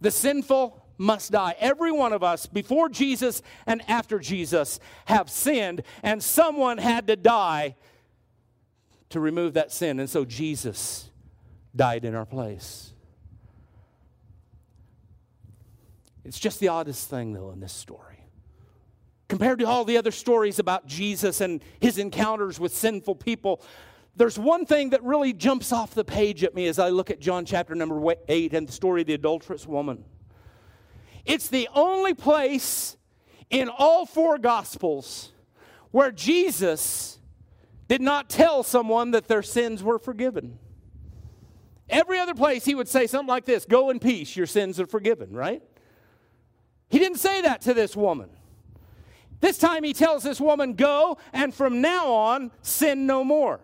The 0.00 0.10
sinful 0.10 0.84
must 0.98 1.32
die. 1.32 1.56
Every 1.58 1.92
one 1.92 2.12
of 2.12 2.22
us 2.22 2.46
before 2.46 2.88
Jesus 2.88 3.42
and 3.66 3.82
after 3.88 4.18
Jesus 4.18 4.78
have 5.06 5.28
sinned 5.30 5.82
and 6.02 6.22
someone 6.22 6.78
had 6.78 7.06
to 7.08 7.16
die 7.16 7.76
to 9.10 9.20
remove 9.20 9.54
that 9.54 9.72
sin 9.72 9.98
and 9.98 10.08
so 10.08 10.24
Jesus 10.24 11.10
died 11.74 12.04
in 12.04 12.14
our 12.14 12.26
place. 12.26 12.92
It's 16.24 16.38
just 16.38 16.58
the 16.58 16.68
oddest 16.68 17.10
thing, 17.10 17.32
though, 17.32 17.50
in 17.50 17.60
this 17.60 17.72
story. 17.72 18.26
Compared 19.28 19.58
to 19.58 19.66
all 19.66 19.84
the 19.84 19.96
other 19.96 20.10
stories 20.10 20.58
about 20.58 20.86
Jesus 20.86 21.40
and 21.40 21.62
his 21.80 21.98
encounters 21.98 22.58
with 22.58 22.74
sinful 22.74 23.16
people, 23.16 23.62
there's 24.16 24.38
one 24.38 24.64
thing 24.64 24.90
that 24.90 25.02
really 25.02 25.32
jumps 25.32 25.72
off 25.72 25.94
the 25.94 26.04
page 26.04 26.44
at 26.44 26.54
me 26.54 26.66
as 26.66 26.78
I 26.78 26.90
look 26.90 27.10
at 27.10 27.20
John 27.20 27.44
chapter 27.44 27.74
number 27.74 28.14
8 28.28 28.54
and 28.54 28.68
the 28.68 28.72
story 28.72 29.00
of 29.00 29.06
the 29.06 29.14
adulterous 29.14 29.66
woman. 29.66 30.04
It's 31.24 31.48
the 31.48 31.68
only 31.74 32.14
place 32.14 32.96
in 33.50 33.68
all 33.68 34.06
four 34.06 34.38
Gospels 34.38 35.32
where 35.90 36.12
Jesus 36.12 37.18
did 37.88 38.00
not 38.00 38.28
tell 38.28 38.62
someone 38.62 39.12
that 39.12 39.28
their 39.28 39.42
sins 39.42 39.82
were 39.82 39.98
forgiven. 39.98 40.58
Every 41.88 42.18
other 42.18 42.34
place 42.34 42.64
he 42.64 42.74
would 42.74 42.88
say 42.88 43.06
something 43.06 43.28
like 43.28 43.44
this 43.44 43.64
Go 43.64 43.90
in 43.90 43.98
peace, 43.98 44.36
your 44.36 44.46
sins 44.46 44.80
are 44.80 44.86
forgiven, 44.86 45.32
right? 45.32 45.62
He 46.88 46.98
didn't 46.98 47.18
say 47.18 47.42
that 47.42 47.62
to 47.62 47.74
this 47.74 47.96
woman. 47.96 48.30
This 49.40 49.58
time 49.58 49.84
he 49.84 49.92
tells 49.92 50.22
this 50.22 50.40
woman, 50.40 50.74
Go, 50.74 51.18
and 51.32 51.52
from 51.52 51.80
now 51.80 52.12
on, 52.12 52.50
sin 52.62 53.06
no 53.06 53.24
more. 53.24 53.60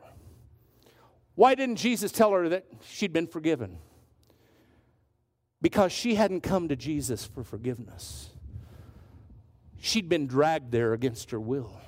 Why 1.41 1.55
didn't 1.55 1.77
Jesus 1.77 2.13
tell 2.13 2.33
her 2.33 2.51
that 2.51 2.67
she'd 2.87 3.15
been 3.15 3.27
forgiven? 3.27 3.79
Because 5.63 5.91
she 5.91 6.15
hadn't 6.15 6.43
come 6.43 6.69
to 6.69 6.77
Jesus 6.77 7.25
for 7.25 7.43
forgiveness. 7.43 8.29
She'd 9.81 10.07
been 10.07 10.27
dragged 10.27 10.71
there 10.71 10.93
against 10.93 11.31
her 11.31 11.41
will. 11.41 11.81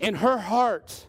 In 0.00 0.16
her 0.16 0.36
heart, 0.38 1.06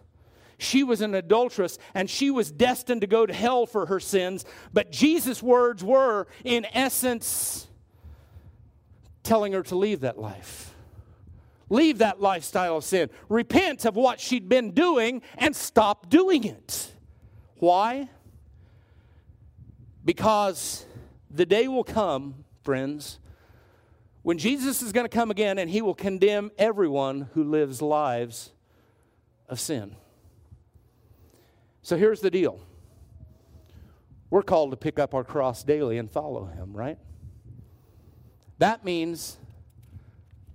she 0.60 0.84
was 0.84 1.02
an 1.02 1.16
adulteress 1.16 1.80
and 1.96 2.12
she 2.12 2.30
was 2.30 2.52
destined 2.52 3.02
to 3.02 3.08
go 3.08 3.26
to 3.26 3.34
hell 3.34 3.66
for 3.66 3.88
her 3.88 4.00
sins. 4.00 4.46
But 4.72 4.92
Jesus' 4.92 5.42
words 5.42 5.84
were, 5.84 6.28
in 6.44 6.68
essence, 6.74 7.66
telling 9.24 9.54
her 9.54 9.64
to 9.64 9.76
leave 9.76 10.02
that 10.02 10.20
life. 10.20 10.76
Leave 11.72 11.98
that 11.98 12.22
lifestyle 12.22 12.78
of 12.78 12.84
sin. 12.84 13.10
Repent 13.30 13.84
of 13.86 13.96
what 13.96 14.20
she'd 14.20 14.48
been 14.48 14.74
doing 14.74 15.24
and 15.40 15.56
stop 15.56 16.08
doing 16.08 16.44
it. 16.44 16.92
Why? 17.58 18.10
Because 20.04 20.86
the 21.30 21.46
day 21.46 21.68
will 21.68 21.84
come, 21.84 22.46
friends, 22.64 23.20
when 24.22 24.38
Jesus 24.38 24.82
is 24.82 24.92
going 24.92 25.06
to 25.06 25.10
come 25.10 25.32
again 25.32 25.58
and 25.58 25.70
he 25.70 25.82
will 25.82 25.96
condemn 25.96 26.52
everyone 26.58 27.30
who 27.34 27.44
lives 27.44 27.82
lives 27.82 28.52
of 29.48 29.60
sin. 29.60 29.96
So 31.82 31.98
here's 31.98 32.22
the 32.22 32.32
deal 32.32 32.60
we're 34.30 34.42
called 34.42 34.72
to 34.72 34.78
pick 34.78 35.00
up 35.00 35.14
our 35.14 35.24
cross 35.24 35.64
daily 35.64 35.98
and 35.98 36.12
follow 36.12 36.46
him, 36.46 36.76
right? 36.76 36.98
That 38.58 38.84
means 38.84 39.38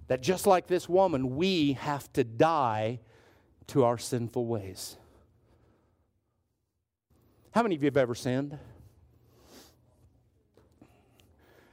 that 0.08 0.22
just 0.22 0.46
like 0.46 0.66
this 0.66 0.88
woman, 0.88 1.36
we 1.36 1.74
have 1.74 2.12
to 2.14 2.24
die 2.24 2.98
to 3.68 3.84
our 3.84 3.96
sinful 3.96 4.46
ways. 4.46 4.96
How 7.52 7.62
many 7.62 7.74
of 7.74 7.82
you 7.82 7.86
have 7.86 7.96
ever 7.96 8.14
sinned? 8.14 8.58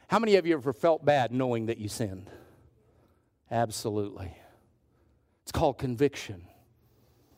How 0.08 0.20
many 0.20 0.36
of 0.36 0.46
you 0.46 0.54
ever 0.54 0.74
felt 0.74 1.06
bad 1.06 1.32
knowing 1.32 1.68
that 1.68 1.78
you 1.78 1.90
sinned? 1.90 2.30
Absolutely. 3.52 4.36
It's 5.44 5.52
called 5.52 5.78
conviction. 5.78 6.44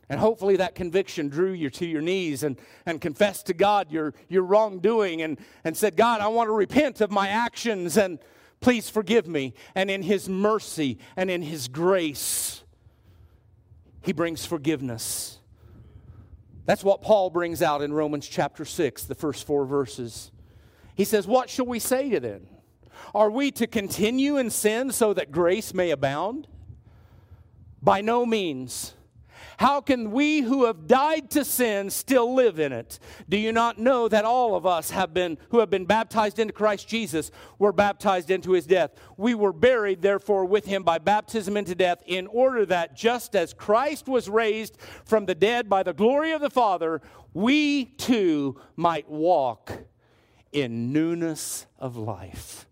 And 0.08 0.20
hopefully 0.20 0.56
that 0.58 0.74
conviction 0.74 1.30
drew 1.30 1.52
you 1.52 1.70
to 1.72 1.86
your 1.86 2.02
knees 2.02 2.44
and, 2.44 2.58
and 2.86 3.00
confessed 3.00 3.48
to 3.48 3.54
God 3.54 3.92
your, 3.92 4.14
your 4.28 4.44
wrongdoing 4.44 5.22
and, 5.22 5.40
and 5.64 5.76
said, 5.76 5.96
God, 5.96 6.22
I 6.22 6.28
want 6.30 6.48
to 6.48 6.54
repent 6.54 7.02
of 7.02 7.12
my 7.12 7.28
actions 7.28 7.98
and 7.98 8.20
please 8.60 8.90
forgive 8.90 9.28
me. 9.28 9.54
And 9.76 9.92
in 9.92 10.02
His 10.02 10.30
mercy 10.30 10.98
and 11.16 11.30
in 11.30 11.42
His 11.42 11.68
grace, 11.68 12.64
He 14.02 14.14
brings 14.14 14.46
forgiveness. 14.46 15.39
That's 16.70 16.84
what 16.84 17.02
Paul 17.02 17.32
brings 17.32 17.64
out 17.64 17.82
in 17.82 17.92
Romans 17.92 18.28
chapter 18.28 18.64
6, 18.64 19.06
the 19.06 19.16
first 19.16 19.48
four 19.48 19.66
verses. 19.66 20.30
He 20.94 21.04
says, 21.04 21.26
What 21.26 21.50
shall 21.50 21.66
we 21.66 21.80
say 21.80 22.12
to 22.12 22.20
them? 22.20 22.46
Are 23.16 23.32
we 23.32 23.50
to 23.54 23.66
continue 23.66 24.38
in 24.38 24.52
sin 24.52 24.92
so 24.92 25.12
that 25.16 25.32
grace 25.32 25.74
may 25.74 25.90
abound? 25.90 26.48
By 27.82 28.02
no 28.02 28.24
means. 28.24 28.94
How 29.60 29.82
can 29.82 30.12
we 30.12 30.40
who 30.40 30.64
have 30.68 30.88
died 30.88 31.30
to 31.32 31.44
sin 31.44 31.90
still 31.90 32.34
live 32.34 32.62
in 32.62 32.72
it? 32.72 32.98
Do 33.28 33.36
you 33.36 33.52
not 33.52 33.78
know 33.78 34.08
that 34.08 34.24
all 34.24 34.56
of 34.56 34.66
us 34.66 34.92
have 34.92 35.14
been 35.14 35.38
who 35.50 35.60
have 35.60 35.70
been 35.70 35.84
baptized 35.84 36.40
into 36.40 36.54
Christ 36.54 36.88
Jesus 36.88 37.30
were 37.58 37.74
baptized 37.74 38.32
into 38.32 38.54
his 38.54 38.66
death? 38.66 38.92
We 39.18 39.36
were 39.36 39.52
buried 39.52 40.02
therefore 40.02 40.46
with 40.46 40.66
him 40.66 40.84
by 40.84 41.00
baptism 41.00 41.58
into 41.58 41.76
death 41.76 42.02
in 42.06 42.28
order 42.28 42.66
that 42.68 42.96
just 42.96 43.36
as 43.36 43.54
Christ 43.54 44.08
was 44.08 44.30
raised 44.30 44.78
from 45.04 45.26
the 45.26 45.36
dead 45.36 45.68
by 45.68 45.84
the 45.84 45.92
glory 45.92 46.32
of 46.32 46.40
the 46.40 46.50
Father, 46.50 47.02
we 47.34 47.84
too 47.84 48.62
might 48.78 49.10
walk 49.10 49.74
in 50.54 50.94
newness 50.94 51.66
of 51.78 51.98
life. 51.98 52.66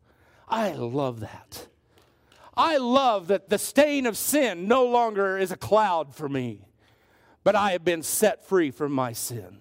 I 0.48 0.72
love 0.72 1.20
that. 1.20 1.68
I 2.56 2.78
love 2.78 3.28
that 3.28 3.50
the 3.50 3.60
stain 3.60 4.06
of 4.06 4.16
sin 4.16 4.70
no 4.70 4.86
longer 4.86 5.38
is 5.38 5.52
a 5.52 5.58
cloud 5.58 6.16
for 6.16 6.30
me 6.30 6.67
but 7.48 7.56
I 7.56 7.72
have 7.72 7.86
been 7.86 8.04
set 8.04 8.44
free 8.44 8.72
from 8.72 8.92
my 8.92 9.14
sin, 9.14 9.60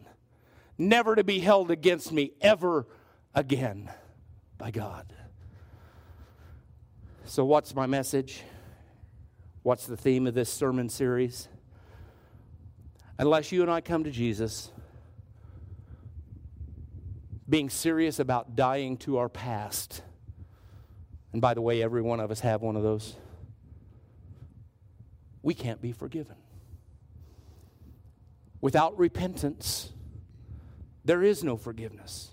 never 0.77 1.15
to 1.15 1.23
be 1.23 1.39
held 1.39 1.71
against 1.71 2.11
me 2.11 2.33
ever 2.41 2.85
again 3.33 3.89
by 4.59 4.73
God. 4.73 5.13
So, 7.27 7.45
what's 7.45 7.77
my 7.77 7.87
message? 7.87 8.43
What's 9.63 9.87
the 9.87 9.97
theme 9.97 10.27
of 10.27 10.35
this 10.35 10.53
sermon 10.53 10.89
series? 10.89 11.47
Unless 13.21 13.53
you 13.53 13.63
and 13.63 13.71
I 13.71 13.81
come 13.81 14.03
to 14.03 14.11
Jesus, 14.11 14.73
being 17.49 17.71
serious 17.71 18.19
about 18.19 18.57
dying 18.57 18.97
to 18.97 19.19
our 19.19 19.29
past, 19.29 20.03
and 21.33 21.41
by 21.41 21.55
the 21.55 21.63
way, 21.63 21.85
every 21.85 22.03
one 22.03 22.19
of 22.19 22.33
us 22.33 22.41
have 22.41 22.63
one 22.63 22.75
of 22.75 22.83
those, 22.83 23.15
we 25.41 25.55
can't 25.55 25.81
be 25.81 25.93
forgiven. 25.93 26.35
Without 28.61 28.99
repentance, 28.99 29.93
there 31.05 31.23
is 31.23 31.45
no 31.45 31.57
forgiveness. 31.57 32.31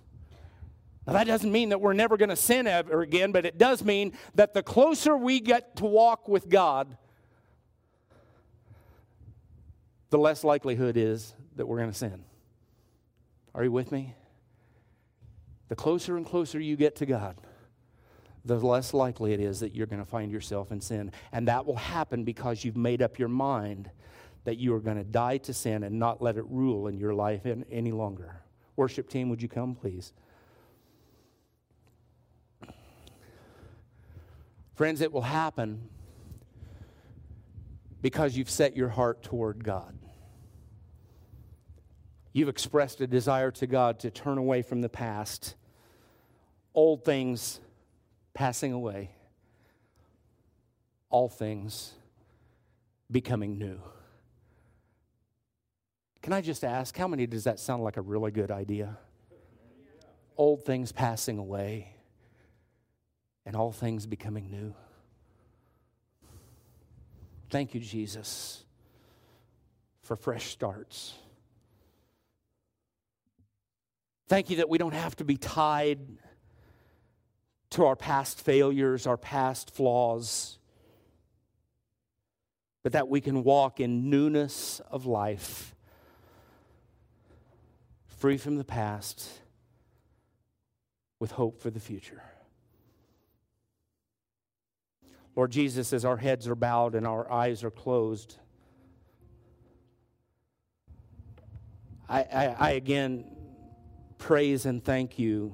Now, 1.05 1.13
that 1.13 1.27
doesn't 1.27 1.51
mean 1.51 1.69
that 1.69 1.81
we're 1.81 1.93
never 1.93 2.15
going 2.15 2.29
to 2.29 2.35
sin 2.35 2.65
ever 2.65 3.01
again, 3.01 3.31
but 3.33 3.45
it 3.45 3.57
does 3.57 3.83
mean 3.83 4.13
that 4.35 4.53
the 4.53 4.63
closer 4.63 5.17
we 5.17 5.41
get 5.41 5.75
to 5.77 5.85
walk 5.85 6.29
with 6.29 6.47
God, 6.47 6.97
the 10.09 10.17
less 10.17 10.43
likelihood 10.43 10.95
is 10.95 11.33
that 11.57 11.67
we're 11.67 11.77
going 11.77 11.91
to 11.91 11.97
sin. 11.97 12.23
Are 13.53 13.63
you 13.63 13.71
with 13.71 13.91
me? 13.91 14.15
The 15.67 15.75
closer 15.75 16.15
and 16.15 16.25
closer 16.25 16.59
you 16.59 16.75
get 16.77 16.95
to 16.97 17.05
God, 17.05 17.35
the 18.45 18.55
less 18.59 18.93
likely 18.93 19.33
it 19.33 19.39
is 19.39 19.59
that 19.59 19.75
you're 19.75 19.87
going 19.87 20.03
to 20.03 20.09
find 20.09 20.31
yourself 20.31 20.71
in 20.71 20.79
sin. 20.81 21.11
And 21.31 21.47
that 21.47 21.65
will 21.65 21.77
happen 21.77 22.23
because 22.23 22.63
you've 22.63 22.77
made 22.77 23.01
up 23.01 23.19
your 23.19 23.29
mind 23.29 23.89
that 24.45 24.57
you 24.57 24.73
are 24.73 24.79
going 24.79 24.97
to 24.97 25.03
die 25.03 25.37
to 25.37 25.53
sin 25.53 25.83
and 25.83 25.97
not 25.97 26.21
let 26.21 26.37
it 26.37 26.45
rule 26.49 26.87
in 26.87 26.97
your 26.97 27.13
life 27.13 27.45
in, 27.45 27.65
any 27.71 27.91
longer. 27.91 28.41
Worship 28.75 29.09
team, 29.09 29.29
would 29.29 29.41
you 29.41 29.47
come, 29.47 29.75
please? 29.75 30.13
Friends, 34.75 35.01
it 35.01 35.11
will 35.11 35.21
happen 35.21 35.87
because 38.01 38.35
you've 38.35 38.49
set 38.49 38.75
your 38.75 38.89
heart 38.89 39.23
toward 39.23 39.63
God. 39.63 39.97
You've 42.33 42.49
expressed 42.49 42.99
a 42.99 43.07
desire 43.07 43.51
to 43.51 43.67
God 43.67 43.99
to 43.99 44.09
turn 44.09 44.39
away 44.39 44.63
from 44.63 44.81
the 44.81 44.89
past, 44.89 45.55
old 46.73 47.05
things 47.05 47.59
passing 48.33 48.73
away, 48.73 49.11
all 51.11 51.29
things 51.29 51.93
becoming 53.11 53.59
new. 53.59 53.79
Can 56.23 56.31
I 56.31 56.39
just 56.39 56.63
ask, 56.63 56.97
how 56.97 57.09
many 57.09 57.27
does 57.27 57.43
that 57.43 57.59
sound 57.59 57.83
like 57.83 57.97
a 57.97 58.01
really 58.01 58.31
good 58.31 58.49
idea? 58.49 58.97
Old 60.37 60.63
things 60.63 60.93
passing 60.93 61.37
away 61.37 61.89
and 63.45 63.57
all 63.57 63.73
things 63.73 64.05
becoming 64.05 64.49
new. 64.49 64.73
Thank 67.49 67.75
you, 67.75 67.81
Jesus, 67.81 68.63
for 70.01 70.15
fresh 70.15 70.49
starts. 70.49 71.13
Thank 74.29 74.49
you 74.49 74.55
that 74.55 74.69
we 74.69 74.77
don't 74.77 74.93
have 74.93 75.17
to 75.17 75.25
be 75.25 75.35
tied 75.35 75.99
to 77.71 77.85
our 77.85 77.97
past 77.97 78.39
failures, 78.39 79.05
our 79.05 79.17
past 79.17 79.75
flaws, 79.75 80.57
but 82.81 82.93
that 82.93 83.09
we 83.09 83.19
can 83.19 83.43
walk 83.43 83.81
in 83.81 84.09
newness 84.09 84.79
of 84.89 85.05
life 85.05 85.72
free 88.23 88.37
from 88.37 88.55
the 88.55 88.63
past, 88.63 89.27
with 91.19 91.33
hope 91.33 91.59
for 91.59 91.69
the 91.69 91.79
future. 91.81 92.23
Lord 95.35 95.51
Jesus, 95.51 95.91
as 95.91 96.05
our 96.05 96.15
heads 96.15 96.47
are 96.47 96.55
bowed 96.55 96.95
and 96.95 97.05
our 97.05 97.29
eyes 97.29 97.65
are 97.65 97.69
closed, 97.69 98.37
I, 102.07 102.21
I, 102.21 102.55
I 102.57 102.69
again 102.69 103.25
praise 104.17 104.65
and 104.65 104.81
thank 104.81 105.19
you 105.19 105.53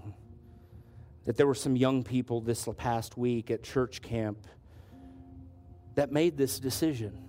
that 1.25 1.37
there 1.37 1.47
were 1.47 1.55
some 1.55 1.75
young 1.75 2.03
people 2.03 2.39
this 2.39 2.69
past 2.77 3.17
week 3.17 3.49
at 3.49 3.63
church 3.63 4.03
camp 4.03 4.45
that 5.95 6.11
made 6.11 6.37
this 6.37 6.59
decision. 6.59 7.28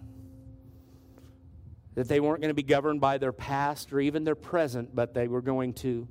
That 1.94 2.08
they 2.08 2.20
weren't 2.20 2.40
going 2.40 2.50
to 2.50 2.54
be 2.54 2.62
governed 2.62 3.00
by 3.00 3.18
their 3.18 3.32
past 3.32 3.92
or 3.92 4.00
even 4.00 4.24
their 4.24 4.34
present, 4.34 4.94
but 4.94 5.12
they 5.12 5.28
were 5.28 5.42
going 5.42 5.74
to 5.74 6.06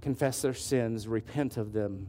confess 0.00 0.42
their 0.42 0.54
sins, 0.54 1.08
repent 1.08 1.56
of 1.56 1.72
them, 1.72 2.08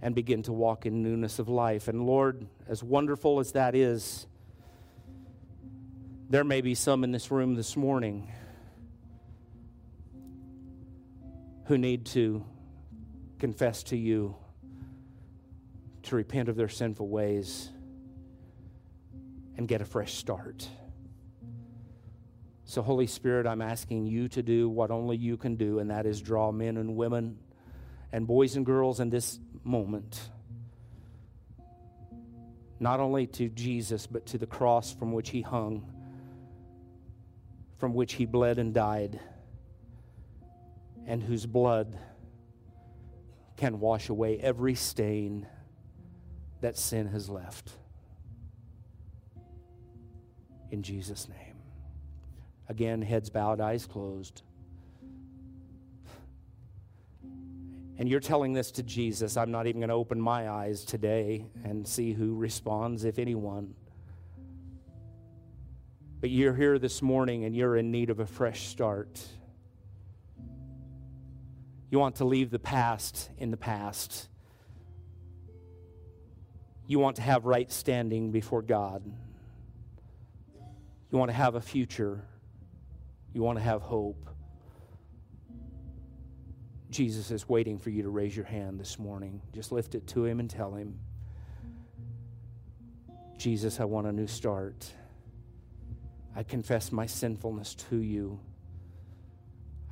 and 0.00 0.14
begin 0.14 0.42
to 0.44 0.52
walk 0.52 0.86
in 0.86 1.02
newness 1.02 1.38
of 1.38 1.48
life. 1.48 1.88
And 1.88 2.06
Lord, 2.06 2.46
as 2.68 2.82
wonderful 2.82 3.40
as 3.40 3.52
that 3.52 3.74
is, 3.74 4.26
there 6.30 6.44
may 6.44 6.60
be 6.60 6.74
some 6.74 7.04
in 7.04 7.10
this 7.10 7.30
room 7.30 7.54
this 7.56 7.76
morning 7.76 8.32
who 11.64 11.76
need 11.76 12.06
to 12.06 12.44
confess 13.38 13.82
to 13.82 13.96
you, 13.96 14.36
to 16.04 16.16
repent 16.16 16.48
of 16.48 16.56
their 16.56 16.68
sinful 16.68 17.08
ways, 17.08 17.70
and 19.58 19.66
get 19.68 19.82
a 19.82 19.84
fresh 19.84 20.14
start. 20.14 20.66
So, 22.64 22.80
Holy 22.80 23.06
Spirit, 23.06 23.46
I'm 23.46 23.60
asking 23.60 24.06
you 24.06 24.28
to 24.28 24.42
do 24.42 24.68
what 24.68 24.90
only 24.90 25.16
you 25.16 25.36
can 25.36 25.56
do, 25.56 25.80
and 25.80 25.90
that 25.90 26.06
is 26.06 26.22
draw 26.22 26.52
men 26.52 26.76
and 26.76 26.96
women 26.96 27.38
and 28.12 28.26
boys 28.26 28.56
and 28.56 28.64
girls 28.64 29.00
in 29.00 29.10
this 29.10 29.40
moment, 29.64 30.30
not 32.78 33.00
only 33.00 33.26
to 33.26 33.48
Jesus, 33.48 34.06
but 34.06 34.26
to 34.26 34.38
the 34.38 34.46
cross 34.46 34.94
from 34.94 35.12
which 35.12 35.30
he 35.30 35.42
hung, 35.42 35.90
from 37.78 37.94
which 37.94 38.14
he 38.14 38.26
bled 38.26 38.58
and 38.58 38.72
died 38.72 39.18
and 41.06 41.22
whose 41.22 41.46
blood 41.46 41.98
can 43.56 43.80
wash 43.80 44.08
away 44.08 44.38
every 44.38 44.74
stain 44.74 45.46
that 46.60 46.76
sin 46.76 47.08
has 47.08 47.28
left. 47.28 47.72
In 50.70 50.82
Jesus' 50.82 51.28
name. 51.28 51.56
Again, 52.68 53.00
heads 53.00 53.30
bowed, 53.30 53.60
eyes 53.60 53.86
closed. 53.86 54.42
And 57.96 58.08
you're 58.08 58.20
telling 58.20 58.52
this 58.52 58.70
to 58.72 58.82
Jesus. 58.82 59.36
I'm 59.36 59.50
not 59.50 59.66
even 59.66 59.80
going 59.80 59.88
to 59.88 59.94
open 59.94 60.20
my 60.20 60.48
eyes 60.48 60.84
today 60.84 61.46
and 61.64 61.86
see 61.86 62.12
who 62.12 62.36
responds, 62.36 63.04
if 63.04 63.18
anyone. 63.18 63.74
But 66.20 66.30
you're 66.30 66.54
here 66.54 66.78
this 66.78 67.02
morning 67.02 67.44
and 67.44 67.56
you're 67.56 67.76
in 67.76 67.90
need 67.90 68.10
of 68.10 68.20
a 68.20 68.26
fresh 68.26 68.66
start. 68.68 69.20
You 71.90 71.98
want 71.98 72.16
to 72.16 72.24
leave 72.24 72.50
the 72.50 72.58
past 72.58 73.30
in 73.38 73.50
the 73.50 73.56
past. 73.56 74.28
You 76.86 76.98
want 76.98 77.16
to 77.16 77.22
have 77.22 77.46
right 77.46 77.70
standing 77.70 78.30
before 78.30 78.62
God. 78.62 79.02
You 81.10 81.18
want 81.18 81.30
to 81.30 81.36
have 81.36 81.54
a 81.54 81.60
future. 81.60 82.24
You 83.32 83.42
want 83.42 83.58
to 83.58 83.64
have 83.64 83.82
hope. 83.82 84.28
Jesus 86.90 87.30
is 87.30 87.48
waiting 87.48 87.78
for 87.78 87.90
you 87.90 88.02
to 88.02 88.08
raise 88.08 88.34
your 88.34 88.46
hand 88.46 88.80
this 88.80 88.98
morning. 88.98 89.42
Just 89.54 89.72
lift 89.72 89.94
it 89.94 90.06
to 90.08 90.24
Him 90.24 90.40
and 90.40 90.48
tell 90.48 90.74
Him, 90.74 90.98
Jesus, 93.36 93.78
I 93.78 93.84
want 93.84 94.06
a 94.06 94.12
new 94.12 94.26
start. 94.26 94.90
I 96.34 96.42
confess 96.42 96.90
my 96.90 97.06
sinfulness 97.06 97.74
to 97.90 97.96
you. 97.96 98.40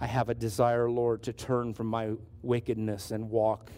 I 0.00 0.06
have 0.06 0.28
a 0.28 0.34
desire, 0.34 0.90
Lord, 0.90 1.22
to 1.24 1.32
turn 1.32 1.72
from 1.72 1.86
my 1.86 2.12
wickedness 2.42 3.10
and 3.10 3.30
walk 3.30 3.70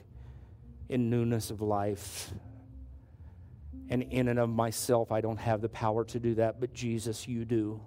in 0.88 1.10
newness 1.10 1.50
of 1.50 1.60
life. 1.60 2.32
And 3.90 4.02
in 4.02 4.28
and 4.28 4.38
of 4.38 4.50
myself, 4.50 5.10
I 5.10 5.20
don't 5.20 5.38
have 5.38 5.60
the 5.60 5.68
power 5.68 6.04
to 6.06 6.20
do 6.20 6.34
that, 6.34 6.60
but 6.60 6.74
Jesus, 6.74 7.26
you 7.26 7.44
do. 7.44 7.80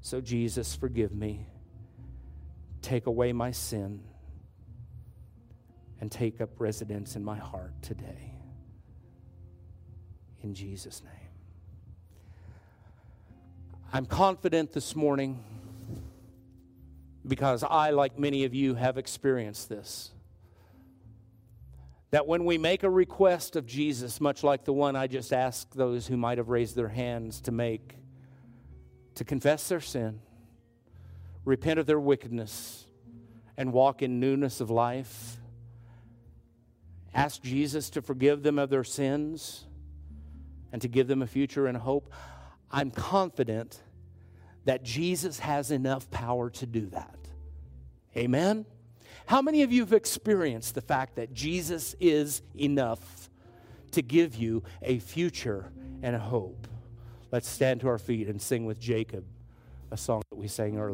So, 0.00 0.20
Jesus, 0.20 0.74
forgive 0.74 1.14
me. 1.14 1.46
Take 2.80 3.06
away 3.06 3.32
my 3.32 3.50
sin 3.50 4.00
and 6.00 6.10
take 6.10 6.40
up 6.40 6.50
residence 6.58 7.14
in 7.14 7.22
my 7.22 7.36
heart 7.36 7.74
today. 7.82 8.34
In 10.42 10.54
Jesus' 10.54 11.02
name. 11.02 11.12
I'm 13.92 14.06
confident 14.06 14.72
this 14.72 14.96
morning 14.96 15.44
because 17.26 17.62
I, 17.62 17.90
like 17.90 18.18
many 18.18 18.44
of 18.44 18.54
you, 18.54 18.74
have 18.76 18.96
experienced 18.96 19.68
this. 19.68 20.12
That 22.10 22.26
when 22.26 22.44
we 22.44 22.58
make 22.58 22.82
a 22.82 22.90
request 22.90 23.54
of 23.56 23.66
Jesus, 23.66 24.20
much 24.20 24.42
like 24.42 24.64
the 24.64 24.72
one 24.72 24.96
I 24.96 25.06
just 25.06 25.32
asked 25.32 25.76
those 25.76 26.06
who 26.06 26.16
might 26.16 26.38
have 26.38 26.48
raised 26.48 26.74
their 26.74 26.88
hands 26.88 27.40
to 27.42 27.52
make, 27.52 27.96
to 29.14 29.24
confess 29.24 29.68
their 29.68 29.80
sin, 29.80 30.20
repent 31.44 31.78
of 31.78 31.86
their 31.86 32.00
wickedness, 32.00 32.86
and 33.56 33.72
walk 33.72 34.02
in 34.02 34.18
newness 34.18 34.60
of 34.60 34.70
life, 34.70 35.36
ask 37.14 37.42
Jesus 37.42 37.90
to 37.90 38.02
forgive 38.02 38.42
them 38.42 38.58
of 38.58 38.70
their 38.70 38.84
sins 38.84 39.66
and 40.72 40.80
to 40.82 40.88
give 40.88 41.08
them 41.08 41.22
a 41.22 41.26
future 41.26 41.66
and 41.66 41.76
hope, 41.76 42.12
I'm 42.70 42.90
confident 42.90 43.80
that 44.64 44.82
Jesus 44.82 45.40
has 45.40 45.70
enough 45.70 46.10
power 46.10 46.50
to 46.50 46.66
do 46.66 46.86
that. 46.86 47.18
Amen? 48.16 48.66
How 49.30 49.40
many 49.40 49.62
of 49.62 49.70
you 49.70 49.82
have 49.82 49.92
experienced 49.92 50.74
the 50.74 50.80
fact 50.80 51.14
that 51.14 51.32
Jesus 51.32 51.94
is 52.00 52.42
enough 52.58 53.30
to 53.92 54.02
give 54.02 54.34
you 54.34 54.64
a 54.82 54.98
future 54.98 55.70
and 56.02 56.16
a 56.16 56.18
hope? 56.18 56.66
Let's 57.30 57.48
stand 57.48 57.80
to 57.82 57.86
our 57.86 57.98
feet 58.00 58.26
and 58.26 58.42
sing 58.42 58.66
with 58.66 58.80
Jacob 58.80 59.24
a 59.92 59.96
song 59.96 60.22
that 60.30 60.36
we 60.36 60.48
sang 60.48 60.80
earlier. 60.80 60.88